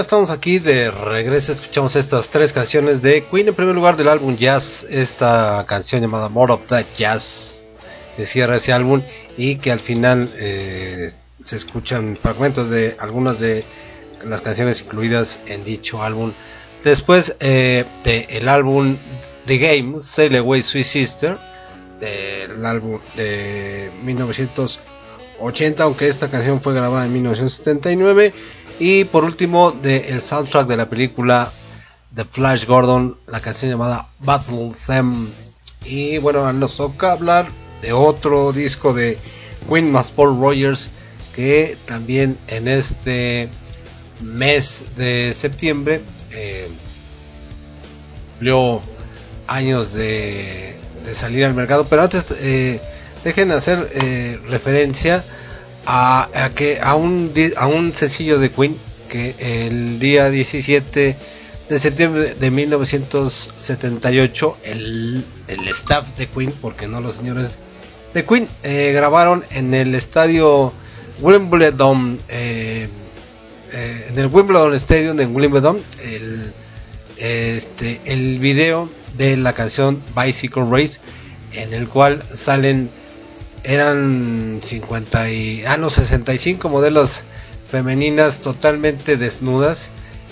Ya 0.00 0.02
estamos 0.02 0.30
aquí 0.30 0.60
de 0.60 0.90
regreso. 0.90 1.52
Escuchamos 1.52 1.94
estas 1.94 2.30
tres 2.30 2.54
canciones 2.54 3.02
de 3.02 3.22
Queen. 3.26 3.48
En 3.48 3.54
primer 3.54 3.74
lugar, 3.74 3.98
del 3.98 4.08
álbum 4.08 4.34
Jazz, 4.34 4.86
esta 4.88 5.62
canción 5.66 6.00
llamada 6.00 6.30
More 6.30 6.54
of 6.54 6.64
That 6.64 6.86
Jazz, 6.96 7.66
que 8.16 8.24
cierra 8.24 8.56
ese 8.56 8.72
álbum 8.72 9.02
y 9.36 9.56
que 9.56 9.70
al 9.70 9.80
final 9.80 10.32
eh, 10.38 11.12
se 11.38 11.56
escuchan 11.56 12.16
fragmentos 12.16 12.70
de 12.70 12.96
algunas 12.98 13.40
de 13.40 13.62
las 14.24 14.40
canciones 14.40 14.80
incluidas 14.80 15.38
en 15.48 15.64
dicho 15.64 16.02
álbum. 16.02 16.32
Después 16.82 17.36
eh, 17.38 17.84
del 18.02 18.48
álbum 18.48 18.96
The 19.44 19.58
Game, 19.58 20.00
Sail 20.00 20.34
Away 20.34 20.62
Sweet 20.62 20.86
Sister, 20.86 21.38
del 22.00 22.64
álbum 22.64 23.00
de 23.16 23.90
1980, 25.40 25.82
aunque 25.82 26.06
esta 26.06 26.30
canción 26.30 26.60
fue 26.60 26.74
grabada 26.74 27.06
en 27.06 27.12
1979. 27.12 28.34
Y 28.78 29.04
por 29.04 29.24
último, 29.24 29.72
del 29.72 30.20
soundtrack 30.20 30.66
de 30.66 30.76
la 30.76 30.88
película 30.88 31.50
The 32.14 32.24
Flash 32.24 32.66
Gordon, 32.66 33.16
la 33.26 33.40
canción 33.40 33.70
llamada 33.70 34.06
Battle 34.20 34.72
Them. 34.86 35.28
Y 35.84 36.18
bueno, 36.18 36.52
nos 36.52 36.76
toca 36.76 37.12
hablar 37.12 37.48
de 37.82 37.92
otro 37.92 38.52
disco 38.52 38.92
de 38.92 39.18
Queen 39.68 39.90
más 39.90 40.10
Paul 40.10 40.40
Rogers, 40.40 40.90
que 41.34 41.76
también 41.86 42.36
en 42.48 42.68
este 42.68 43.48
mes 44.20 44.84
de 44.96 45.32
septiembre 45.32 46.02
eh, 46.32 46.68
cumplió 48.32 48.82
años 49.46 49.92
de, 49.94 50.76
de 51.04 51.14
salir 51.14 51.44
al 51.44 51.54
mercado. 51.54 51.86
Pero 51.88 52.02
antes, 52.02 52.26
eh, 52.40 52.80
dejen 53.24 53.50
hacer 53.52 53.88
eh, 53.94 54.38
referencia 54.48 55.24
a, 55.86 56.28
a 56.34 56.50
que 56.50 56.78
a 56.82 56.94
un, 56.94 57.32
a 57.56 57.66
un 57.66 57.92
sencillo 57.92 58.38
de 58.38 58.50
Queen 58.50 58.76
que 59.08 59.66
el 59.66 59.98
día 59.98 60.28
17 60.30 61.16
de 61.68 61.78
septiembre 61.78 62.34
de 62.34 62.50
1978 62.50 64.58
el, 64.64 65.24
el 65.48 65.68
staff 65.68 66.16
de 66.16 66.26
Queen, 66.26 66.52
porque 66.60 66.88
no 66.88 67.00
los 67.00 67.16
señores 67.16 67.56
de 68.14 68.24
Queen, 68.24 68.48
eh, 68.62 68.92
grabaron 68.92 69.44
en 69.50 69.74
el 69.74 69.94
estadio 69.94 70.72
Wimbledon, 71.20 72.18
eh, 72.28 72.88
eh, 73.72 74.06
en 74.08 74.18
el 74.18 74.26
Wimbledon 74.26 74.74
Stadium 74.74 75.16
de 75.16 75.26
Wimbledon, 75.26 75.78
el, 76.04 76.52
este, 77.18 78.00
el 78.04 78.40
video 78.40 78.88
de 79.16 79.36
la 79.36 79.52
canción 79.52 80.02
Bicycle 80.16 80.64
Race, 80.70 80.98
en 81.52 81.72
el 81.72 81.88
cual 81.88 82.24
salen 82.32 82.90
eran 83.64 84.60
50 84.62 85.30
y 85.30 85.64
ah 85.66 85.76
no 85.76 85.90
65 85.90 86.68
modelos 86.68 87.22
femeninas 87.68 88.40
totalmente 88.40 89.16
desnudas. 89.16 89.90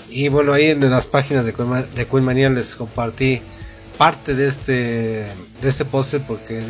Y 0.09 0.29
bueno 0.29 0.53
ahí 0.53 0.65
en 0.65 0.89
las 0.89 1.05
páginas 1.05 1.45
de 1.45 1.53
Queen, 1.53 1.85
de 1.95 2.07
Queen 2.07 2.23
Manía 2.23 2.49
les 2.49 2.75
compartí 2.75 3.41
parte 3.97 4.33
de 4.33 4.47
este 4.47 4.73
de 5.61 5.69
este 5.69 5.85
póster 5.85 6.21
porque 6.25 6.63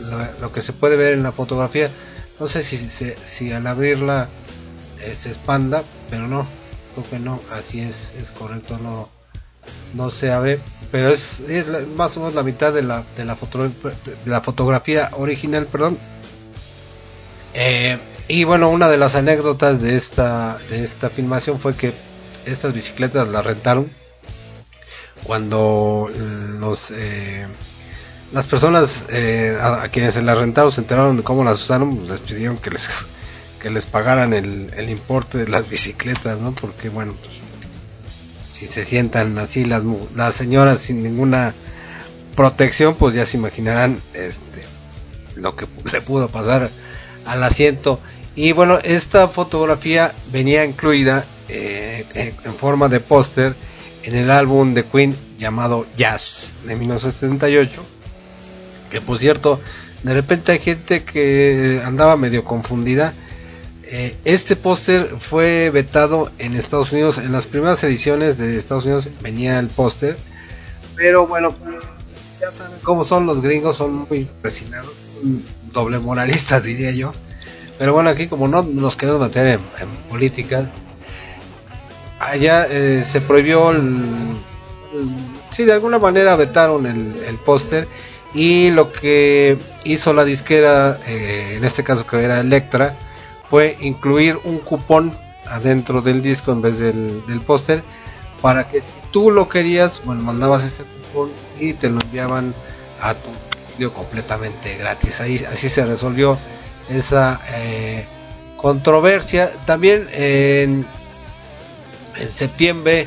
lo, 0.00 0.40
lo 0.40 0.52
que 0.52 0.62
se 0.62 0.72
puede 0.72 0.96
ver 0.96 1.14
en 1.14 1.22
la 1.22 1.32
fotografía 1.32 1.90
no 2.38 2.46
sé 2.46 2.62
si 2.62 2.76
si, 2.76 3.12
si 3.22 3.52
al 3.52 3.66
abrirla 3.66 4.28
eh, 5.00 5.14
se 5.14 5.30
expanda 5.30 5.82
pero 6.08 6.28
no 6.28 6.46
creo 6.94 7.10
que 7.10 7.18
no 7.18 7.40
así 7.50 7.80
es 7.80 8.14
es 8.16 8.30
correcto 8.30 8.78
no 8.78 9.08
no 9.94 10.10
se 10.10 10.30
abre 10.32 10.60
pero 10.90 11.08
es, 11.08 11.42
más 11.96 12.16
o 12.16 12.20
menos 12.20 12.34
la 12.34 12.42
mitad 12.42 12.72
de 12.72 12.82
la 12.82 13.04
de 13.16 13.24
la, 13.24 13.34
foto- 13.36 13.62
de 13.68 14.30
la 14.30 14.42
fotografía 14.42 15.10
original 15.14 15.66
perdón. 15.66 15.98
Eh, 17.54 17.98
y 18.28 18.44
bueno 18.44 18.68
una 18.70 18.88
de 18.88 18.98
las 18.98 19.14
anécdotas 19.14 19.80
de 19.82 19.96
esta 19.96 20.58
de 20.70 20.82
esta 20.84 21.10
filmación 21.10 21.58
fue 21.60 21.74
que 21.74 21.92
estas 22.46 22.72
bicicletas 22.72 23.28
las 23.28 23.44
rentaron 23.44 23.90
cuando 25.24 26.10
eh, 26.12 26.18
los 26.58 26.90
eh, 26.90 27.46
las 28.32 28.46
personas 28.46 29.04
eh, 29.10 29.56
a, 29.60 29.82
a 29.84 29.88
quienes 29.88 30.14
se 30.14 30.22
las 30.22 30.38
rentaron 30.38 30.72
se 30.72 30.80
enteraron 30.80 31.16
de 31.16 31.22
cómo 31.22 31.44
las 31.44 31.54
usaron 31.62 31.96
pues, 31.98 32.10
les 32.10 32.20
pidieron 32.20 32.56
que 32.58 32.70
les 32.70 32.88
que 33.60 33.70
les 33.70 33.86
pagaran 33.86 34.32
el, 34.34 34.72
el 34.76 34.90
importe 34.90 35.38
de 35.38 35.48
las 35.48 35.68
bicicletas 35.68 36.38
no 36.38 36.52
porque 36.52 36.88
bueno 36.88 37.14
pues, 37.20 37.34
si 38.62 38.68
se 38.68 38.84
sientan 38.84 39.36
así 39.38 39.64
las 39.64 39.82
las 40.14 40.36
señoras 40.36 40.78
sin 40.78 41.02
ninguna 41.02 41.52
protección 42.36 42.94
pues 42.94 43.12
ya 43.12 43.26
se 43.26 43.36
imaginarán 43.36 44.00
este 44.14 44.62
lo 45.34 45.56
que 45.56 45.66
le 45.90 46.00
pudo 46.00 46.28
pasar 46.28 46.70
al 47.26 47.42
asiento. 47.42 47.98
Y 48.36 48.52
bueno 48.52 48.78
esta 48.84 49.26
fotografía 49.26 50.14
venía 50.30 50.64
incluida 50.64 51.24
eh, 51.48 52.06
en 52.44 52.54
forma 52.54 52.88
de 52.88 53.00
póster 53.00 53.54
en 54.04 54.14
el 54.14 54.30
álbum 54.30 54.74
de 54.74 54.84
Queen 54.84 55.16
llamado 55.38 55.86
Jazz 55.96 56.52
de 56.64 56.76
1978 56.76 57.84
que 58.92 59.00
por 59.00 59.18
cierto 59.18 59.60
de 60.04 60.14
repente 60.14 60.52
hay 60.52 60.60
gente 60.60 61.02
que 61.02 61.82
andaba 61.84 62.16
medio 62.16 62.44
confundida 62.44 63.12
eh, 63.92 64.16
este 64.24 64.56
póster 64.56 65.16
fue 65.20 65.70
vetado 65.70 66.30
en 66.38 66.54
Estados 66.56 66.90
Unidos. 66.92 67.18
En 67.18 67.30
las 67.30 67.46
primeras 67.46 67.82
ediciones 67.84 68.38
de 68.38 68.56
Estados 68.56 68.84
Unidos 68.86 69.08
venía 69.20 69.58
el 69.58 69.68
póster. 69.68 70.16
Pero 70.96 71.26
bueno, 71.26 71.54
ya 72.40 72.52
saben 72.52 72.78
cómo 72.82 73.04
son 73.04 73.26
los 73.26 73.40
gringos, 73.42 73.76
son 73.76 74.06
muy 74.08 74.28
resinados, 74.42 74.90
doble 75.72 75.98
moralistas 75.98 76.62
diría 76.64 76.90
yo. 76.90 77.12
Pero 77.78 77.92
bueno, 77.92 78.10
aquí 78.10 78.28
como 78.28 78.48
no 78.48 78.62
nos 78.62 78.96
queremos 78.96 79.20
meter 79.20 79.46
en, 79.46 79.88
política, 80.08 80.70
allá 82.20 82.66
eh, 82.70 83.02
se 83.06 83.20
prohibió 83.20 83.70
el, 83.72 83.78
el- 84.94 85.10
sí, 85.50 85.64
de 85.64 85.72
alguna 85.72 85.98
manera 85.98 86.36
vetaron 86.36 86.86
el, 86.86 87.16
el 87.26 87.36
póster 87.36 87.88
y 88.34 88.70
lo 88.70 88.92
que 88.92 89.58
hizo 89.84 90.12
la 90.14 90.24
disquera, 90.24 90.98
eh, 91.06 91.54
en 91.56 91.64
este 91.64 91.82
caso 91.84 92.06
que 92.06 92.22
era 92.22 92.40
Electra, 92.40 92.96
fue 93.52 93.76
incluir 93.80 94.40
un 94.44 94.58
cupón 94.60 95.12
adentro 95.46 96.00
del 96.00 96.22
disco 96.22 96.52
en 96.52 96.62
vez 96.62 96.78
del, 96.78 97.26
del 97.26 97.42
póster 97.42 97.84
para 98.40 98.66
que 98.66 98.80
si 98.80 98.86
tú 99.10 99.30
lo 99.30 99.46
querías, 99.50 100.00
bueno, 100.06 100.22
mandabas 100.22 100.64
ese 100.64 100.84
cupón 100.84 101.30
y 101.60 101.74
te 101.74 101.90
lo 101.90 102.00
enviaban 102.00 102.54
a 103.02 103.12
tu 103.12 103.28
estudio 103.60 103.92
completamente 103.92 104.78
gratis. 104.78 105.20
Ahí 105.20 105.36
así 105.52 105.68
se 105.68 105.84
resolvió 105.84 106.38
esa 106.88 107.42
eh, 107.56 108.06
controversia. 108.56 109.52
También 109.66 110.08
en, 110.14 110.86
en 112.16 112.28
septiembre, 112.30 113.06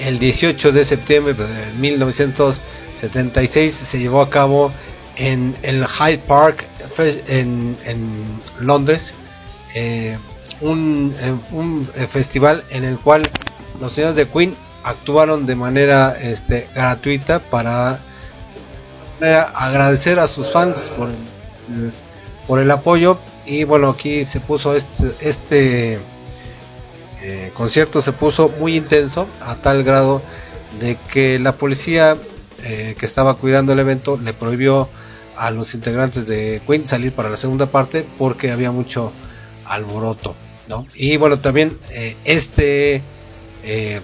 el 0.00 0.18
18 0.18 0.72
de 0.72 0.84
septiembre 0.84 1.34
de 1.34 1.72
1976 1.78 3.72
se 3.72 4.00
llevó 4.00 4.22
a 4.22 4.28
cabo 4.28 4.72
en 5.14 5.54
el 5.62 5.86
Hyde 5.86 6.18
Park 6.18 6.66
en, 7.28 7.76
en 7.84 8.42
Londres 8.58 9.14
eh, 9.74 10.16
un, 10.60 11.12
eh, 11.20 11.36
eh, 11.96 12.06
festival 12.06 12.62
en 12.70 12.84
el 12.84 12.96
cual 12.96 13.28
los 13.80 13.92
señores 13.92 14.14
de 14.14 14.28
Queen 14.28 14.54
actuaron 14.84 15.46
de 15.46 15.56
manera 15.56 16.16
este, 16.20 16.68
gratuita 16.74 17.40
para, 17.40 17.98
agradecer 19.20 20.18
a 20.20 20.26
sus 20.28 20.52
fans 20.52 20.92
por 20.96 21.08
el, 21.08 21.92
por 22.46 22.60
el 22.60 22.70
apoyo. 22.70 23.18
Y 23.46 23.64
bueno 23.64 23.88
aquí 23.88 24.24
se 24.24 24.40
puso 24.40 24.74
este, 24.74 25.12
este 25.20 25.98
concierto 27.54 28.02
se 28.02 28.12
puso 28.12 28.50
muy 28.60 28.76
intenso 28.76 29.26
a 29.42 29.54
tal 29.54 29.82
grado 29.82 30.22
de 30.78 30.98
que 31.10 31.38
la 31.38 31.52
policía 31.52 32.16
que 32.62 33.06
estaba 33.06 33.34
cuidando 33.34 33.72
el 33.72 33.78
evento 33.78 34.18
le 34.22 34.34
prohibió 34.34 34.88
a 35.36 35.50
los 35.50 35.74
integrantes 35.74 36.26
de 36.26 36.62
Queen 36.66 36.86
salir 36.86 37.14
para 37.14 37.30
la 37.30 37.36
segunda 37.36 37.66
parte 37.66 38.06
porque 38.18 38.50
había 38.50 38.72
mucho 38.72 39.12
alboroto 39.64 40.34
¿no? 40.68 40.86
y 40.94 41.16
bueno 41.16 41.38
también 41.38 41.78
eh, 41.90 42.16
este 42.24 43.02
eh, 43.62 44.00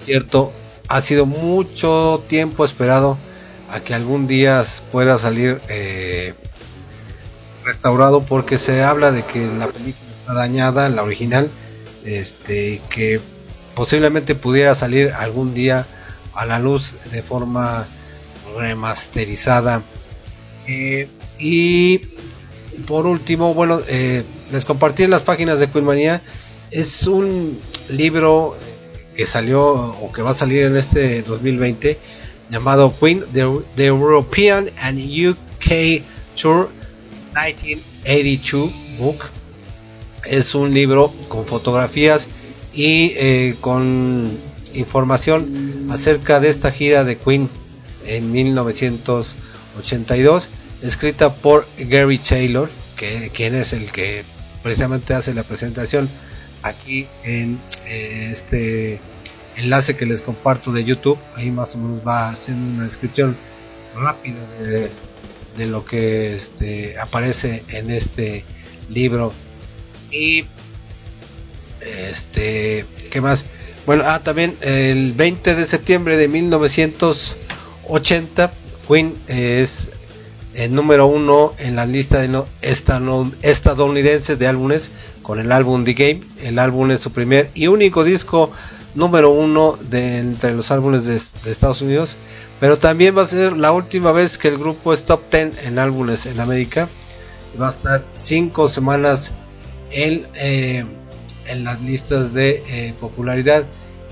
cierto 0.00 0.52
ha 0.88 1.00
sido 1.00 1.26
mucho 1.26 2.24
tiempo 2.28 2.64
esperado 2.64 3.18
a 3.70 3.80
que 3.80 3.94
algún 3.94 4.26
día 4.26 4.64
pueda 4.92 5.18
salir 5.18 5.60
eh, 5.68 6.34
restaurado 7.64 8.22
porque 8.22 8.58
se 8.58 8.84
habla 8.84 9.10
de 9.12 9.22
que 9.24 9.46
la 9.46 9.66
película 9.66 10.10
está 10.20 10.34
dañada, 10.34 10.88
la 10.88 11.02
original, 11.02 11.50
este, 12.04 12.80
que 12.88 13.20
posiblemente 13.74 14.34
pudiera 14.34 14.74
salir 14.74 15.10
algún 15.12 15.52
día 15.52 15.86
a 16.34 16.46
la 16.46 16.58
luz 16.58 16.94
de 17.10 17.22
forma 17.22 17.86
remasterizada. 18.56 19.82
Y 21.38 22.00
por 22.86 23.06
último, 23.06 23.54
bueno, 23.54 23.80
eh, 23.88 24.24
les 24.50 24.64
compartí 24.64 25.04
en 25.04 25.10
las 25.10 25.22
páginas 25.22 25.58
de 25.58 25.70
Queenmania. 25.70 26.22
Es 26.70 27.06
un 27.06 27.58
libro 27.90 28.56
que 29.16 29.26
salió 29.26 29.64
o 29.64 30.12
que 30.12 30.22
va 30.22 30.30
a 30.30 30.34
salir 30.34 30.64
en 30.64 30.76
este 30.76 31.22
2020 31.22 31.98
llamado 32.50 32.92
Queen, 32.98 33.22
the, 33.32 33.46
the 33.76 33.86
European 33.86 34.68
and 34.80 34.98
UK 34.98 36.02
Tour 36.40 36.70
1982 37.34 38.70
Book. 38.98 39.24
Es 40.24 40.54
un 40.54 40.72
libro 40.74 41.12
con 41.28 41.46
fotografías 41.46 42.26
y 42.72 43.12
eh, 43.16 43.56
con 43.60 44.28
información 44.74 45.88
acerca 45.90 46.40
de 46.40 46.48
esta 46.50 46.72
gira 46.72 47.04
de 47.04 47.16
Queen 47.16 47.48
en 48.06 48.32
1982, 48.32 50.48
escrita 50.88 51.32
por 51.32 51.66
Gary 51.78 52.18
Taylor, 52.18 52.68
que 52.96 53.30
quien 53.34 53.54
es 53.54 53.72
el 53.72 53.90
que 53.90 54.24
precisamente 54.62 55.14
hace 55.14 55.32
la 55.34 55.42
presentación 55.42 56.08
aquí 56.62 57.06
en 57.24 57.58
eh, 57.86 58.28
este 58.32 59.00
enlace 59.56 59.96
que 59.96 60.06
les 60.06 60.22
comparto 60.22 60.70
de 60.72 60.84
YouTube. 60.84 61.18
Ahí 61.34 61.50
más 61.50 61.74
o 61.74 61.78
menos 61.78 62.06
va 62.06 62.30
haciendo 62.30 62.74
una 62.74 62.84
descripción 62.84 63.36
rápida 63.94 64.38
de, 65.56 65.66
lo 65.66 65.84
que 65.84 66.34
este, 66.34 66.98
aparece 66.98 67.62
en 67.68 67.90
este 67.90 68.44
libro. 68.90 69.32
Y 70.10 70.46
este, 71.80 72.84
¿qué 73.10 73.20
más? 73.20 73.44
Bueno, 73.86 74.04
ah, 74.06 74.20
también 74.20 74.56
el 74.62 75.12
20 75.12 75.54
de 75.54 75.64
septiembre 75.64 76.16
de 76.16 76.26
1980, 76.28 78.52
Queen 78.88 79.14
es 79.28 79.90
el 80.56 80.74
número 80.74 81.06
uno 81.06 81.52
en 81.58 81.76
la 81.76 81.84
lista 81.84 82.18
de 82.18 82.28
no, 82.28 82.46
estadounidense 83.42 84.36
de 84.36 84.46
álbumes 84.46 84.90
con 85.22 85.38
el 85.38 85.52
álbum 85.52 85.84
The 85.84 85.92
Game. 85.92 86.20
El 86.42 86.58
álbum 86.58 86.90
es 86.90 87.00
su 87.00 87.12
primer 87.12 87.50
y 87.54 87.66
único 87.66 88.04
disco 88.04 88.50
número 88.94 89.30
uno 89.30 89.78
de 89.90 90.18
entre 90.18 90.54
los 90.54 90.70
álbumes 90.70 91.04
de, 91.04 91.16
Estados 91.50 91.82
Unidos. 91.82 92.16
Pero 92.58 92.78
también 92.78 93.16
va 93.16 93.22
a 93.22 93.26
ser 93.26 93.52
la 93.52 93.72
última 93.72 94.12
vez 94.12 94.38
que 94.38 94.48
el 94.48 94.56
grupo 94.56 94.94
es 94.94 95.04
top 95.04 95.20
10 95.30 95.66
en 95.66 95.78
álbumes 95.78 96.24
en 96.24 96.40
América. 96.40 96.88
Va 97.60 97.68
a 97.68 97.72
estar 97.72 98.04
cinco 98.14 98.68
semanas 98.68 99.32
en, 99.90 100.26
eh, 100.36 100.86
en 101.48 101.64
las 101.64 101.82
listas 101.82 102.32
de 102.32 102.62
eh, 102.68 102.94
popularidad. 102.98 103.66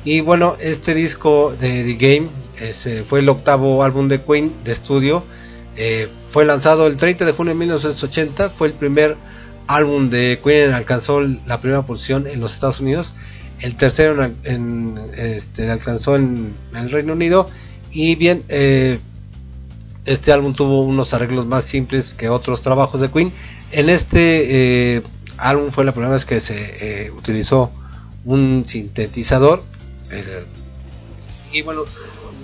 Y 0.05 0.21
bueno, 0.21 0.57
este 0.61 0.95
disco 0.95 1.57
de 1.59 1.85
The 1.85 1.95
Game 1.95 2.29
ese 2.61 3.03
fue 3.03 3.21
el 3.21 3.29
octavo 3.29 3.83
álbum 3.83 4.09
de 4.09 4.23
Queen 4.23 4.53
de 4.63 4.73
estudio. 4.73 5.25
Eh, 5.77 6.09
fue 6.29 6.45
lanzado 6.45 6.87
el 6.87 6.97
30 6.97 7.25
de 7.25 7.33
junio 7.33 7.53
de 7.55 7.59
1980. 7.59 8.51
Fue 8.51 8.69
el 8.69 8.75
primer 8.75 9.17
álbum 9.67 10.11
de 10.11 10.39
Queen 10.43 10.73
alcanzó 10.73 11.21
la 11.21 11.61
primera 11.61 11.83
posición 11.83 12.27
en 12.27 12.41
los 12.41 12.55
Estados 12.55 12.81
Unidos. 12.81 13.15
El 13.61 13.77
tercero 13.77 14.31
en, 14.45 14.99
este, 15.17 15.71
alcanzó 15.71 16.17
en, 16.17 16.55
el 16.75 16.91
Reino 16.91 17.13
Unido. 17.13 17.49
Y 17.91 18.17
bien, 18.17 18.43
eh, 18.49 18.99
este 20.05 20.33
álbum 20.33 20.55
tuvo 20.55 20.83
unos 20.83 21.15
arreglos 21.15 21.47
más 21.47 21.65
simples 21.65 22.15
que 22.15 22.29
otros 22.29 22.61
trabajos 22.61 23.01
de 23.01 23.11
Queen. 23.11 23.33
En 23.71 23.89
este 23.89 24.97
eh, 24.97 25.03
álbum 25.39 25.71
fue 25.71 25.85
la 25.85 25.93
primera 25.93 26.13
vez 26.13 26.25
que 26.25 26.41
se 26.41 27.11
utilizó 27.17 27.71
un 28.25 28.65
sintetizador. 28.67 29.63
y 31.53 31.63
bueno, 31.63 31.85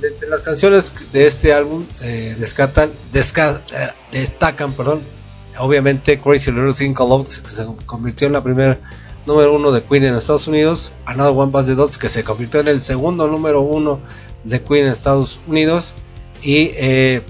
de, 0.00 0.08
entre 0.08 0.28
las 0.28 0.42
canciones 0.42 0.92
de 1.12 1.26
este 1.26 1.52
álbum 1.52 1.84
eh, 2.02 2.36
descatan, 2.38 2.90
desca- 3.12 3.60
eh, 3.72 3.88
destacan, 4.12 4.72
perdón, 4.72 5.00
obviamente 5.58 6.20
Crazy 6.20 6.50
Little 6.50 6.72
Thing 6.72 6.94
que 6.94 7.50
se 7.50 7.66
convirtió 7.86 8.26
en 8.26 8.32
la 8.34 8.42
primera 8.42 8.78
número 9.26 9.54
uno 9.54 9.70
de 9.70 9.82
Queen 9.82 10.04
en 10.04 10.14
Estados 10.14 10.48
Unidos, 10.48 10.92
Another 11.04 11.34
One 11.36 11.52
Bites 11.52 11.66
the 11.66 11.74
Dust, 11.74 11.96
que 11.96 12.08
se 12.08 12.24
convirtió 12.24 12.60
en 12.60 12.68
el 12.68 12.80
segundo 12.82 13.26
número 13.28 13.60
uno 13.60 14.00
de 14.44 14.60
Queen 14.62 14.86
en 14.86 14.92
Estados 14.92 15.38
Unidos, 15.46 15.94
y 16.42 16.70
eh, 16.74 17.22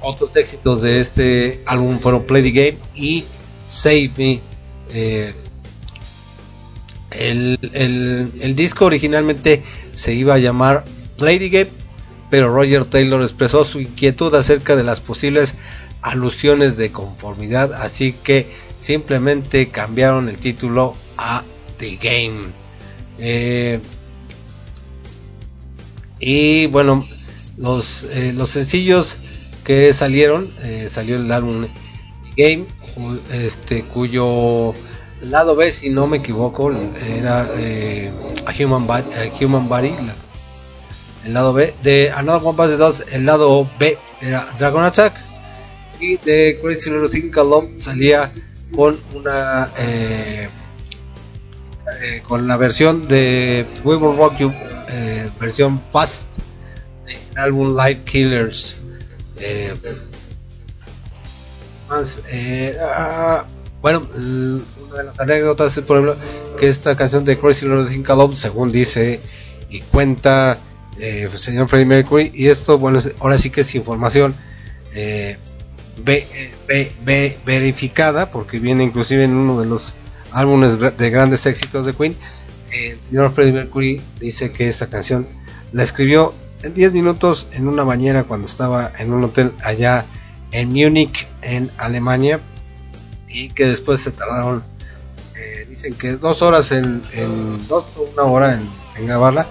otros 0.00 0.34
éxitos 0.36 0.82
de 0.82 1.00
este 1.00 1.62
álbum 1.66 1.98
fueron 1.98 2.22
Play 2.24 2.42
the 2.42 2.50
Game 2.52 2.78
y 2.94 3.24
Save 3.66 4.10
Me. 4.16 4.40
eh, 4.90 5.34
el, 7.10 7.58
el- 7.72 8.32
el 8.40 8.56
disco 8.56 8.86
originalmente 8.86 9.62
se 9.94 10.14
iba 10.14 10.34
a 10.34 10.38
llamar 10.38 10.84
Play 11.22 11.38
the 11.38 11.50
Game, 11.50 11.70
pero 12.30 12.52
Roger 12.52 12.84
Taylor 12.84 13.22
expresó 13.22 13.64
su 13.64 13.80
inquietud 13.80 14.34
acerca 14.34 14.74
de 14.74 14.82
las 14.82 15.00
posibles 15.00 15.54
alusiones 16.00 16.76
de 16.76 16.90
conformidad, 16.90 17.72
así 17.74 18.12
que 18.12 18.48
simplemente 18.76 19.68
cambiaron 19.68 20.28
el 20.28 20.36
título 20.38 20.96
a 21.16 21.44
The 21.78 21.96
Game. 22.02 22.46
Eh, 23.20 23.78
y 26.18 26.66
bueno, 26.66 27.06
los, 27.56 28.02
eh, 28.02 28.32
los 28.34 28.50
sencillos 28.50 29.18
que 29.62 29.92
salieron, 29.92 30.50
eh, 30.64 30.88
salió 30.90 31.14
el 31.14 31.30
álbum 31.30 31.68
Game, 32.36 32.64
este, 33.32 33.84
cuyo 33.84 34.74
lado 35.20 35.54
B, 35.54 35.70
si 35.70 35.88
no 35.88 36.08
me 36.08 36.16
equivoco, 36.16 36.72
era 37.16 37.48
Human, 38.58 38.88
Body, 38.88 39.04
a 39.14 39.44
Human 39.44 39.68
Body, 39.68 39.90
la- 39.90 40.16
el 41.24 41.34
lado 41.34 41.52
B, 41.52 41.72
de 41.82 42.10
Another 42.10 42.42
One 42.46 42.56
the 42.68 42.76
Dust, 42.76 43.02
el 43.12 43.26
lado 43.26 43.68
B 43.78 43.96
era 44.20 44.46
Dragon 44.58 44.84
Attack, 44.84 45.14
y 46.00 46.16
de 46.18 46.58
Crazy 46.62 46.90
Little 46.90 47.08
Thing 47.08 47.30
Love 47.34 47.68
salía 47.76 48.30
con 48.74 48.98
una 49.14 49.70
eh, 49.78 50.48
eh, 52.02 52.22
con 52.26 52.48
la 52.48 52.56
versión 52.56 53.06
de 53.06 53.66
We 53.84 53.96
Will 53.96 54.16
Rock 54.16 54.38
You 54.38 54.52
eh, 54.88 55.30
versión 55.38 55.80
fast 55.92 56.26
del 57.06 57.18
álbum 57.36 57.76
Live 57.76 58.00
Killers. 58.04 58.76
Más 61.88 62.20
ah, 62.80 63.44
bueno 63.80 64.02
l- 64.16 64.62
una 64.86 64.96
de 64.98 65.04
las 65.04 65.20
anécdotas 65.20 65.76
es 65.76 65.84
por 65.84 65.98
ejemplo 65.98 66.16
que 66.58 66.68
esta 66.68 66.96
canción 66.96 67.24
de 67.24 67.38
Crazy 67.38 67.66
Little 67.66 67.86
Thing 67.86 68.04
Love 68.08 68.36
según 68.36 68.72
dice 68.72 69.20
y 69.68 69.80
cuenta 69.80 70.58
eh, 71.02 71.28
señor 71.34 71.68
Freddie 71.68 71.86
Mercury 71.86 72.30
y 72.32 72.46
esto 72.46 72.78
bueno 72.78 73.00
ahora 73.20 73.36
sí 73.36 73.50
que 73.50 73.62
es 73.62 73.74
información 73.74 74.34
eh, 74.94 75.36
ve- 76.04 76.26
ve- 76.68 76.92
ve- 77.04 77.36
verificada 77.44 78.30
porque 78.30 78.58
viene 78.60 78.84
inclusive 78.84 79.24
en 79.24 79.32
uno 79.34 79.60
de 79.60 79.66
los 79.66 79.94
álbumes 80.30 80.78
de 80.78 81.10
grandes 81.10 81.44
éxitos 81.46 81.86
de 81.86 81.92
Queen 81.94 82.16
el 82.72 83.00
señor 83.00 83.32
Freddie 83.34 83.52
Mercury 83.52 84.00
dice 84.20 84.52
que 84.52 84.68
esta 84.68 84.86
canción 84.86 85.26
la 85.72 85.82
escribió 85.82 86.34
en 86.62 86.72
10 86.74 86.92
minutos 86.92 87.48
en 87.52 87.66
una 87.66 87.82
bañera 87.82 88.22
cuando 88.24 88.46
estaba 88.46 88.92
en 89.00 89.12
un 89.12 89.24
hotel 89.24 89.50
allá 89.64 90.06
en 90.52 90.68
Múnich 90.68 91.26
en 91.42 91.70
Alemania 91.78 92.38
y 93.28 93.48
que 93.48 93.66
después 93.66 94.00
se 94.02 94.12
tardaron 94.12 94.62
eh, 95.36 95.66
dicen 95.68 95.94
que 95.94 96.12
dos 96.12 96.42
horas 96.42 96.70
en, 96.70 97.02
en 97.14 97.66
dos 97.66 97.86
una 98.14 98.22
hora 98.24 98.54
en, 98.54 98.68
en 98.96 99.06
grabarla 99.06 99.46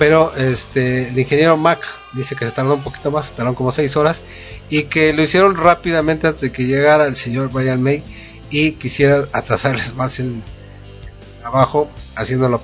pero 0.00 0.34
este 0.34 1.08
el 1.08 1.18
ingeniero 1.18 1.58
Mac 1.58 1.84
dice 2.14 2.34
que 2.34 2.46
se 2.46 2.52
tardó 2.52 2.72
un 2.72 2.82
poquito 2.82 3.10
más 3.10 3.26
se 3.26 3.32
tardaron 3.32 3.54
como 3.54 3.70
seis 3.70 3.98
horas 3.98 4.22
y 4.70 4.84
que 4.84 5.12
lo 5.12 5.22
hicieron 5.22 5.58
rápidamente 5.58 6.26
antes 6.26 6.40
de 6.40 6.50
que 6.50 6.64
llegara 6.64 7.04
el 7.06 7.14
señor 7.14 7.50
Brian 7.52 7.82
May 7.82 8.02
y 8.48 8.72
quisiera 8.72 9.24
atrasarles 9.34 9.94
más 9.96 10.18
el 10.18 10.42
trabajo 11.42 11.90
haciéndolo 12.16 12.62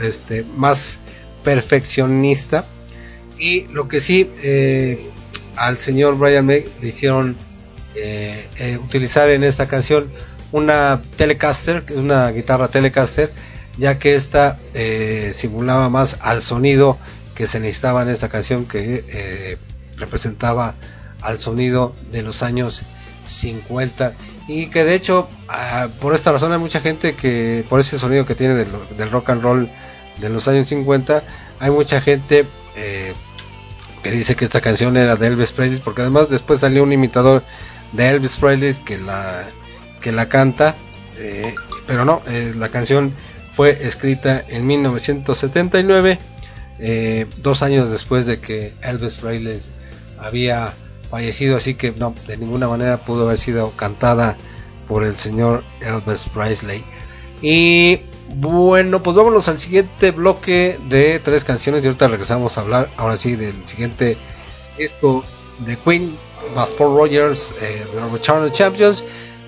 este, 0.00 0.44
más 0.56 0.98
perfeccionista. 1.42 2.64
Y 3.36 3.66
lo 3.68 3.88
que 3.88 3.98
sí 3.98 4.30
eh, 4.44 5.10
al 5.56 5.78
señor 5.78 6.16
Brian 6.16 6.46
May 6.46 6.66
le 6.80 6.88
hicieron 6.88 7.36
eh, 7.96 8.46
eh, 8.60 8.78
utilizar 8.78 9.28
en 9.30 9.42
esta 9.42 9.66
canción 9.66 10.08
una 10.52 11.02
Telecaster, 11.16 11.82
que 11.82 11.94
es 11.94 11.98
una 11.98 12.30
guitarra 12.30 12.68
Telecaster, 12.68 13.32
ya 13.78 13.98
que 13.98 14.14
esta 14.14 14.58
eh, 14.74 15.32
simulaba 15.34 15.88
más 15.88 16.16
al 16.20 16.42
sonido 16.42 16.98
que 17.34 17.46
se 17.46 17.60
necesitaba 17.60 18.02
en 18.02 18.08
esta 18.08 18.28
canción 18.28 18.64
que 18.66 19.04
eh, 19.08 19.58
representaba 19.96 20.74
al 21.20 21.38
sonido 21.38 21.94
de 22.10 22.22
los 22.22 22.42
años 22.42 22.82
50 23.26 24.14
y 24.48 24.68
que 24.68 24.84
de 24.84 24.94
hecho 24.94 25.28
ah, 25.48 25.88
por 26.00 26.14
esta 26.14 26.32
razón 26.32 26.52
hay 26.52 26.58
mucha 26.58 26.80
gente 26.80 27.14
que 27.14 27.64
por 27.68 27.80
ese 27.80 27.98
sonido 27.98 28.24
que 28.24 28.34
tiene 28.34 28.54
del, 28.54 29.10
rock 29.10 29.30
and 29.30 29.42
roll 29.42 29.68
de 30.18 30.28
los 30.28 30.48
años 30.48 30.68
50 30.68 31.22
hay 31.58 31.70
mucha 31.70 32.00
gente 32.00 32.46
eh, 32.76 33.12
que 34.02 34.10
dice 34.10 34.36
que 34.36 34.44
esta 34.44 34.60
canción 34.60 34.96
era 34.96 35.16
de 35.16 35.26
Elvis 35.26 35.52
Presley 35.52 35.80
porque 35.80 36.02
además 36.02 36.30
después 36.30 36.60
salió 36.60 36.82
un 36.82 36.92
imitador 36.92 37.42
de 37.92 38.08
Elvis 38.08 38.36
Presley 38.36 38.74
que 38.84 38.98
la 38.98 39.44
que 40.00 40.12
la 40.12 40.28
canta, 40.28 40.76
eh, 41.18 41.52
pero 41.86 42.04
no, 42.04 42.22
la 42.54 42.68
canción 42.68 43.12
fue 43.56 43.70
escrita 43.70 44.44
en 44.48 44.66
1979, 44.66 46.18
eh, 46.78 47.26
dos 47.40 47.62
años 47.62 47.90
después 47.90 48.26
de 48.26 48.38
que 48.38 48.74
Elvis 48.82 49.16
Presley 49.16 49.58
había 50.18 50.74
fallecido, 51.10 51.56
así 51.56 51.74
que 51.74 51.92
no, 51.92 52.14
de 52.26 52.36
ninguna 52.36 52.68
manera 52.68 52.98
pudo 52.98 53.24
haber 53.24 53.38
sido 53.38 53.70
cantada 53.70 54.36
por 54.86 55.04
el 55.04 55.16
señor 55.16 55.64
Elvis 55.80 56.26
Presley. 56.26 56.84
Y 57.40 58.00
bueno, 58.34 59.02
pues 59.02 59.16
vámonos 59.16 59.48
al 59.48 59.58
siguiente 59.58 60.10
bloque 60.10 60.78
de 60.90 61.18
tres 61.20 61.44
canciones 61.44 61.82
y 61.82 61.86
ahorita 61.86 62.08
regresamos 62.08 62.58
a 62.58 62.60
hablar 62.60 62.90
ahora 62.98 63.16
sí 63.16 63.36
del 63.36 63.66
siguiente 63.66 64.18
disco 64.76 65.24
de 65.60 65.76
Queen, 65.78 66.14
más 66.54 66.70
Paul 66.70 66.96
Rogers, 66.96 67.54
eh, 67.62 67.86
Return 68.12 68.44
of 68.44 68.52
Champions. 68.52 69.02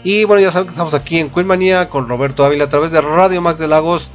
Y 0.05 0.25
bueno, 0.25 0.43
ya 0.43 0.53
saben 0.53 0.67
que 0.67 0.73
estamos 0.73 0.95
aquí 0.95 1.19
en 1.19 1.31
Queen 1.31 1.47
Manía 1.47 1.89
con 1.89 2.09
Roberto 2.09 2.45
Ávila 2.45 2.65
a 2.65 2.69
través 2.69 2.91
de 2.91 3.01
Radio 3.01 3.41
Max 3.43 3.59
de 3.59 3.69
Lagos, 3.69 4.11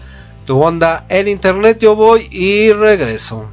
tu 0.46 0.62
onda 0.62 1.06
en 1.10 1.28
internet. 1.28 1.80
Yo 1.80 1.96
voy 1.96 2.28
y 2.32 2.72
regreso. 2.72 3.50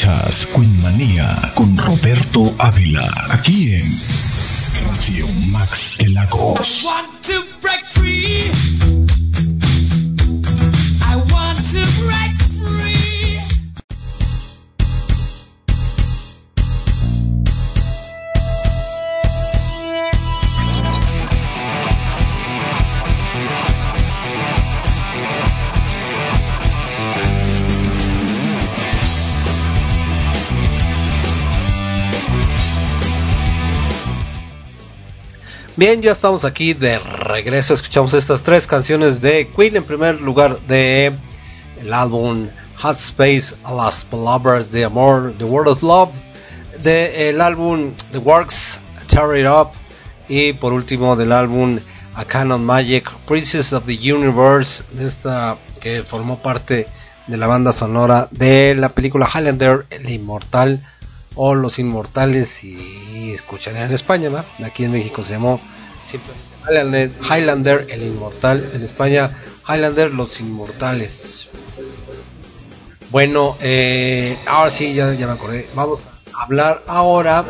Escuchas 0.00 0.46
Queen 0.54 0.82
Manía 0.82 1.52
con 1.54 1.76
Roberto 1.76 2.42
Ávila, 2.58 3.06
aquí 3.28 3.74
en 3.74 3.84
Radio 4.96 5.26
Max 5.52 5.96
de 5.98 6.08
Lagos. 6.08 6.86
Bien, 35.80 36.02
ya 36.02 36.12
estamos 36.12 36.44
aquí 36.44 36.74
de 36.74 36.98
regreso. 36.98 37.72
Escuchamos 37.72 38.12
estas 38.12 38.42
tres 38.42 38.66
canciones 38.66 39.22
de 39.22 39.48
Queen. 39.48 39.76
En 39.76 39.84
primer 39.84 40.20
lugar, 40.20 40.60
de 40.68 41.10
el 41.80 41.92
álbum 41.94 42.48
Hot 42.82 42.98
Space, 42.98 43.56
Las 43.64 44.04
Palabras 44.04 44.72
de 44.72 44.84
Amor, 44.84 45.32
The 45.38 45.44
World 45.44 45.70
of 45.70 45.82
Love. 45.82 46.10
De 46.82 47.30
el 47.30 47.40
álbum 47.40 47.94
The 48.12 48.18
Works, 48.18 48.78
Tear 49.06 49.38
It 49.38 49.46
Up. 49.46 49.70
Y 50.28 50.52
por 50.52 50.74
último, 50.74 51.16
del 51.16 51.32
álbum 51.32 51.78
A 52.14 52.26
Canon 52.26 52.62
Magic, 52.62 53.10
Princess 53.26 53.72
of 53.72 53.86
the 53.86 54.12
Universe. 54.12 54.84
De 54.92 55.08
esta 55.08 55.56
que 55.80 56.02
formó 56.02 56.42
parte 56.42 56.88
de 57.26 57.36
la 57.38 57.46
banda 57.46 57.72
sonora 57.72 58.28
de 58.32 58.74
la 58.74 58.90
película 58.90 59.26
Highlander, 59.34 59.86
El 59.88 60.10
Inmortal 60.10 60.84
o 61.42 61.54
Los 61.54 61.78
Inmortales 61.78 62.62
y 62.64 63.32
escucharían 63.32 63.86
en 63.86 63.94
España, 63.94 64.28
¿va? 64.28 64.44
aquí 64.62 64.84
en 64.84 64.92
México 64.92 65.22
se 65.22 65.32
llamó 65.32 65.58
simplemente 66.04 67.16
Highlander, 67.24 67.86
el 67.88 68.02
Inmortal, 68.02 68.70
en 68.74 68.82
España 68.82 69.30
Highlander, 69.66 70.10
Los 70.12 70.38
Inmortales. 70.40 71.48
Bueno, 73.08 73.56
eh, 73.62 74.36
ahora 74.44 74.68
sí, 74.68 74.92
ya, 74.92 75.14
ya 75.14 75.26
me 75.28 75.32
acordé, 75.32 75.66
vamos 75.74 76.02
a 76.34 76.42
hablar 76.42 76.82
ahora 76.86 77.46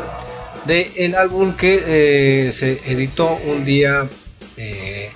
de 0.65 0.89
el 0.95 1.13
álbum 1.15 1.57
que 1.57 1.83
eh, 1.85 2.51
se 2.53 2.79
editó 2.93 3.37
un 3.45 3.65
día 3.65 4.07
eh, 4.55 5.11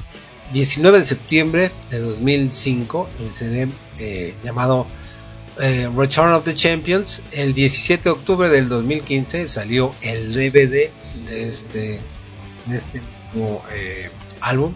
19 0.51 0.99
de 0.99 1.05
septiembre 1.05 1.71
de 1.91 1.99
2005, 1.99 3.07
el 3.21 3.31
CD 3.31 3.69
eh, 3.99 4.33
llamado 4.43 4.85
eh, 5.59 5.89
Return 5.95 6.31
of 6.33 6.43
the 6.43 6.53
Champions. 6.53 7.21
El 7.31 7.53
17 7.53 8.03
de 8.03 8.09
octubre 8.09 8.49
del 8.49 8.67
2015 8.67 9.47
salió 9.47 9.93
el 10.01 10.33
DVD 10.33 10.89
de 11.27 11.47
este, 11.47 12.01
de 12.65 12.77
este 12.77 13.01
eh, 13.73 14.09
álbum. 14.41 14.73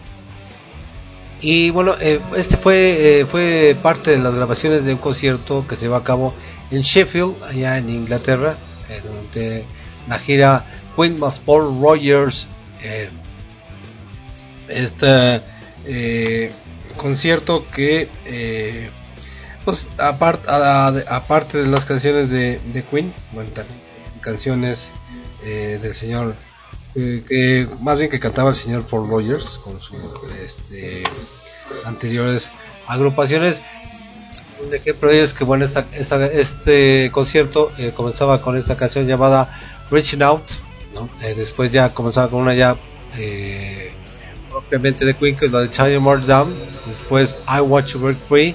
Y 1.42 1.70
bueno, 1.70 1.94
eh, 2.00 2.20
este 2.36 2.56
fue, 2.56 3.26
fue 3.30 3.76
parte 3.82 4.10
de 4.10 4.18
las 4.18 4.34
grabaciones 4.34 4.84
de 4.84 4.94
un 4.94 4.98
concierto 4.98 5.66
que 5.66 5.74
se 5.74 5.82
llevó 5.82 5.96
a 5.96 6.04
cabo 6.04 6.34
en 6.70 6.82
Sheffield, 6.82 7.42
allá 7.44 7.78
en 7.78 7.88
Inglaterra, 7.88 8.56
durante 9.02 9.64
la 10.08 10.18
gira 10.18 10.66
Queen 10.96 11.18
más 11.18 11.38
Paul 11.38 11.80
Rogers. 11.80 12.46
este 14.68 15.40
concierto 16.96 17.66
que 17.68 18.08
pues 19.64 19.86
aparte 19.98 21.58
de 21.58 21.66
las 21.66 21.84
canciones 21.84 22.30
de, 22.30 22.58
de 22.72 22.82
Queen 22.84 23.12
bueno 23.32 23.50
también 23.50 23.78
canciones 24.20 24.90
eh, 25.44 25.78
del 25.82 25.94
señor 25.94 26.34
eh, 26.94 27.66
más 27.80 27.98
bien 27.98 28.10
que 28.10 28.18
cantaba 28.20 28.50
el 28.50 28.56
señor 28.56 28.82
Paul 28.84 29.08
Rogers 29.08 29.58
con 29.58 29.80
sus 29.80 29.96
este, 30.44 31.04
anteriores 31.84 32.50
agrupaciones. 32.86 33.62
Un 34.66 34.74
ejemplo 34.74 35.08
de 35.08 35.14
ello 35.16 35.24
es 35.24 35.32
que 35.32 35.44
bueno 35.44 35.64
esta, 35.64 35.86
esta- 35.92 36.26
este 36.26 37.10
concierto 37.12 37.70
eh, 37.78 37.92
comenzaba 37.94 38.42
con 38.42 38.56
esta 38.58 38.76
canción 38.76 39.06
llamada 39.06 39.48
Reaching 39.90 40.22
Out. 40.22 40.42
Eh, 41.22 41.34
después 41.36 41.70
ya 41.72 41.94
comenzaba 41.94 42.28
con 42.28 42.42
una 42.42 42.54
ya 42.54 42.76
propiamente 44.50 45.04
de 45.04 45.14
Queen 45.14 45.36
que 45.36 45.46
es 45.46 45.52
la 45.52 45.60
de 45.60 45.98
More 46.00 46.20
Down. 46.26 46.54
Después 46.86 47.36
I 47.48 47.60
Want 47.60 47.90
to 47.92 48.00
Break 48.00 48.18
Free 48.28 48.54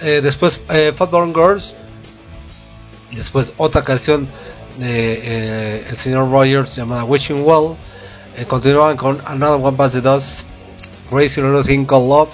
eh, 0.00 0.20
después 0.22 0.60
eh, 0.70 0.92
Girls 1.34 1.76
después 3.12 3.52
otra 3.56 3.82
canción 3.82 4.28
de 4.78 5.12
eh, 5.14 5.86
el 5.88 5.96
señor 5.96 6.30
Rogers 6.30 6.76
llamada 6.76 7.04
Wishing 7.04 7.42
Well 7.44 7.76
eh, 8.36 8.44
continuaban 8.44 8.96
con 8.96 9.20
Another 9.24 9.64
One 9.64 9.76
Bites 9.76 9.92
the 9.92 10.00
Dust 10.00 10.46
Crazy 11.10 11.40
Little 11.40 11.62
Thing 11.62 11.84
Called 11.84 12.08
Love. 12.08 12.30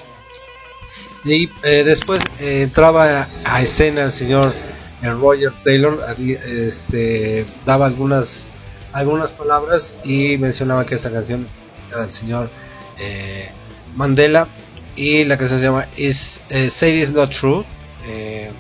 Y 1.27 1.49
después 1.63 2.23
entraba 2.39 3.27
a, 3.45 3.63
escena 3.63 4.03
el 4.03 4.13
señor 4.13 4.53
Roger 5.01 5.55
Taylor 5.65 5.99
este, 6.19 7.47
daba 7.65 7.87
algunas 7.87 8.45
algunas 8.93 9.31
palabras 9.31 9.97
y 10.05 10.37
mencionaba 10.37 10.85
que 10.85 10.97
esa 10.97 11.11
canción 11.11 11.47
era 11.89 12.03
del 12.03 12.13
señor 12.13 12.51
Mandela 13.97 14.49
y 14.97 15.25
la 15.25 15.37
canción 15.37 15.61
se 15.61 15.67
llama 15.67 15.87
Is, 15.97 16.41
eh, 16.51 16.71
Say 16.71 17.01
It's 17.01 17.13
Not 17.13 17.31
True 17.31 17.65
eh, 18.07 18.51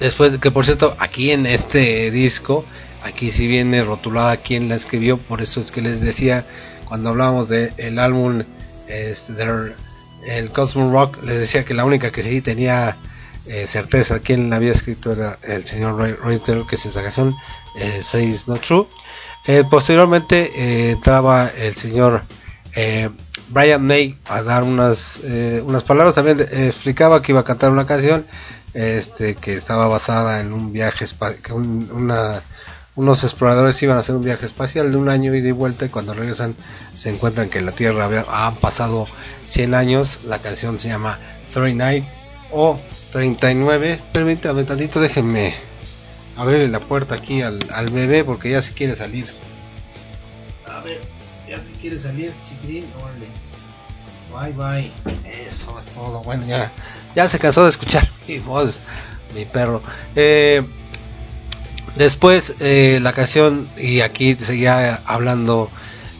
después 0.00 0.38
que 0.38 0.50
por 0.50 0.64
cierto 0.64 0.96
aquí 0.98 1.30
en 1.30 1.46
este 1.46 2.10
disco 2.10 2.64
aquí 3.02 3.30
sí 3.30 3.46
viene 3.46 3.82
rotulada 3.82 4.36
quién 4.36 4.68
la 4.68 4.74
escribió 4.74 5.18
por 5.18 5.40
eso 5.40 5.60
es 5.60 5.72
que 5.72 5.82
les 5.82 6.00
decía 6.00 6.46
cuando 6.84 7.10
hablábamos 7.10 7.48
del 7.48 7.72
el 7.76 7.98
álbum 7.98 8.42
este, 8.86 9.32
el 10.26 10.50
Cosmo 10.50 10.90
Rock 10.90 11.22
les 11.22 11.38
decía 11.38 11.64
que 11.64 11.74
la 11.74 11.84
única 11.84 12.10
que 12.10 12.22
sí 12.22 12.40
tenía 12.40 12.96
eh, 13.48 13.66
certeza 13.66 14.20
quién 14.20 14.50
la 14.50 14.56
había 14.56 14.72
escrito 14.72 15.10
era 15.12 15.38
el 15.42 15.64
señor 15.64 15.96
Roy, 16.20 16.38
Taylor 16.38 16.66
que 16.66 16.76
es 16.76 16.84
esa 16.84 17.02
canción 17.02 17.34
eh, 17.76 18.02
Say 18.02 18.26
It's 18.26 18.46
Not 18.46 18.60
True. 18.60 18.86
Eh, 19.46 19.64
posteriormente 19.70 20.90
entraba 20.90 21.48
el 21.48 21.74
señor 21.74 22.24
Brian 23.50 23.84
May 23.86 24.16
a 24.28 24.42
dar 24.42 24.62
unas 24.62 25.20
eh, 25.24 25.62
unas 25.64 25.84
palabras 25.84 26.14
también 26.14 26.40
explicaba 26.40 27.22
que 27.22 27.32
iba 27.32 27.40
a 27.40 27.44
cantar 27.44 27.70
una 27.70 27.86
canción 27.86 28.26
este 28.74 29.34
que 29.34 29.54
estaba 29.54 29.86
basada 29.88 30.40
en 30.40 30.52
un 30.52 30.72
viaje 30.72 31.06
que 31.42 31.52
un- 31.52 31.90
una 31.92 32.42
unos 32.94 33.22
exploradores 33.22 33.80
iban 33.82 33.96
a 33.96 34.00
hacer 34.00 34.16
un 34.16 34.24
viaje 34.24 34.44
espacial 34.44 34.90
de 34.90 34.96
un 34.96 35.08
año 35.08 35.32
y 35.32 35.52
vuelta 35.52 35.84
y 35.84 35.88
cuando 35.88 36.14
regresan 36.14 36.56
se 36.96 37.10
encuentran 37.10 37.48
que 37.48 37.58
en 37.58 37.66
la 37.66 37.72
Tierra 37.72 38.04
había, 38.06 38.24
han 38.28 38.56
pasado 38.56 39.06
100 39.46 39.74
años. 39.74 40.24
La 40.26 40.40
canción 40.40 40.80
se 40.80 40.88
llama 40.88 41.16
39 41.54 42.04
o 42.50 42.76
39. 43.12 44.00
Permítame 44.12 44.64
tantito, 44.64 45.00
déjenme 45.00 45.54
abrirle 46.36 46.66
la 46.66 46.80
puerta 46.80 47.14
aquí 47.14 47.40
al, 47.40 47.60
al 47.72 47.88
bebé 47.90 48.24
porque 48.24 48.50
ya 48.50 48.62
se 48.62 48.72
quiere 48.72 48.96
salir. 48.96 49.28
A 50.66 50.80
ver, 50.82 51.00
quiere 51.80 51.98
salir, 51.98 52.32
chiquitín. 52.48 52.84
Órale. 53.02 53.28
Bye 54.32 54.52
bye. 54.52 54.90
Eso 55.46 55.78
es 55.78 55.86
todo. 55.86 56.22
Bueno, 56.22 56.46
ya, 56.46 56.72
ya 57.14 57.28
se 57.28 57.38
cansó 57.38 57.64
de 57.64 57.70
escuchar 57.70 58.08
mi 58.28 58.38
voz, 58.38 58.80
mi 59.34 59.44
perro. 59.44 59.82
Eh, 60.14 60.62
después 61.96 62.54
eh, 62.60 62.98
la 63.02 63.12
canción, 63.12 63.68
y 63.76 64.00
aquí 64.00 64.36
seguía 64.38 65.02
hablando 65.06 65.70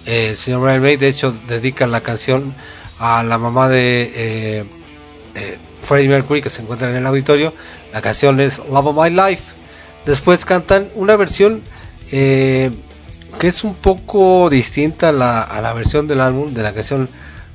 eh, 0.06 0.30
el 0.30 0.36
señor 0.36 0.62
Brian 0.62 0.82
May 0.82 0.96
de 0.96 1.08
hecho 1.08 1.34
dedica 1.48 1.86
la 1.86 2.00
canción 2.00 2.54
a 2.98 3.22
la 3.22 3.38
mamá 3.38 3.68
de 3.68 4.10
eh, 4.14 4.64
Freddie 5.82 6.08
Mercury 6.08 6.42
que 6.42 6.50
se 6.50 6.62
encuentra 6.62 6.90
en 6.90 6.96
el 6.96 7.06
auditorio 7.06 7.52
la 7.92 8.00
canción 8.00 8.40
es 8.40 8.58
Love 8.58 8.86
of 8.86 8.96
My 8.96 9.10
Life 9.10 9.42
después 10.04 10.44
cantan 10.44 10.88
una 10.94 11.14
versión 11.16 11.62
que 13.38 13.46
es 13.46 13.64
un 13.64 13.74
poco 13.74 14.50
distinta 14.50 15.10
a 15.10 15.12
la, 15.12 15.72
versión 15.74 16.08
del 16.08 16.20
álbum 16.20 16.52
de 16.52 16.62
la 16.62 16.72
canción 16.72 17.08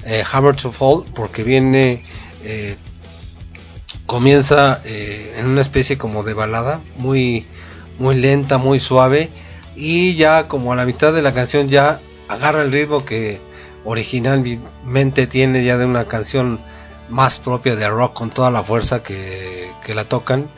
eh, 0.06 0.24
Hammer 0.32 0.56
to 0.56 0.72
Fall 0.72 1.04
porque 1.14 1.44
viene 1.44 2.04
eh, 2.44 2.78
comienza 4.06 4.82
eh, 4.86 5.36
en 5.38 5.48
una 5.48 5.62
especie 5.62 5.98
como 5.98 6.24
de 6.24 6.34
balada 6.34 6.82
muy 6.98 7.46
muy 8.00 8.16
lenta 8.16 8.58
muy 8.58 8.80
suave 8.80 9.30
y 9.76 10.16
ya 10.16 10.48
como 10.48 10.74
a 10.74 10.76
la 10.76 10.86
mitad 10.86 11.14
de 11.14 11.22
la 11.22 11.34
canción 11.34 11.70
ya 11.70 12.00
agarra 12.28 12.62
el 12.62 12.72
ritmo 12.72 13.06
que 13.06 13.40
originalmente 13.86 15.28
tiene 15.28 15.64
ya 15.64 15.78
de 15.78 15.86
una 15.86 16.06
canción 16.06 16.60
más 17.10 17.40
propia 17.40 17.76
de 17.76 17.90
rock 17.90 18.14
con 18.14 18.30
toda 18.30 18.52
la 18.52 18.64
fuerza 18.64 19.04
que, 19.04 19.70
que 19.86 19.94
la 19.94 20.06
tocan. 20.06 20.50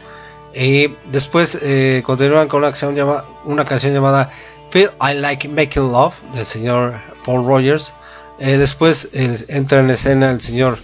Y 0.53 0.87
después 1.11 1.57
eh, 1.61 2.01
continúan 2.05 2.47
con 2.47 2.59
una 2.59 2.67
canción, 2.67 2.95
llama, 2.95 3.25
una 3.43 3.65
canción 3.65 3.93
llamada 3.93 4.31
Feel 4.71 4.91
I 5.01 5.13
Like 5.13 5.47
Making 5.47 5.91
Love 5.91 6.13
del 6.33 6.45
señor 6.45 6.95
Paul 7.25 7.45
Rogers. 7.45 7.93
Eh, 8.39 8.57
después 8.57 9.09
entra 9.47 9.79
en 9.79 9.89
escena 9.89 10.31
el 10.31 10.41
señor 10.41 10.77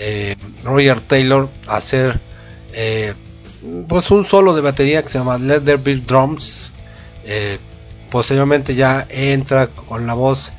eh, 0.00 0.34
Roger 0.64 1.00
Taylor 1.00 1.48
a 1.68 1.76
hacer 1.76 2.18
eh, 2.72 3.14
pues 3.88 4.10
un 4.10 4.24
solo 4.24 4.54
de 4.54 4.60
batería 4.62 5.02
que 5.02 5.08
se 5.08 5.18
llama 5.18 5.38
Let 5.38 5.60
There 5.60 5.76
Be 5.78 5.96
Drums. 5.96 6.70
Posteriormente 8.10 8.74
ya 8.74 9.06
entra 9.10 9.66
con 9.66 10.06
la 10.06 10.14
voz 10.14 10.50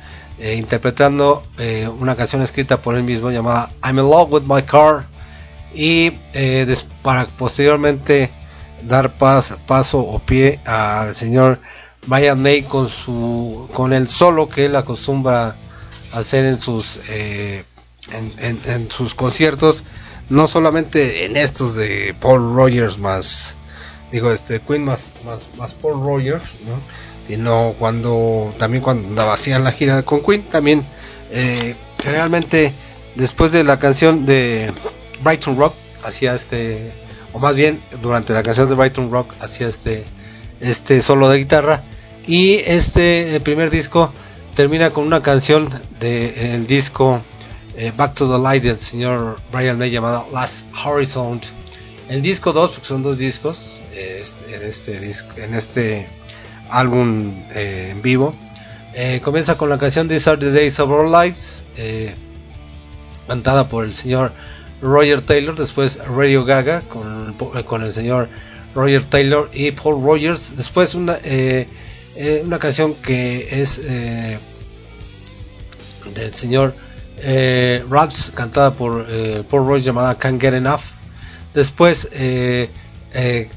interpretando 0.56 1.42
una 1.98 2.14
canción 2.16 2.42
escrita 2.42 2.76
por 2.80 2.94
él 2.94 3.02
mismo 3.02 3.30
llamada 3.30 3.70
I'm 3.84 3.98
in 3.98 4.08
love 4.08 4.30
with 4.32 4.42
my 4.46 4.62
car. 4.62 5.04
Y 5.74 6.12
para 7.02 7.26
posteriormente 7.26 8.30
dar 8.82 9.12
pas- 9.18 9.56
paso 9.66 9.98
o 9.98 10.18
pie 10.20 10.60
al 10.64 11.14
señor 11.14 11.58
Brian 12.06 12.40
May 12.42 12.62
con 12.62 12.88
su 12.88 13.68
con 13.74 13.92
el 13.92 14.08
solo 14.08 14.48
que 14.48 14.66
él 14.66 14.76
acostumbra 14.76 15.56
hacer 16.12 16.44
en 16.46 16.58
sus 16.58 16.98
eh, 17.08 17.64
en, 18.12 18.34
en- 18.38 18.60
en 18.66 18.90
sus 18.90 19.14
conciertos 19.14 19.84
no 20.28 20.46
solamente 20.48 21.24
en 21.24 21.36
estos 21.36 21.76
de 21.76 22.14
Paul 22.20 22.54
Rogers 22.54 22.98
más 22.98 23.54
digo 24.12 24.32
este 24.32 24.60
Queen 24.60 24.84
más 24.84 25.12
más, 25.24 25.46
más 25.58 25.74
Paul 25.74 26.02
Rogers 26.04 26.42
¿no? 26.66 26.74
sino 27.28 27.74
cuando 27.78 28.54
también 28.58 28.82
cuando 28.82 29.30
hacían 29.30 29.62
la 29.62 29.70
gira 29.72 30.02
con 30.02 30.20
Queen 30.22 30.42
también 30.44 30.82
eh, 31.30 31.76
generalmente 32.02 32.72
después 33.14 33.52
de 33.52 33.62
la 33.62 33.78
canción 33.78 34.26
de 34.26 34.72
Brighton 35.22 35.56
Rock 35.58 35.74
hacía 36.02 36.34
este 36.34 36.92
o 37.32 37.38
más 37.38 37.54
bien 37.54 37.80
durante 38.02 38.32
la 38.32 38.42
canción 38.42 38.68
de 38.68 38.74
Brighton 38.74 39.12
Rock 39.12 39.32
hacía 39.40 39.68
este 39.68 40.04
este 40.60 41.02
solo 41.02 41.28
de 41.28 41.38
guitarra. 41.38 41.82
Y 42.26 42.54
este 42.66 43.40
primer 43.40 43.70
disco 43.70 44.12
termina 44.54 44.90
con 44.90 45.06
una 45.06 45.22
canción 45.22 45.68
del 45.98 46.66
disco 46.66 47.20
eh, 47.76 47.92
Back 47.96 48.14
to 48.14 48.30
the 48.30 48.42
Light 48.42 48.62
del 48.62 48.78
señor 48.78 49.36
Brian 49.52 49.78
May 49.78 49.90
llamada 49.90 50.24
Last 50.32 50.66
Horizon. 50.84 51.40
El 52.08 52.22
disco 52.22 52.52
2 52.52 52.70
porque 52.72 52.86
son 52.86 53.02
dos 53.02 53.18
discos 53.18 53.80
eh, 53.94 54.22
este- 54.22 54.56
en 54.56 54.62
este 54.64 55.44
en 55.44 55.54
este 55.54 56.08
álbum 56.68 57.32
eh, 57.54 57.90
en 57.92 58.02
vivo. 58.02 58.34
Eh, 58.94 59.20
comienza 59.24 59.56
con 59.56 59.68
la 59.70 59.78
canción 59.78 60.08
These 60.08 60.30
Are 60.30 60.38
the 60.38 60.50
Days 60.50 60.78
of 60.80 60.90
Our 60.90 61.06
Lives 61.06 61.62
eh, 61.76 62.12
cantada 63.28 63.68
por 63.68 63.84
el 63.84 63.94
señor 63.94 64.32
Roger 64.82 65.20
Taylor 65.22 65.54
después 65.56 65.98
Radio 66.04 66.44
Gaga 66.44 66.80
con, 66.82 67.34
con 67.66 67.82
el 67.84 67.92
señor 67.92 68.28
Roger 68.74 69.04
Taylor 69.04 69.50
y 69.52 69.70
Paul 69.72 70.02
Rogers. 70.04 70.56
Después 70.56 70.94
una 70.94 71.18
eh, 71.24 71.68
eh, 72.16 72.42
una 72.44 72.58
canción 72.58 72.94
que 72.94 73.62
es 73.62 73.78
eh, 73.78 74.38
del 76.14 76.34
señor 76.34 76.74
eh, 77.18 77.84
Raps 77.88 78.32
cantada 78.34 78.72
por 78.72 79.06
Paul 79.48 79.66
Rogers 79.66 79.84
llamada 79.84 80.18
Can't 80.18 80.40
Get 80.40 80.54
Enough. 80.54 80.82
Después 81.54 82.08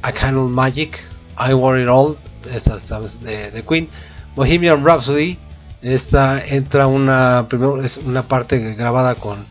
A 0.01 0.11
Candle 0.13 0.49
Magic 0.49 0.99
I 1.37 1.53
Want 1.53 1.81
It 1.81 1.89
All 1.89 2.17
esta, 2.53 2.77
esta 2.77 2.99
de, 2.99 3.51
de 3.51 3.63
Queen. 3.63 3.89
Bohemian 4.35 4.83
Rhapsody 4.85 5.37
esta 5.81 6.43
entra 6.45 6.87
una 6.87 7.47
primero 7.49 7.81
es 7.81 7.97
una 7.97 8.23
parte 8.23 8.57
grabada 8.75 9.15
con 9.15 9.45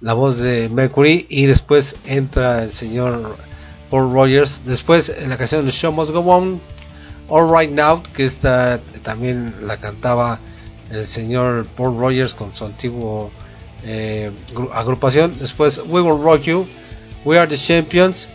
la 0.00 0.12
voz 0.12 0.38
de 0.38 0.68
Mercury 0.68 1.26
y 1.30 1.46
después 1.46 1.96
entra 2.04 2.62
el 2.62 2.72
señor 2.72 3.36
Paul 3.90 4.12
Rogers. 4.12 4.62
Después 4.64 5.12
la 5.26 5.36
canción 5.36 5.64
The 5.66 5.72
Show 5.72 5.92
Must 5.92 6.10
Go 6.12 6.20
On 6.20 6.60
All 7.28 7.50
Right 7.50 7.70
Now 7.70 8.02
que 8.14 8.24
esta 8.24 8.80
también 9.02 9.54
la 9.62 9.76
cantaba 9.78 10.40
el 10.90 11.06
señor 11.06 11.66
Paul 11.76 11.98
Rogers 11.98 12.32
con 12.34 12.54
su 12.54 12.64
antiguo 12.64 13.30
eh, 13.84 14.30
gru- 14.54 14.70
agrupación. 14.72 15.34
Después 15.38 15.78
We 15.86 16.00
Will 16.00 16.22
Rock 16.22 16.42
You 16.44 16.66
We 17.24 17.38
Are 17.38 17.46
the 17.48 17.56
Champions 17.58 18.28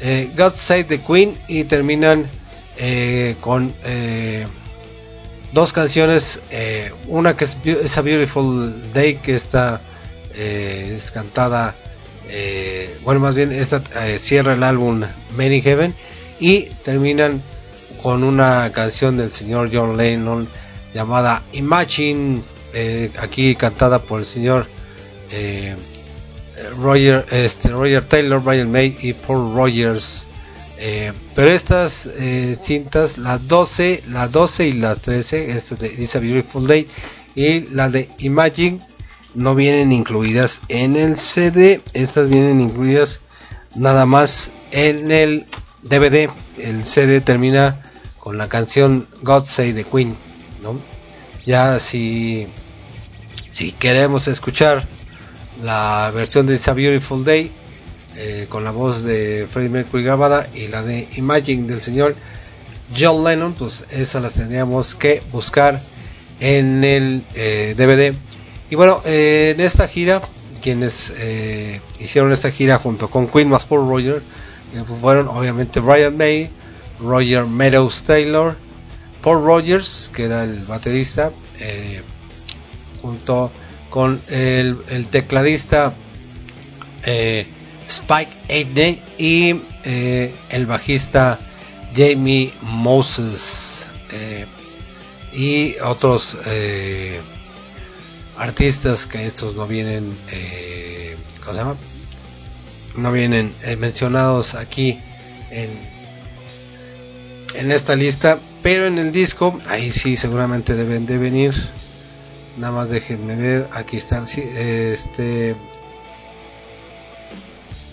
eh, 0.00 0.30
God 0.36 0.52
Save 0.52 0.84
the 0.84 0.98
Queen 1.00 1.36
y 1.46 1.64
terminan 1.64 2.26
eh, 2.78 3.36
con 3.40 3.72
dos 5.52 5.72
canciones 5.72 6.40
una 7.08 7.36
que 7.36 7.44
es, 7.44 7.56
es 7.64 7.98
A 7.98 8.02
Beautiful 8.02 8.92
Day 8.94 9.16
que 9.16 9.34
está 9.34 9.80
es 10.34 11.10
cantada 11.10 11.74
eh, 12.32 12.96
bueno 13.02 13.18
más 13.18 13.34
bien 13.34 13.50
esta 13.50 13.82
eh, 14.04 14.16
cierra 14.18 14.54
el 14.54 14.62
álbum 14.62 15.02
in 15.36 15.62
Heaven 15.62 15.92
y 16.38 16.62
terminan 16.84 17.42
con 18.02 18.22
una 18.22 18.70
canción 18.72 19.16
del 19.16 19.32
señor 19.32 19.68
John 19.72 19.96
Lennon 19.96 20.48
llamada 20.94 21.42
Imagine 21.52 22.40
eh, 22.72 23.10
aquí 23.18 23.56
cantada 23.56 24.00
por 24.02 24.20
el 24.20 24.26
señor 24.26 24.66
Roger, 26.78 27.24
este, 27.30 27.68
Roger 27.68 28.04
Taylor, 28.04 28.42
Brian 28.42 28.70
May 28.70 28.96
y 29.00 29.12
Paul 29.12 29.54
Rogers. 29.54 30.26
Pero 31.34 31.50
estas 31.50 32.08
cintas, 32.60 33.16
las 33.16 33.46
12, 33.46 34.02
las 34.08 34.32
12 34.32 34.66
y 34.68 34.72
las 34.72 34.98
13, 34.98 35.50
esta 35.52 35.76
de 35.76 35.86
It's 35.86 36.16
a 36.16 36.20
Beautiful 36.20 36.66
Day 36.66 36.86
y 37.36 37.60
la 37.72 37.88
de 37.88 38.08
Imagine 38.18 38.80
no 39.34 39.54
vienen 39.54 39.92
incluidas 39.92 40.60
en 40.68 40.96
el 40.96 41.16
CD, 41.16 41.80
estas 41.92 42.28
vienen 42.28 42.60
incluidas 42.60 43.20
nada 43.74 44.06
más 44.06 44.50
en 44.72 45.10
el 45.10 45.46
DVD. 45.82 46.28
El 46.58 46.84
CD 46.84 47.20
termina 47.20 47.80
con 48.18 48.38
la 48.38 48.48
canción 48.48 49.06
God 49.22 49.44
Save 49.44 49.72
the 49.72 49.84
Queen, 49.84 50.16
¿no? 50.62 50.80
Ya 51.46 51.78
si 51.78 52.48
si 53.50 53.72
queremos 53.72 54.28
escuchar 54.28 54.84
la 55.62 56.10
versión 56.14 56.46
de 56.46 56.54
It's 56.54 56.68
a 56.68 56.72
Beautiful 56.72 57.24
Day 57.24 57.50
eh, 58.16 58.46
con 58.48 58.64
la 58.64 58.70
voz 58.70 59.02
de 59.02 59.46
Freddie 59.50 59.70
Mercury 59.70 60.02
grabada 60.02 60.48
y 60.54 60.68
la 60.68 60.82
de 60.82 61.08
Imagine 61.16 61.66
del 61.66 61.80
señor 61.80 62.16
John 62.96 63.24
Lennon, 63.24 63.54
pues 63.54 63.84
esas 63.90 64.22
las 64.22 64.34
tendríamos 64.34 64.94
que 64.94 65.22
buscar 65.32 65.80
en 66.40 66.82
el 66.82 67.22
eh, 67.34 67.74
DVD. 67.76 68.16
Y 68.70 68.76
bueno, 68.76 69.02
eh, 69.04 69.52
en 69.54 69.60
esta 69.60 69.88
gira, 69.88 70.22
quienes 70.62 71.12
eh, 71.16 71.80
hicieron 71.98 72.32
esta 72.32 72.52
gira 72.52 72.78
junto 72.78 73.10
con 73.10 73.26
Queen 73.26 73.48
más 73.48 73.64
Paul 73.64 73.88
Roger, 73.88 74.22
eh, 74.72 74.84
fueron 75.00 75.26
obviamente 75.26 75.80
Brian 75.80 76.16
May, 76.16 76.48
Roger 77.00 77.46
Meadows 77.46 78.04
Taylor, 78.04 78.56
Paul 79.22 79.44
Rogers, 79.44 80.08
que 80.14 80.24
era 80.24 80.44
el 80.44 80.62
baterista, 80.62 81.32
junto 83.02 83.50
con 83.90 84.20
el, 84.28 84.78
tecladista 85.10 85.92
Spike 87.02 88.30
Aitken 88.48 89.00
y 89.18 89.60
el 89.84 90.66
bajista 90.66 91.38
Jamie 91.94 92.52
Moses 92.62 93.86
y 95.34 95.74
otros 95.80 96.38
artistas 98.40 99.06
que 99.06 99.26
estos 99.26 99.54
no 99.54 99.66
vienen 99.66 100.16
eh, 100.32 101.16
¿cómo 101.40 101.52
se 101.52 101.58
llama? 101.58 101.76
no 102.96 103.12
vienen 103.12 103.52
eh, 103.64 103.76
mencionados 103.76 104.54
aquí 104.54 104.98
en 105.50 105.70
en 107.54 107.70
esta 107.70 107.94
lista 107.96 108.38
pero 108.62 108.86
en 108.86 108.98
el 108.98 109.12
disco 109.12 109.58
ahí 109.68 109.90
sí 109.90 110.16
seguramente 110.16 110.74
deben 110.74 111.06
de 111.06 111.16
venir. 111.18 111.54
Nada 112.58 112.72
más 112.74 112.90
déjenme 112.90 113.36
ver 113.36 113.68
aquí 113.72 113.96
están 113.96 114.26
sí, 114.26 114.42
este 114.42 115.54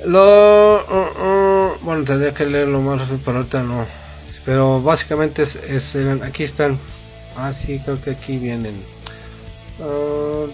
lo 0.05 0.75
uh, 0.75 1.23
uh, 1.23 1.85
bueno 1.85 2.03
tendría 2.03 2.33
que 2.33 2.45
leerlo 2.45 2.81
más 2.81 2.99
rápido 3.01 3.19
pero 3.25 3.37
ahorita 3.37 3.63
no. 3.63 3.85
Pero 4.45 4.81
básicamente 4.81 5.43
es, 5.43 5.55
es- 5.55 5.95
aquí 6.23 6.43
están. 6.43 6.77
Ah 7.35 7.53
sí 7.53 7.79
creo 7.83 8.01
que 8.01 8.11
aquí 8.11 8.37
vienen 8.37 8.75
no, 9.79 10.47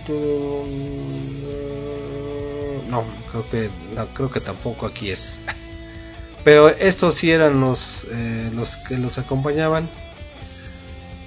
creo 3.32 3.46
que 3.50 3.70
no, 3.96 4.06
creo 4.14 4.30
que 4.30 4.40
tampoco 4.40 4.86
aquí 4.86 5.10
es. 5.10 5.40
Pero 6.44 6.68
estos 6.68 7.16
sí 7.16 7.32
eran 7.32 7.62
los 7.62 8.06
eh, 8.12 8.50
los 8.54 8.76
que 8.78 8.98
los 8.98 9.18
acompañaban. 9.18 9.90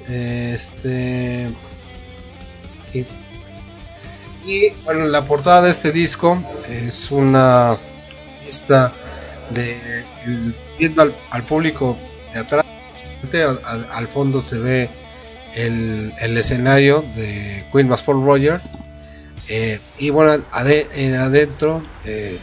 Este 0.09 1.49
y, 2.93 3.07
y, 4.45 4.71
bueno, 4.85 5.07
la 5.07 5.25
portada 5.25 5.63
de 5.63 5.71
este 5.71 5.91
disco 5.91 6.41
es 6.69 7.11
una 7.11 7.77
esta 8.47 8.93
de 9.51 10.05
viendo 10.79 11.03
al, 11.31 11.43
público 11.45 11.97
de 12.33 12.41
atrás 12.41 12.65
al 13.91 14.09
fondo 14.09 14.41
se 14.41 14.59
ve 14.59 14.91
el, 15.57 16.37
escenario 16.39 17.03
de 17.17 17.65
Queen 17.73 17.89
más 17.89 18.03
Paul 18.03 18.25
Roger 18.25 18.61
eh, 19.49 19.81
y 19.99 20.11
bueno 20.11 20.45
ade- 20.53 20.89
en 20.95 21.15
adentro 21.15 21.83
eh, 22.05 22.39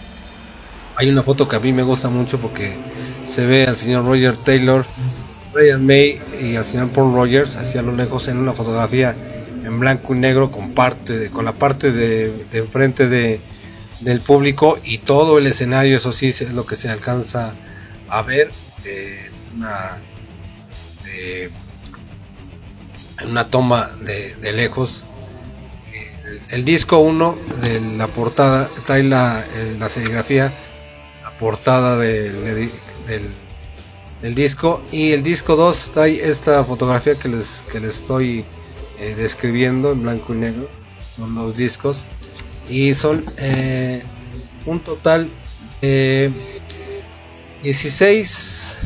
hay 0.96 1.10
una 1.10 1.24
foto 1.24 1.48
que 1.48 1.56
a 1.56 1.60
mí 1.60 1.74
me 1.74 1.84
gusta 1.84 2.10
mucho 2.10 2.40
porque 2.40 2.74
se 3.24 3.46
ve 3.46 3.66
al 3.66 3.78
señor 3.78 4.06
Roger 4.06 4.36
Taylor 4.38 4.86
Brian 5.54 5.86
May 5.86 6.20
y 6.42 6.56
al 6.56 6.66
señor 6.66 6.90
Paul 6.90 7.14
Rogers 7.14 7.56
hacia 7.58 7.82
lo 7.82 7.94
lejos 7.96 8.28
en 8.28 8.38
una 8.38 8.54
fotografía 8.54 9.16
en 9.64 9.80
blanco 9.80 10.16
y 10.16 10.20
negro 10.20 10.52
con 10.52 10.72
parte 10.74 11.18
de, 11.18 11.30
con 11.30 11.46
la 11.46 11.54
parte 11.54 11.92
de, 11.92 12.46
enfrente 12.54 13.08
de, 13.08 13.40
del 14.02 14.22
público 14.22 14.80
y 14.84 15.00
todo 15.00 15.38
el 15.38 15.48
escenario 15.48 15.98
eso 15.98 16.12
sí 16.12 16.28
es 16.30 16.54
lo 16.54 16.66
que 16.66 16.76
se 16.76 16.90
alcanza 16.90 17.54
a 18.10 18.22
ver 18.24 18.52
eh, 18.86 19.32
una 19.56 20.00
una 23.26 23.48
toma 23.50 23.92
de, 24.02 24.36
de 24.36 24.52
lejos. 24.54 25.04
El, 26.50 26.66
disco 26.66 27.00
1 27.00 27.38
de 27.62 27.82
la 27.98 28.08
portada 28.08 28.70
trae 28.86 29.04
la, 29.04 29.40
eh, 29.56 29.76
la 29.80 29.90
serigrafía 29.90 30.54
la 31.24 31.32
portada 31.38 31.98
de- 31.98 32.32
de- 32.32 32.70
del, 33.08 33.30
del 34.22 34.36
disco. 34.36 34.82
Y 34.92 35.12
el 35.12 35.24
disco 35.24 35.56
2 35.56 35.92
trae 35.94 36.28
esta 36.30 36.64
fotografía 36.64 37.16
que 37.16 37.28
les, 37.30 37.64
que 37.72 37.80
les 37.80 37.98
estoy 37.98 38.46
eh, 39.00 39.14
describiendo 39.16 39.92
en 39.92 40.04
blanco 40.04 40.34
y 40.34 40.38
negro. 40.38 40.70
Son 41.16 41.36
dos 41.36 41.56
discos. 41.56 42.04
Y 42.70 42.94
son 42.94 43.24
eh, 43.38 44.04
un 44.66 44.80
total 44.80 45.30
de 45.82 46.32
16 47.64 48.78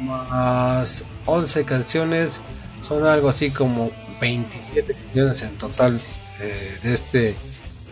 más 0.00 1.04
11 1.26 1.64
canciones 1.64 2.40
son 2.88 3.04
algo 3.06 3.28
así 3.28 3.50
como 3.50 3.90
27 4.20 4.94
canciones 4.94 5.42
en 5.42 5.56
total 5.58 6.00
eh, 6.40 6.78
de 6.82 6.94
este 6.94 7.36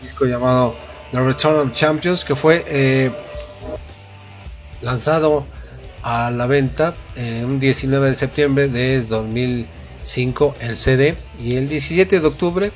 disco 0.01 0.25
llamado 0.25 0.75
The 1.11 1.19
Return 1.19 1.67
of 1.69 1.73
Champions 1.73 2.25
que 2.25 2.35
fue 2.35 2.65
eh, 2.67 3.11
lanzado 4.81 5.45
a 6.03 6.31
la 6.31 6.47
venta 6.47 6.93
eh, 7.15 7.43
un 7.45 7.59
19 7.59 8.09
de 8.09 8.15
septiembre 8.15 8.67
de 8.67 9.01
2005 9.03 10.55
el 10.61 10.77
CD 10.77 11.15
y 11.39 11.55
el 11.55 11.67
17 11.67 12.19
de 12.19 12.27
octubre 12.27 12.71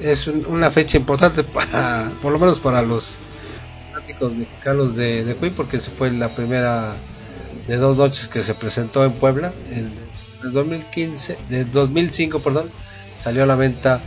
es 0.00 0.26
un- 0.28 0.46
una 0.46 0.70
fecha 0.70 0.96
importante 0.96 1.42
para 1.42 2.10
por 2.22 2.32
lo 2.32 2.38
menos 2.38 2.60
para 2.60 2.82
los 2.82 3.16
fanáticos 3.92 4.32
mexicanos 4.34 4.94
de, 4.94 5.24
de 5.24 5.34
porque 5.50 5.80
se 5.80 5.90
fue 5.90 6.10
la 6.12 6.28
primera 6.28 6.94
de 7.66 7.76
dos 7.76 7.96
noches 7.96 8.28
que 8.28 8.42
se 8.44 8.54
presentó 8.54 9.04
en 9.04 9.12
Puebla 9.12 9.52
en 9.72 10.05
el 10.46 10.52
2015 10.52 11.38
de 11.48 11.64
2005 11.64 12.40
perdón 12.40 12.70
salió 13.20 13.42
a 13.42 13.46
la 13.46 13.56
venta 13.56 14.00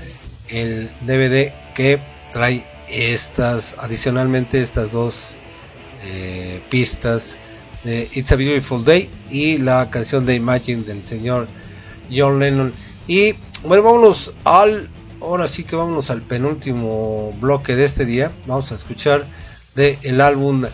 el 0.47 0.89
DVD 1.01 1.51
que 1.75 1.99
trae 2.31 2.65
estas 2.89 3.75
adicionalmente 3.77 4.61
estas 4.61 4.93
dos 4.93 5.35
eh, 6.05 6.61
pistas 6.69 7.37
de 7.83 8.07
It's 8.13 8.31
a 8.31 8.35
Beautiful 8.35 8.83
Day 8.83 9.09
y 9.29 9.57
la 9.57 9.89
canción 9.89 10.25
de 10.25 10.35
Imagine 10.35 10.83
del 10.83 11.03
señor 11.03 11.47
John 12.11 12.39
Lennon. 12.39 12.73
Y 13.07 13.33
bueno 13.63 13.83
vámonos 13.83 14.33
al 14.43 14.89
ahora 15.21 15.47
sí 15.47 15.63
que 15.63 15.75
vámonos 15.75 16.09
al 16.09 16.21
penúltimo 16.21 17.33
bloque 17.39 17.75
de 17.75 17.85
este 17.85 18.05
día. 18.05 18.31
Vamos 18.47 18.71
a 18.71 18.75
escuchar 18.75 19.25
de 19.75 19.97
el 20.03 20.21
álbum 20.21 20.65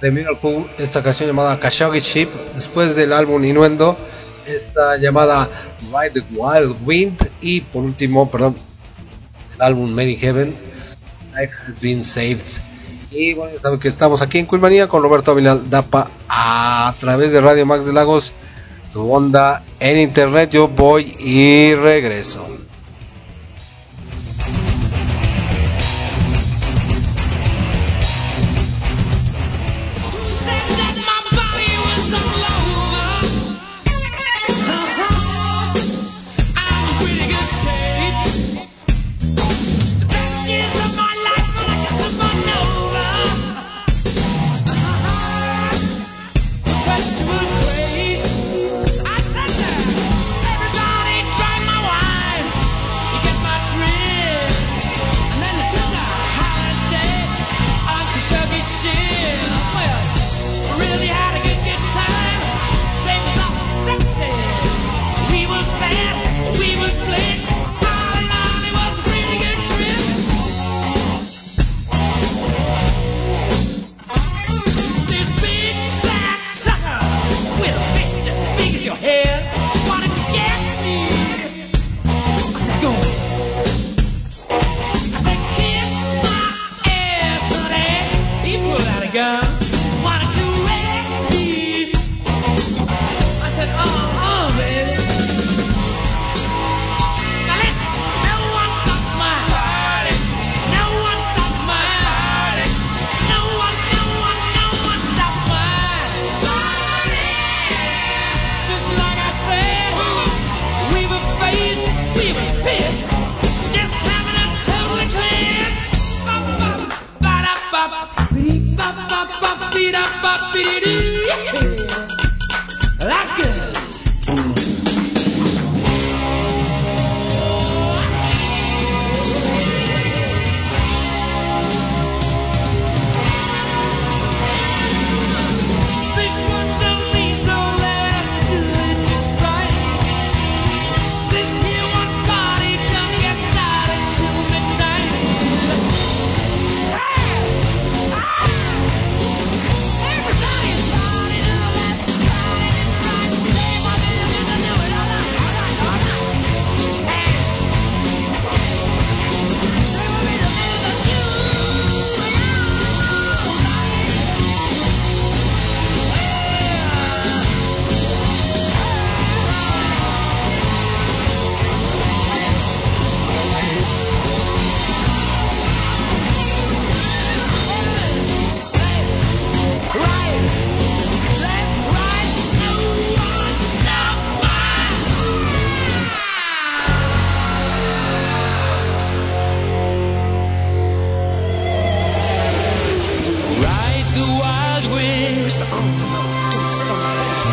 de 0.00 0.10
Miracle 0.10 0.66
esta 0.78 1.02
canción 1.02 1.28
llamada 1.28 1.58
Khashoggi 1.58 2.00
Ship 2.00 2.28
después 2.54 2.96
del 2.96 3.12
álbum 3.12 3.44
Innuendo 3.44 3.98
esta 4.54 4.96
llamada 4.98 5.48
Ride 5.92 6.20
the 6.20 6.34
Wild 6.34 6.76
Wind 6.84 7.30
y 7.40 7.60
por 7.60 7.84
último 7.84 8.30
perdón 8.30 8.56
el 9.54 9.62
álbum 9.62 9.98
in 10.00 10.16
Heaven 10.16 10.54
Life 11.34 11.54
Has 11.66 11.80
Been 11.80 12.04
Saved. 12.04 12.42
Y 13.10 13.34
bueno 13.34 13.54
ya 13.54 13.60
saben 13.60 13.80
que 13.80 13.88
estamos 13.88 14.22
aquí 14.22 14.38
en 14.38 14.46
Quilmanía 14.46 14.88
con 14.88 15.02
Roberto 15.02 15.32
Ávila 15.32 15.56
Dapa 15.56 16.10
a 16.28 16.94
través 16.98 17.32
de 17.32 17.40
Radio 17.40 17.66
Max 17.66 17.86
de 17.86 17.92
Lagos 17.92 18.32
tu 18.92 19.10
onda 19.10 19.62
en 19.78 19.98
internet. 19.98 20.50
Yo 20.50 20.68
voy 20.68 21.14
y 21.18 21.74
regreso 21.74 22.46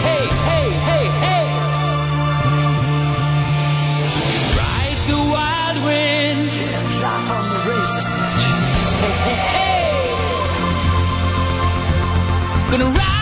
Hey, 0.08 0.26
hey, 0.48 0.68
hey, 0.90 1.06
hey. 1.24 1.48
Ride 4.60 5.02
the 5.08 5.20
wild 5.34 5.78
wind. 5.86 6.52
Life 7.02 7.30
on 7.32 7.46
the 7.50 7.60
razor's 7.70 8.08
edge. 8.08 8.44
Hey, 9.02 9.16
hey, 9.28 9.40
hey. 9.56 9.92
Gonna 12.72 12.90
ride 12.92 13.17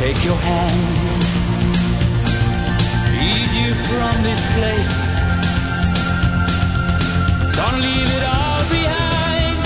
take 0.00 0.24
your 0.24 0.36
hand, 0.36 0.80
lead 3.20 3.50
you 3.60 3.74
from 3.88 4.22
this 4.22 4.42
place. 4.56 4.94
Gonna 7.58 7.82
leave 7.88 8.10
it 8.18 8.24
all 8.36 8.62
behind. 8.78 9.56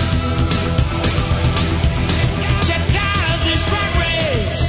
Check 2.68 2.86
out 3.12 3.38
this 3.48 3.62
rat 3.74 3.92
race. 4.02 4.66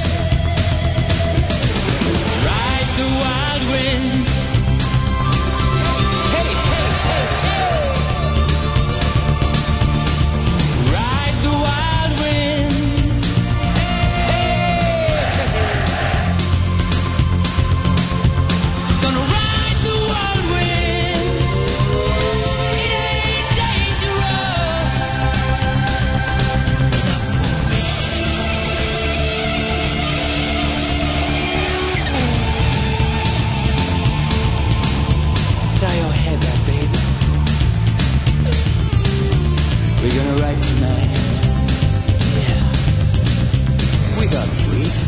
Ride 2.46 2.90
the 3.00 3.08
wild 3.22 3.62
wind. 3.72 4.25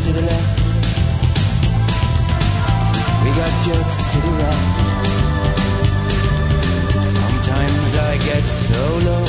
To 0.09 0.15
the 0.15 0.25
left. 0.25 0.59
We 3.23 3.29
got 3.41 3.51
jerks 3.65 3.97
to 4.13 4.17
the 4.25 4.33
right. 4.41 4.67
Sometimes 7.03 7.91
I 7.95 8.17
get 8.29 8.43
so 8.43 8.83
low. 9.07 9.25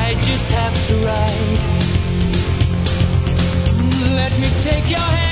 I 0.00 0.14
just 0.28 0.50
have 0.58 0.76
to 0.88 0.94
ride. 1.06 1.60
Let 4.16 4.32
me 4.40 4.48
take 4.62 4.90
your 4.90 4.98
hand. 4.98 5.31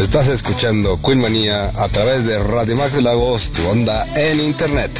Estás 0.00 0.28
escuchando 0.28 0.98
Queen 1.02 1.20
Manía 1.20 1.66
a 1.76 1.88
través 1.88 2.24
de 2.24 2.42
Radio 2.42 2.74
Max 2.74 2.94
de 2.94 3.02
Lagos, 3.02 3.50
tu 3.50 3.68
onda 3.68 4.06
en 4.16 4.40
internet. 4.40 4.90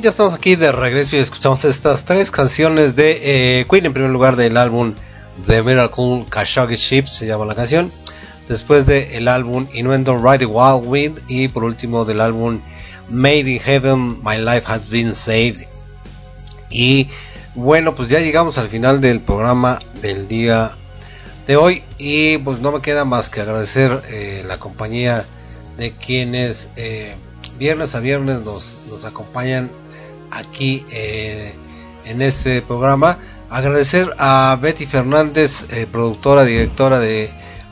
Ya 0.00 0.08
estamos 0.08 0.32
aquí 0.32 0.56
de 0.56 0.72
regreso 0.72 1.16
y 1.16 1.18
escuchamos 1.18 1.62
estas 1.66 2.06
tres 2.06 2.30
canciones 2.30 2.96
de 2.96 3.60
eh, 3.60 3.66
Queen. 3.68 3.84
En 3.84 3.92
primer 3.92 4.10
lugar, 4.10 4.34
del 4.34 4.56
álbum 4.56 4.94
The 5.46 5.62
Miracle 5.62 6.24
Khashoggi 6.26 6.76
Ship, 6.76 7.06
se 7.06 7.26
llama 7.26 7.44
la 7.44 7.54
canción. 7.54 7.92
Después 8.48 8.86
del 8.86 9.28
álbum 9.28 9.66
Innuendo 9.74 10.16
Ride 10.16 10.38
the 10.38 10.46
Wild 10.46 10.86
Wind. 10.86 11.20
Y 11.28 11.48
por 11.48 11.64
último, 11.64 12.06
del 12.06 12.22
álbum 12.22 12.60
Made 13.10 13.40
in 13.40 13.60
Heaven, 13.60 14.22
My 14.24 14.38
Life 14.38 14.62
Has 14.68 14.88
Been 14.88 15.14
Saved. 15.14 15.66
Y 16.70 17.08
bueno, 17.54 17.94
pues 17.94 18.08
ya 18.08 18.20
llegamos 18.20 18.56
al 18.56 18.68
final 18.68 19.02
del 19.02 19.20
programa 19.20 19.80
del 20.00 20.28
día 20.28 20.70
de 21.46 21.56
hoy. 21.56 21.82
Y 21.98 22.38
pues 22.38 22.60
no 22.60 22.72
me 22.72 22.80
queda 22.80 23.04
más 23.04 23.28
que 23.28 23.42
agradecer 23.42 24.00
eh, 24.08 24.44
la 24.46 24.58
compañía 24.58 25.26
de 25.76 25.92
quienes 25.92 26.68
eh, 26.76 27.14
viernes 27.58 27.94
a 27.94 28.00
viernes 28.00 28.40
nos, 28.46 28.78
nos 28.88 29.04
acompañan 29.04 29.68
aquí 30.30 30.84
eh, 30.90 31.54
en 32.04 32.22
este 32.22 32.62
programa. 32.62 33.18
Agradecer 33.48 34.14
a 34.18 34.56
Betty 34.60 34.86
Fernández, 34.86 35.64
eh, 35.70 35.86
productora, 35.90 36.44
directora 36.44 36.98
de 37.00 37.30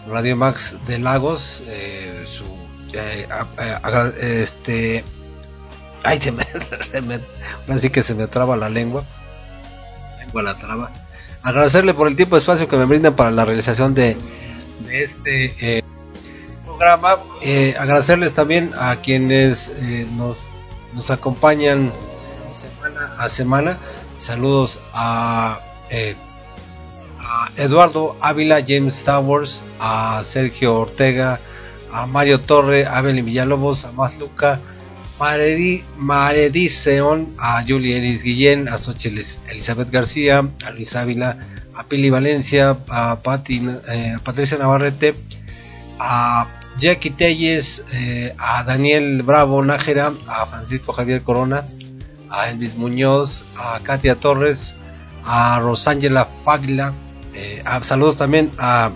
Radio 0.09 0.36
Max 0.36 0.76
de 0.86 0.98
Lagos, 0.98 1.62
eh, 1.68 2.24
su, 2.26 2.44
eh, 2.94 3.28
a- 3.30 3.76
agra- 3.86 4.12
este, 4.20 5.05
ay, 6.02 6.18
se 6.20 6.32
me, 6.32 6.44
que 7.93 8.02
se 8.02 8.14
me 8.14 8.26
traba 8.26 8.56
la 8.56 8.68
lengua, 8.70 9.05
lengua 10.18 10.43
la 10.43 10.59
traba. 10.59 10.90
Agradecerle 11.43 11.94
por 11.94 12.09
el 12.09 12.16
tiempo 12.16 12.35
y 12.36 12.39
espacio 12.40 12.68
que 12.68 12.76
me 12.76 12.85
brindan 12.85 13.14
para 13.14 13.30
la 13.30 13.44
realización 13.44 13.94
de, 13.94 14.16
este 14.90 15.55
eh, 15.60 15.82
programa. 16.64 17.16
Eh, 17.43 17.76
agradecerles 17.78 18.32
también 18.35 18.72
a 18.76 18.97
quienes 18.97 19.68
eh, 19.68 20.06
nos, 20.16 20.36
nos 20.94 21.10
acompañan 21.10 21.93
a 23.18 23.28
semana. 23.28 23.78
Saludos 24.16 24.78
a, 24.92 25.60
eh, 25.90 26.16
Eduardo 27.56 28.16
Ávila, 28.20 28.64
James 28.66 29.04
Towers, 29.04 29.62
a 29.78 30.22
Sergio 30.24 30.78
Ortega, 30.78 31.40
a 31.92 32.06
Mario 32.06 32.40
Torre, 32.40 32.86
a 32.86 32.98
Evelyn 33.00 33.24
Villalobos, 33.24 33.84
a 33.84 33.92
Más 33.92 34.18
Luca, 34.18 34.60
Maredi, 35.18 35.84
Maredi 35.96 36.68
Seón, 36.68 37.28
a 37.38 37.62
Julie 37.66 37.98
Elis 37.98 38.22
Guillén, 38.22 38.68
a 38.68 38.78
Xochitl 38.78 39.18
Elizabeth 39.50 39.90
García, 39.90 40.48
a 40.64 40.70
Luis 40.70 40.94
Ávila, 40.94 41.36
a 41.74 41.84
Pili 41.84 42.10
Valencia, 42.10 42.76
a, 42.88 43.18
Pati, 43.18 43.62
eh, 43.88 44.16
Patricia 44.22 44.58
Navarrete, 44.58 45.14
a 45.98 46.46
Jackie 46.78 47.10
Telles, 47.10 47.84
eh, 47.92 48.32
a 48.38 48.62
Daniel 48.62 49.22
Bravo 49.22 49.62
Nájera, 49.64 50.12
a 50.28 50.46
Francisco 50.46 50.92
Javier 50.92 51.22
Corona, 51.22 51.64
a 52.30 52.50
Elvis 52.50 52.76
Muñoz, 52.76 53.44
a 53.56 53.80
Katia 53.80 54.16
Torres, 54.16 54.74
a 55.24 55.59
Rosángela 55.60 56.26
Fagla, 56.44 56.92
eh, 57.40 57.62
saludos 57.82 58.16
también 58.16 58.50
a 58.59 58.90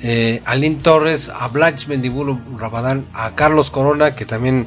eh, 0.00 0.42
a 0.46 0.54
Lynn 0.54 0.78
Torres, 0.78 1.28
a 1.28 1.48
Blanche 1.48 1.86
Mendibulo 1.88 2.38
Rabadán, 2.56 3.06
a 3.12 3.34
Carlos 3.34 3.70
Corona, 3.70 4.14
que 4.14 4.24
también 4.24 4.66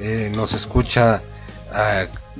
eh, 0.00 0.32
nos 0.34 0.52
escucha 0.54 1.22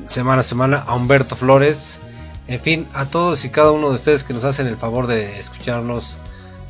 semana 0.04 0.40
a 0.40 0.44
semana, 0.44 0.78
a 0.78 0.94
Humberto 0.94 1.36
Flores, 1.36 1.98
en 2.46 2.60
fin, 2.60 2.88
a 2.92 3.06
todos 3.06 3.44
y 3.44 3.50
cada 3.50 3.72
uno 3.72 3.88
de 3.90 3.96
ustedes 3.96 4.24
que 4.24 4.32
nos 4.32 4.44
hacen 4.44 4.66
el 4.66 4.76
favor 4.76 5.06
de 5.06 5.38
escucharnos 5.38 6.16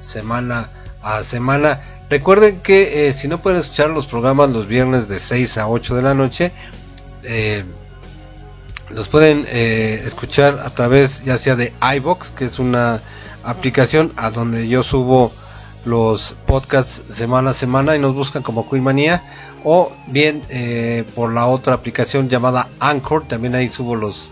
semana 0.01 0.71
a 1.03 1.23
semana. 1.23 1.81
Recuerden 2.11 2.61
que 2.61 3.13
si 3.13 3.29
no 3.29 3.43
pueden 3.43 3.59
escuchar 3.59 3.91
los 3.91 4.07
programas 4.07 4.51
los 4.51 4.67
viernes 4.67 5.09
de 5.09 5.19
6 5.19 5.59
a 5.59 5.69
8 5.69 5.97
de 5.97 6.03
la 6.03 6.15
noche, 6.15 6.53
eh, 7.27 7.65
los 8.91 9.09
pueden 9.09 9.45
eh, 9.49 10.03
escuchar 10.05 10.61
a 10.65 10.71
través 10.71 11.25
ya 11.25 11.39
sea 11.39 11.57
de 11.57 11.73
iBox, 11.97 12.31
que 12.31 12.45
es 12.45 12.59
una 12.59 13.03
aplicación 13.43 14.13
a 14.17 14.31
donde 14.31 14.69
yo 14.69 14.83
subo 14.83 15.33
los 15.85 16.35
podcasts 16.47 17.15
semana 17.15 17.51
a 17.51 17.55
semana 17.55 17.95
y 17.95 17.99
nos 17.99 18.15
buscan 18.15 18.43
como 18.43 18.69
Queen 18.69 18.83
Manía 18.83 19.23
o 19.65 19.93
bien 20.09 20.43
eh, 20.49 21.05
por 21.15 21.33
la 21.33 21.47
otra 21.47 21.75
aplicación 21.75 22.29
llamada 22.29 22.69
Anchor, 22.81 23.27
también 23.27 23.55
ahí 23.55 23.69
subo 23.69 23.97
los 23.97 24.31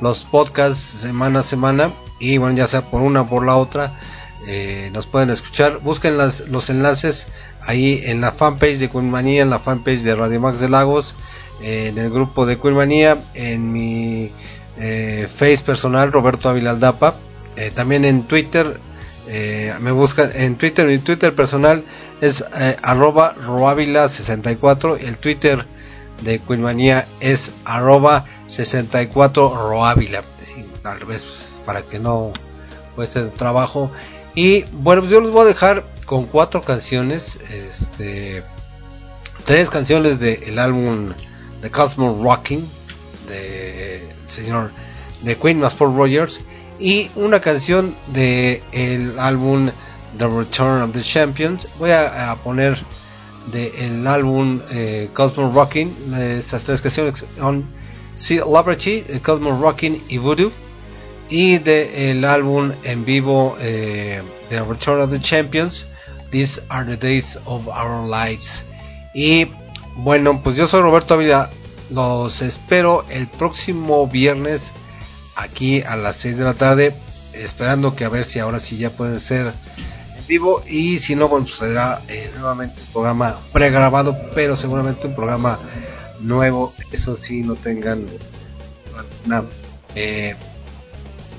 los 0.00 0.24
podcasts 0.24 1.00
semana 1.00 1.40
a 1.40 1.42
semana 1.42 1.92
y 2.20 2.38
bueno 2.38 2.56
ya 2.56 2.68
sea 2.68 2.82
por 2.82 3.02
una 3.02 3.22
o 3.22 3.28
por 3.28 3.44
la 3.44 3.56
otra 3.56 3.92
eh, 4.46 4.88
nos 4.94 5.06
pueden 5.06 5.28
escuchar. 5.28 5.78
Busquen 5.80 6.16
las, 6.16 6.48
los 6.48 6.70
enlaces 6.70 7.26
ahí 7.66 8.00
en 8.04 8.22
la 8.22 8.32
fanpage 8.32 8.78
de 8.78 8.88
Queen 8.88 9.10
Manía 9.10 9.42
en 9.42 9.50
la 9.50 9.58
fanpage 9.58 10.00
de 10.00 10.14
Radio 10.14 10.40
Max 10.40 10.60
de 10.60 10.70
Lagos 10.70 11.14
en 11.60 11.98
el 11.98 12.10
grupo 12.10 12.46
de 12.46 12.58
Queen 12.58 12.74
Manía 12.74 13.18
en 13.34 13.72
mi 13.72 14.32
eh, 14.78 15.28
face 15.34 15.58
personal 15.64 16.12
Roberto 16.12 16.48
Ávila 16.48 16.70
Aldapa. 16.70 17.14
Eh, 17.56 17.70
también 17.74 18.04
en 18.04 18.22
Twitter 18.22 18.78
eh, 19.30 19.74
me 19.80 19.92
buscan 19.92 20.30
en 20.34 20.56
Twitter 20.56 20.86
mi 20.86 20.98
Twitter 20.98 21.34
personal 21.34 21.84
es 22.22 22.42
eh, 22.56 22.76
arroba 22.82 23.34
roavila64 23.34 24.98
el 25.00 25.18
Twitter 25.18 25.66
de 26.22 26.38
Queenmanía 26.38 27.06
es 27.20 27.52
arroba 27.66 28.24
64 28.46 29.68
roávila 29.68 30.22
Sí, 30.42 30.64
tal 30.82 31.04
vez 31.04 31.24
pues, 31.24 31.58
para 31.66 31.82
que 31.82 31.98
no 31.98 32.32
cueste 32.96 33.22
trabajo. 33.24 33.90
Y 34.34 34.62
bueno 34.72 35.02
pues 35.02 35.12
yo 35.12 35.20
los 35.20 35.30
voy 35.30 35.42
a 35.42 35.48
dejar 35.48 35.84
con 36.06 36.24
cuatro 36.24 36.62
canciones 36.62 37.38
este 37.50 38.42
tres 39.44 39.68
canciones 39.68 40.20
del 40.20 40.58
álbum 40.58 41.12
The 41.60 41.70
Cosmo 41.70 42.22
Rocking 42.22 42.66
de 43.28 44.08
señor 44.26 44.70
de 45.22 45.36
Queen 45.36 45.60
más 45.60 45.74
Paul 45.74 45.96
Rogers 45.96 46.40
y 46.78 47.10
una 47.16 47.40
canción 47.40 47.94
de 48.08 48.62
el 48.72 49.18
álbum 49.18 49.70
The 50.16 50.28
Return 50.28 50.82
of 50.82 50.92
the 50.92 51.02
Champions. 51.02 51.68
Voy 51.78 51.90
a, 51.90 52.36
poner 52.44 52.78
del 53.50 54.06
álbum 54.06 54.60
eh, 54.70 55.08
Cosmo 55.12 55.50
Rocking 55.52 55.92
estas 56.14 56.64
tres 56.64 56.80
canciones 56.82 57.24
son 57.36 57.66
Celebrity, 58.14 59.04
eh, 59.08 59.20
Cosmo 59.22 59.58
Rocking 59.60 60.02
y 60.08 60.18
Voodoo 60.18 60.52
y 61.28 61.58
del 61.58 62.24
álbum 62.24 62.72
en 62.84 63.04
vivo 63.04 63.56
eh, 63.60 64.22
The 64.50 64.62
Return 64.62 65.00
of 65.00 65.10
the 65.10 65.20
Champions 65.20 65.86
These 66.30 66.60
are 66.70 66.84
the 66.84 66.96
days 66.96 67.36
of 67.46 67.68
our 67.68 68.04
lives. 68.04 68.64
Y 69.14 69.46
bueno 69.98 70.42
pues 70.42 70.56
yo 70.56 70.66
soy 70.66 70.80
Roberto 70.80 71.14
Ávila. 71.14 71.50
Los 71.90 72.42
espero 72.42 73.04
el 73.08 73.26
próximo 73.28 74.06
viernes 74.06 74.72
aquí 75.36 75.82
a 75.82 75.96
las 75.96 76.16
6 76.16 76.38
de 76.38 76.44
la 76.44 76.54
tarde 76.54 76.94
esperando 77.32 77.94
que 77.94 78.04
a 78.04 78.08
ver 78.08 78.24
si 78.24 78.38
ahora 78.38 78.60
sí 78.60 78.76
ya 78.76 78.90
pueden 78.90 79.20
ser 79.20 79.52
en 80.16 80.26
vivo. 80.26 80.62
Y 80.66 80.98
si 80.98 81.14
no 81.14 81.28
bueno 81.28 81.46
pues 81.46 81.56
será 81.58 82.00
eh, 82.08 82.30
nuevamente 82.38 82.80
un 82.80 82.92
programa 82.92 83.38
pregrabado 83.52 84.16
pero 84.34 84.56
seguramente 84.56 85.06
un 85.06 85.14
programa 85.14 85.58
nuevo. 86.20 86.74
Eso 86.92 87.16
sí 87.16 87.42
no 87.42 87.54
tengan 87.54 88.06
alguna 88.96 89.44
eh, 89.94 90.34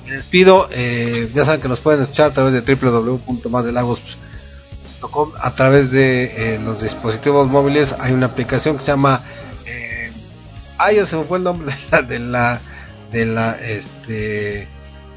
me 0.05 0.15
despido. 0.15 0.67
Eh, 0.71 1.29
ya 1.33 1.45
saben 1.45 1.61
que 1.61 1.67
nos 1.67 1.79
pueden 1.79 2.01
escuchar 2.01 2.31
a 2.31 2.33
través 2.33 2.53
de 2.53 2.75
www.masdelagos.com 2.75 4.28
a 5.41 5.51
través 5.53 5.91
de 5.91 6.55
eh, 6.55 6.59
los 6.63 6.81
dispositivos 6.81 7.47
móviles 7.47 7.95
hay 7.99 8.11
una 8.13 8.27
aplicación 8.27 8.77
que 8.77 8.83
se 8.83 8.91
llama 8.91 9.21
eh, 9.65 10.11
ah 10.77 10.91
ya 10.91 11.05
se 11.05 11.15
me 11.17 11.23
fue 11.23 11.37
el 11.37 11.43
nombre 11.43 11.73
de 11.73 11.89
la, 11.91 12.01
de 12.01 12.19
la 12.19 12.61
de 13.11 13.25
la 13.25 13.51
este 13.53 14.67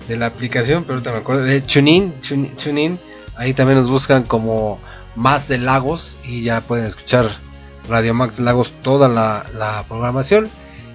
de 0.09 0.17
la 0.17 0.27
aplicación 0.27 0.85
pero 0.85 0.95
ahorita 0.95 1.13
me 1.13 1.19
acuerdo 1.19 1.43
de 1.45 1.61
TuneIn 1.61 2.15
Tune- 2.21 2.51
TuneIn 2.57 2.99
ahí 3.37 3.55
también 3.55 3.79
nos 3.79 3.91
buscan 3.91 4.23
como 4.25 4.79
más 5.17 5.49
de 5.49 5.59
Lagos 5.59 6.17
y 6.25 6.43
ya 6.43 6.61
pueden 6.61 6.87
escuchar 6.87 7.27
Radio 7.89 8.15
Max 8.15 8.39
Lagos 8.39 8.73
toda 8.83 9.09
la, 9.09 9.45
la 9.55 9.85
programación. 9.89 10.49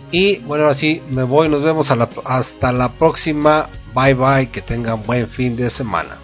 Y 0.10 0.38
bueno 0.40 0.68
así 0.68 1.02
me 1.12 1.24
voy 1.24 1.50
nos 1.50 1.62
vemos 1.64 1.92
a 1.92 1.96
la- 1.98 2.10
hasta 2.26 2.72
la 2.72 2.94
próxima. 2.94 3.68
Bye 3.94 4.14
bye 4.14 4.50
que 4.50 4.62
tengan 4.62 5.04
buen 5.06 5.28
fin 5.28 5.56
de 5.58 5.70
semana 5.70 6.18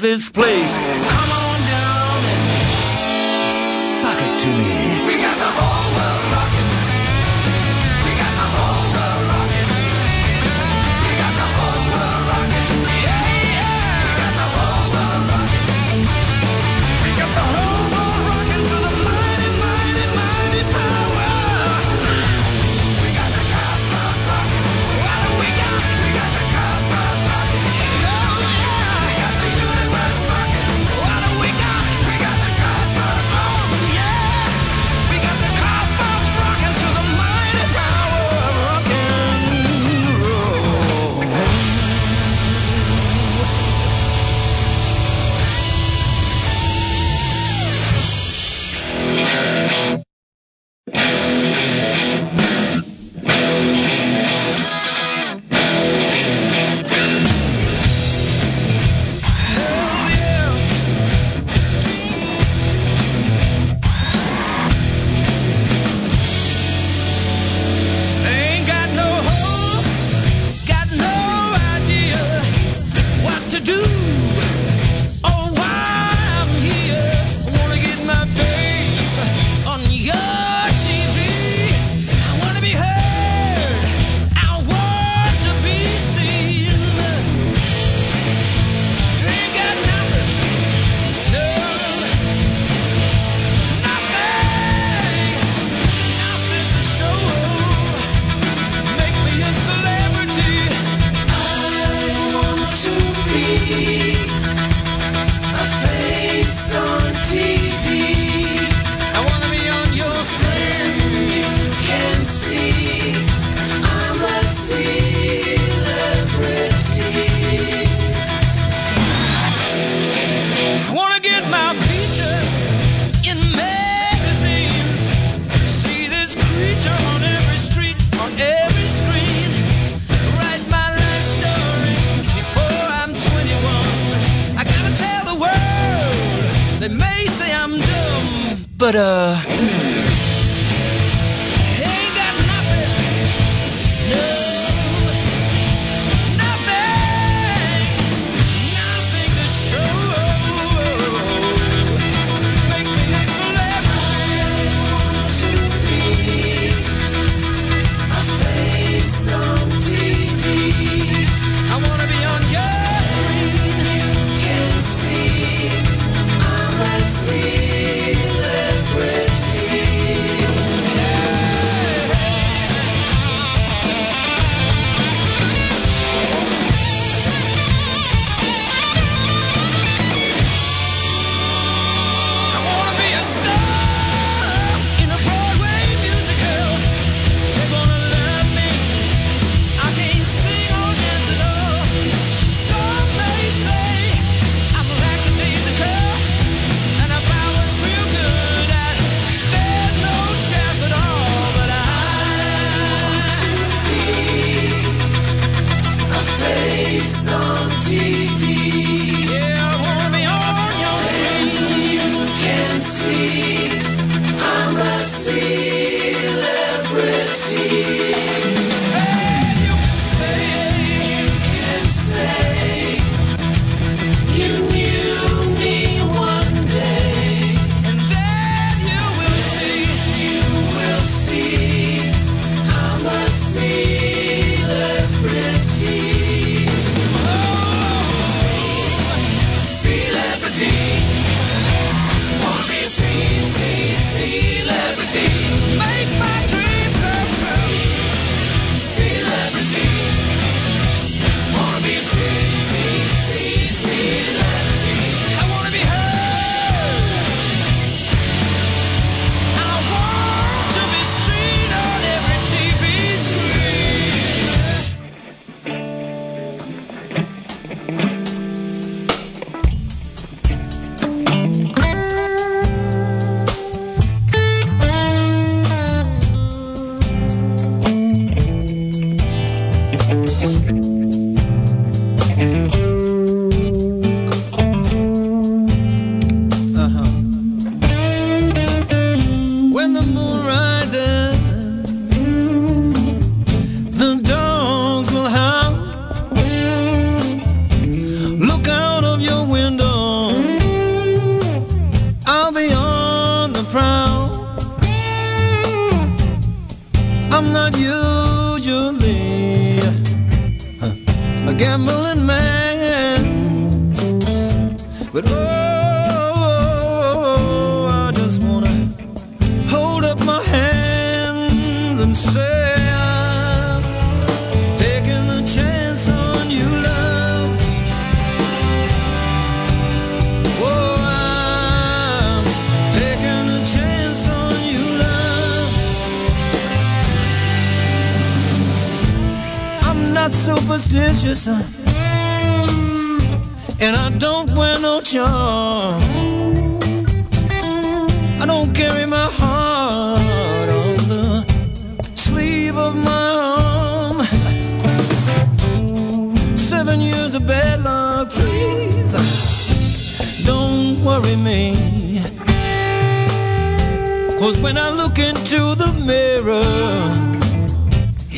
this 0.00 0.30
place. 0.30 0.59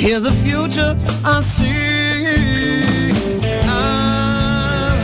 Hear 0.03 0.19
the 0.19 0.33
future 0.33 0.97
I 1.25 1.39
see. 1.39 2.27
I'm 3.69 4.99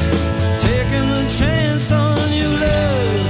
taking 0.58 1.28
chance 1.38 1.92
on 1.92 2.32
you, 2.32 2.48
love. 2.48 3.20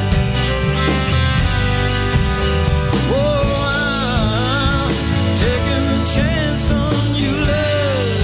Oh, 3.13 3.53
I'm 3.69 4.91
taking 5.37 6.05
chance 6.17 6.71
on 6.71 7.15
you, 7.21 7.33
love. 7.53 8.17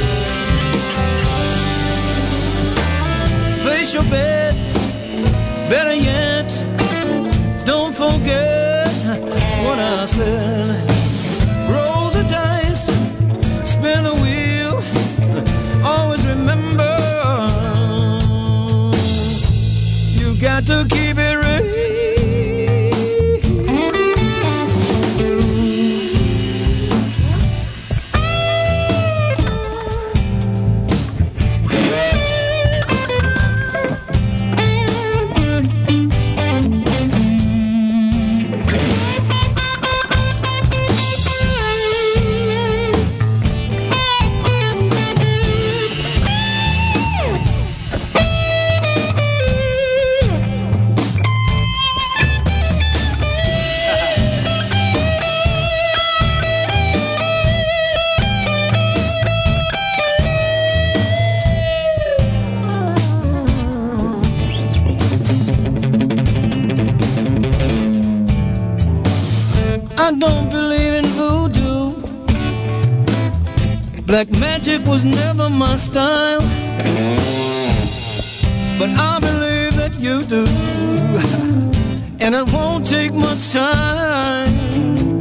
Place 3.61 3.93
your 3.93 4.05
bets, 4.05 4.79
better 5.69 5.95
yet, 5.95 6.49
don't 7.67 7.93
forget 7.93 8.89
what 9.67 9.79
I 9.79 10.07
said. 10.07 10.94
took 20.65 20.95
you 20.95 21.04
my 75.51 75.77
style, 75.77 76.41
but 78.79 78.91
I 78.91 79.19
believe 79.21 79.77
that 79.77 79.95
you 79.99 80.23
do, 80.25 80.47
and 82.21 82.35
it 82.35 82.53
won't 82.53 82.87
take 82.87 83.13
much 83.13 83.53
time 83.53 85.21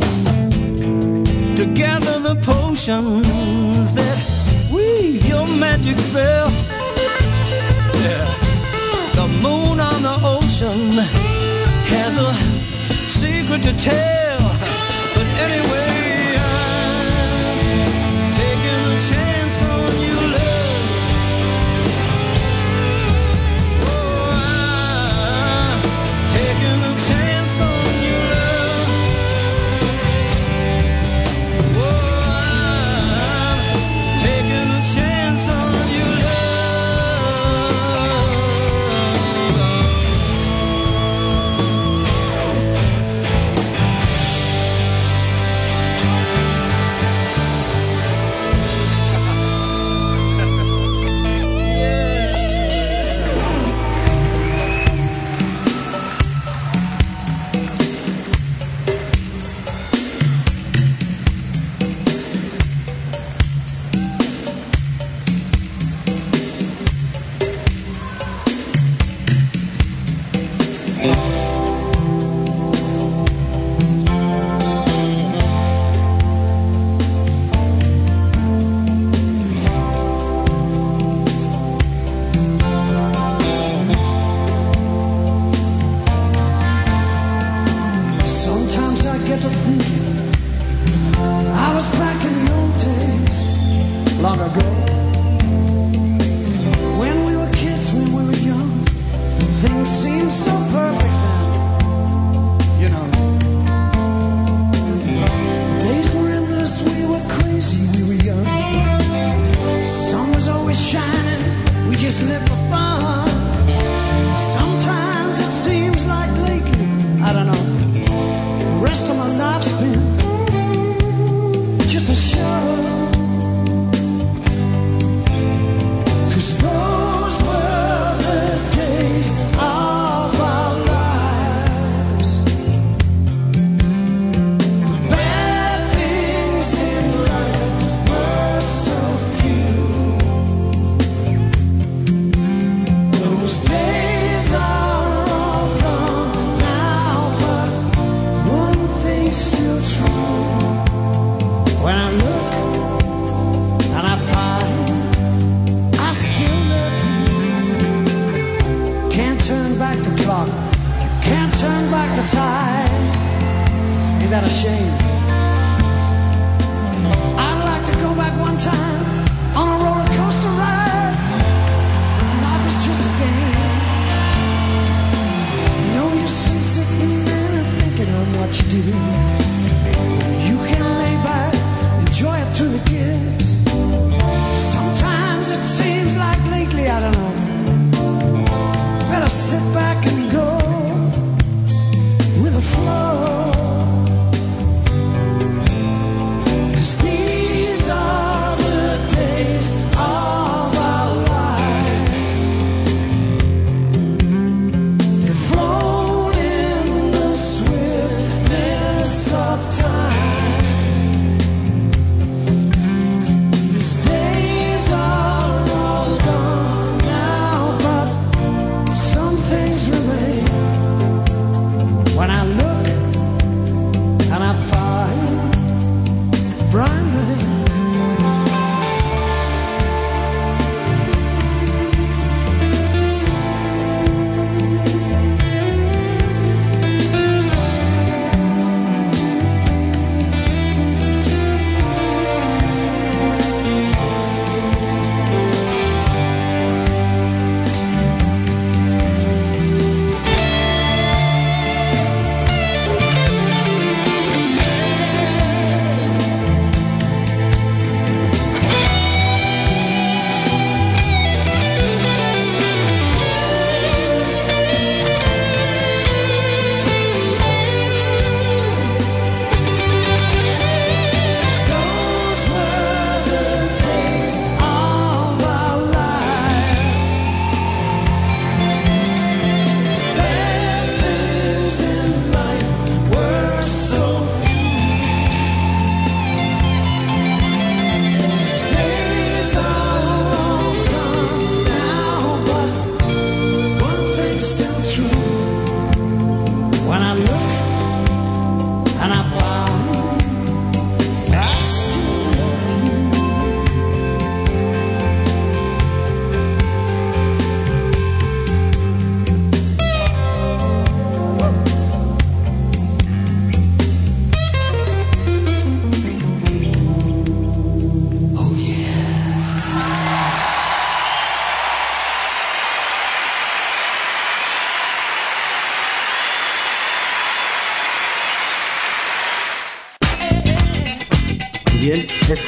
to 1.55 1.65
gather 1.73 2.19
the 2.19 2.35
potions 2.41 3.93
that 3.93 4.17
weave 4.71 5.25
your 5.25 5.47
magic 5.47 5.97
spell. 5.99 6.49
Yeah. 8.05 8.25
The 9.15 9.27
moon 9.41 9.79
on 9.79 10.01
the 10.01 10.17
ocean 10.23 10.91
has 11.93 12.17
a 12.17 12.33
secret 13.09 13.63
to 13.63 13.73
tell, 13.77 14.39
but 15.15 15.25
anyway. 15.45 16.02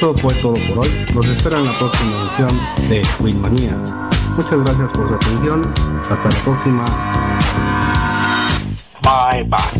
Eso 0.06 0.14
fue 0.18 0.34
todo 0.34 0.54
por 0.68 0.86
hoy. 0.86 1.06
Los 1.16 1.26
espero 1.26 1.58
en 1.58 1.64
la 1.64 1.72
próxima 1.72 2.12
edición 2.20 2.50
de 2.88 3.02
Wingmanía. 3.18 3.76
Muchas 4.36 4.60
gracias 4.60 4.88
por 4.92 5.08
su 5.08 5.14
atención. 5.16 5.74
Hasta 6.00 6.14
la 6.14 6.44
próxima. 6.44 6.84
Bye 9.02 9.42
bye. 9.42 9.75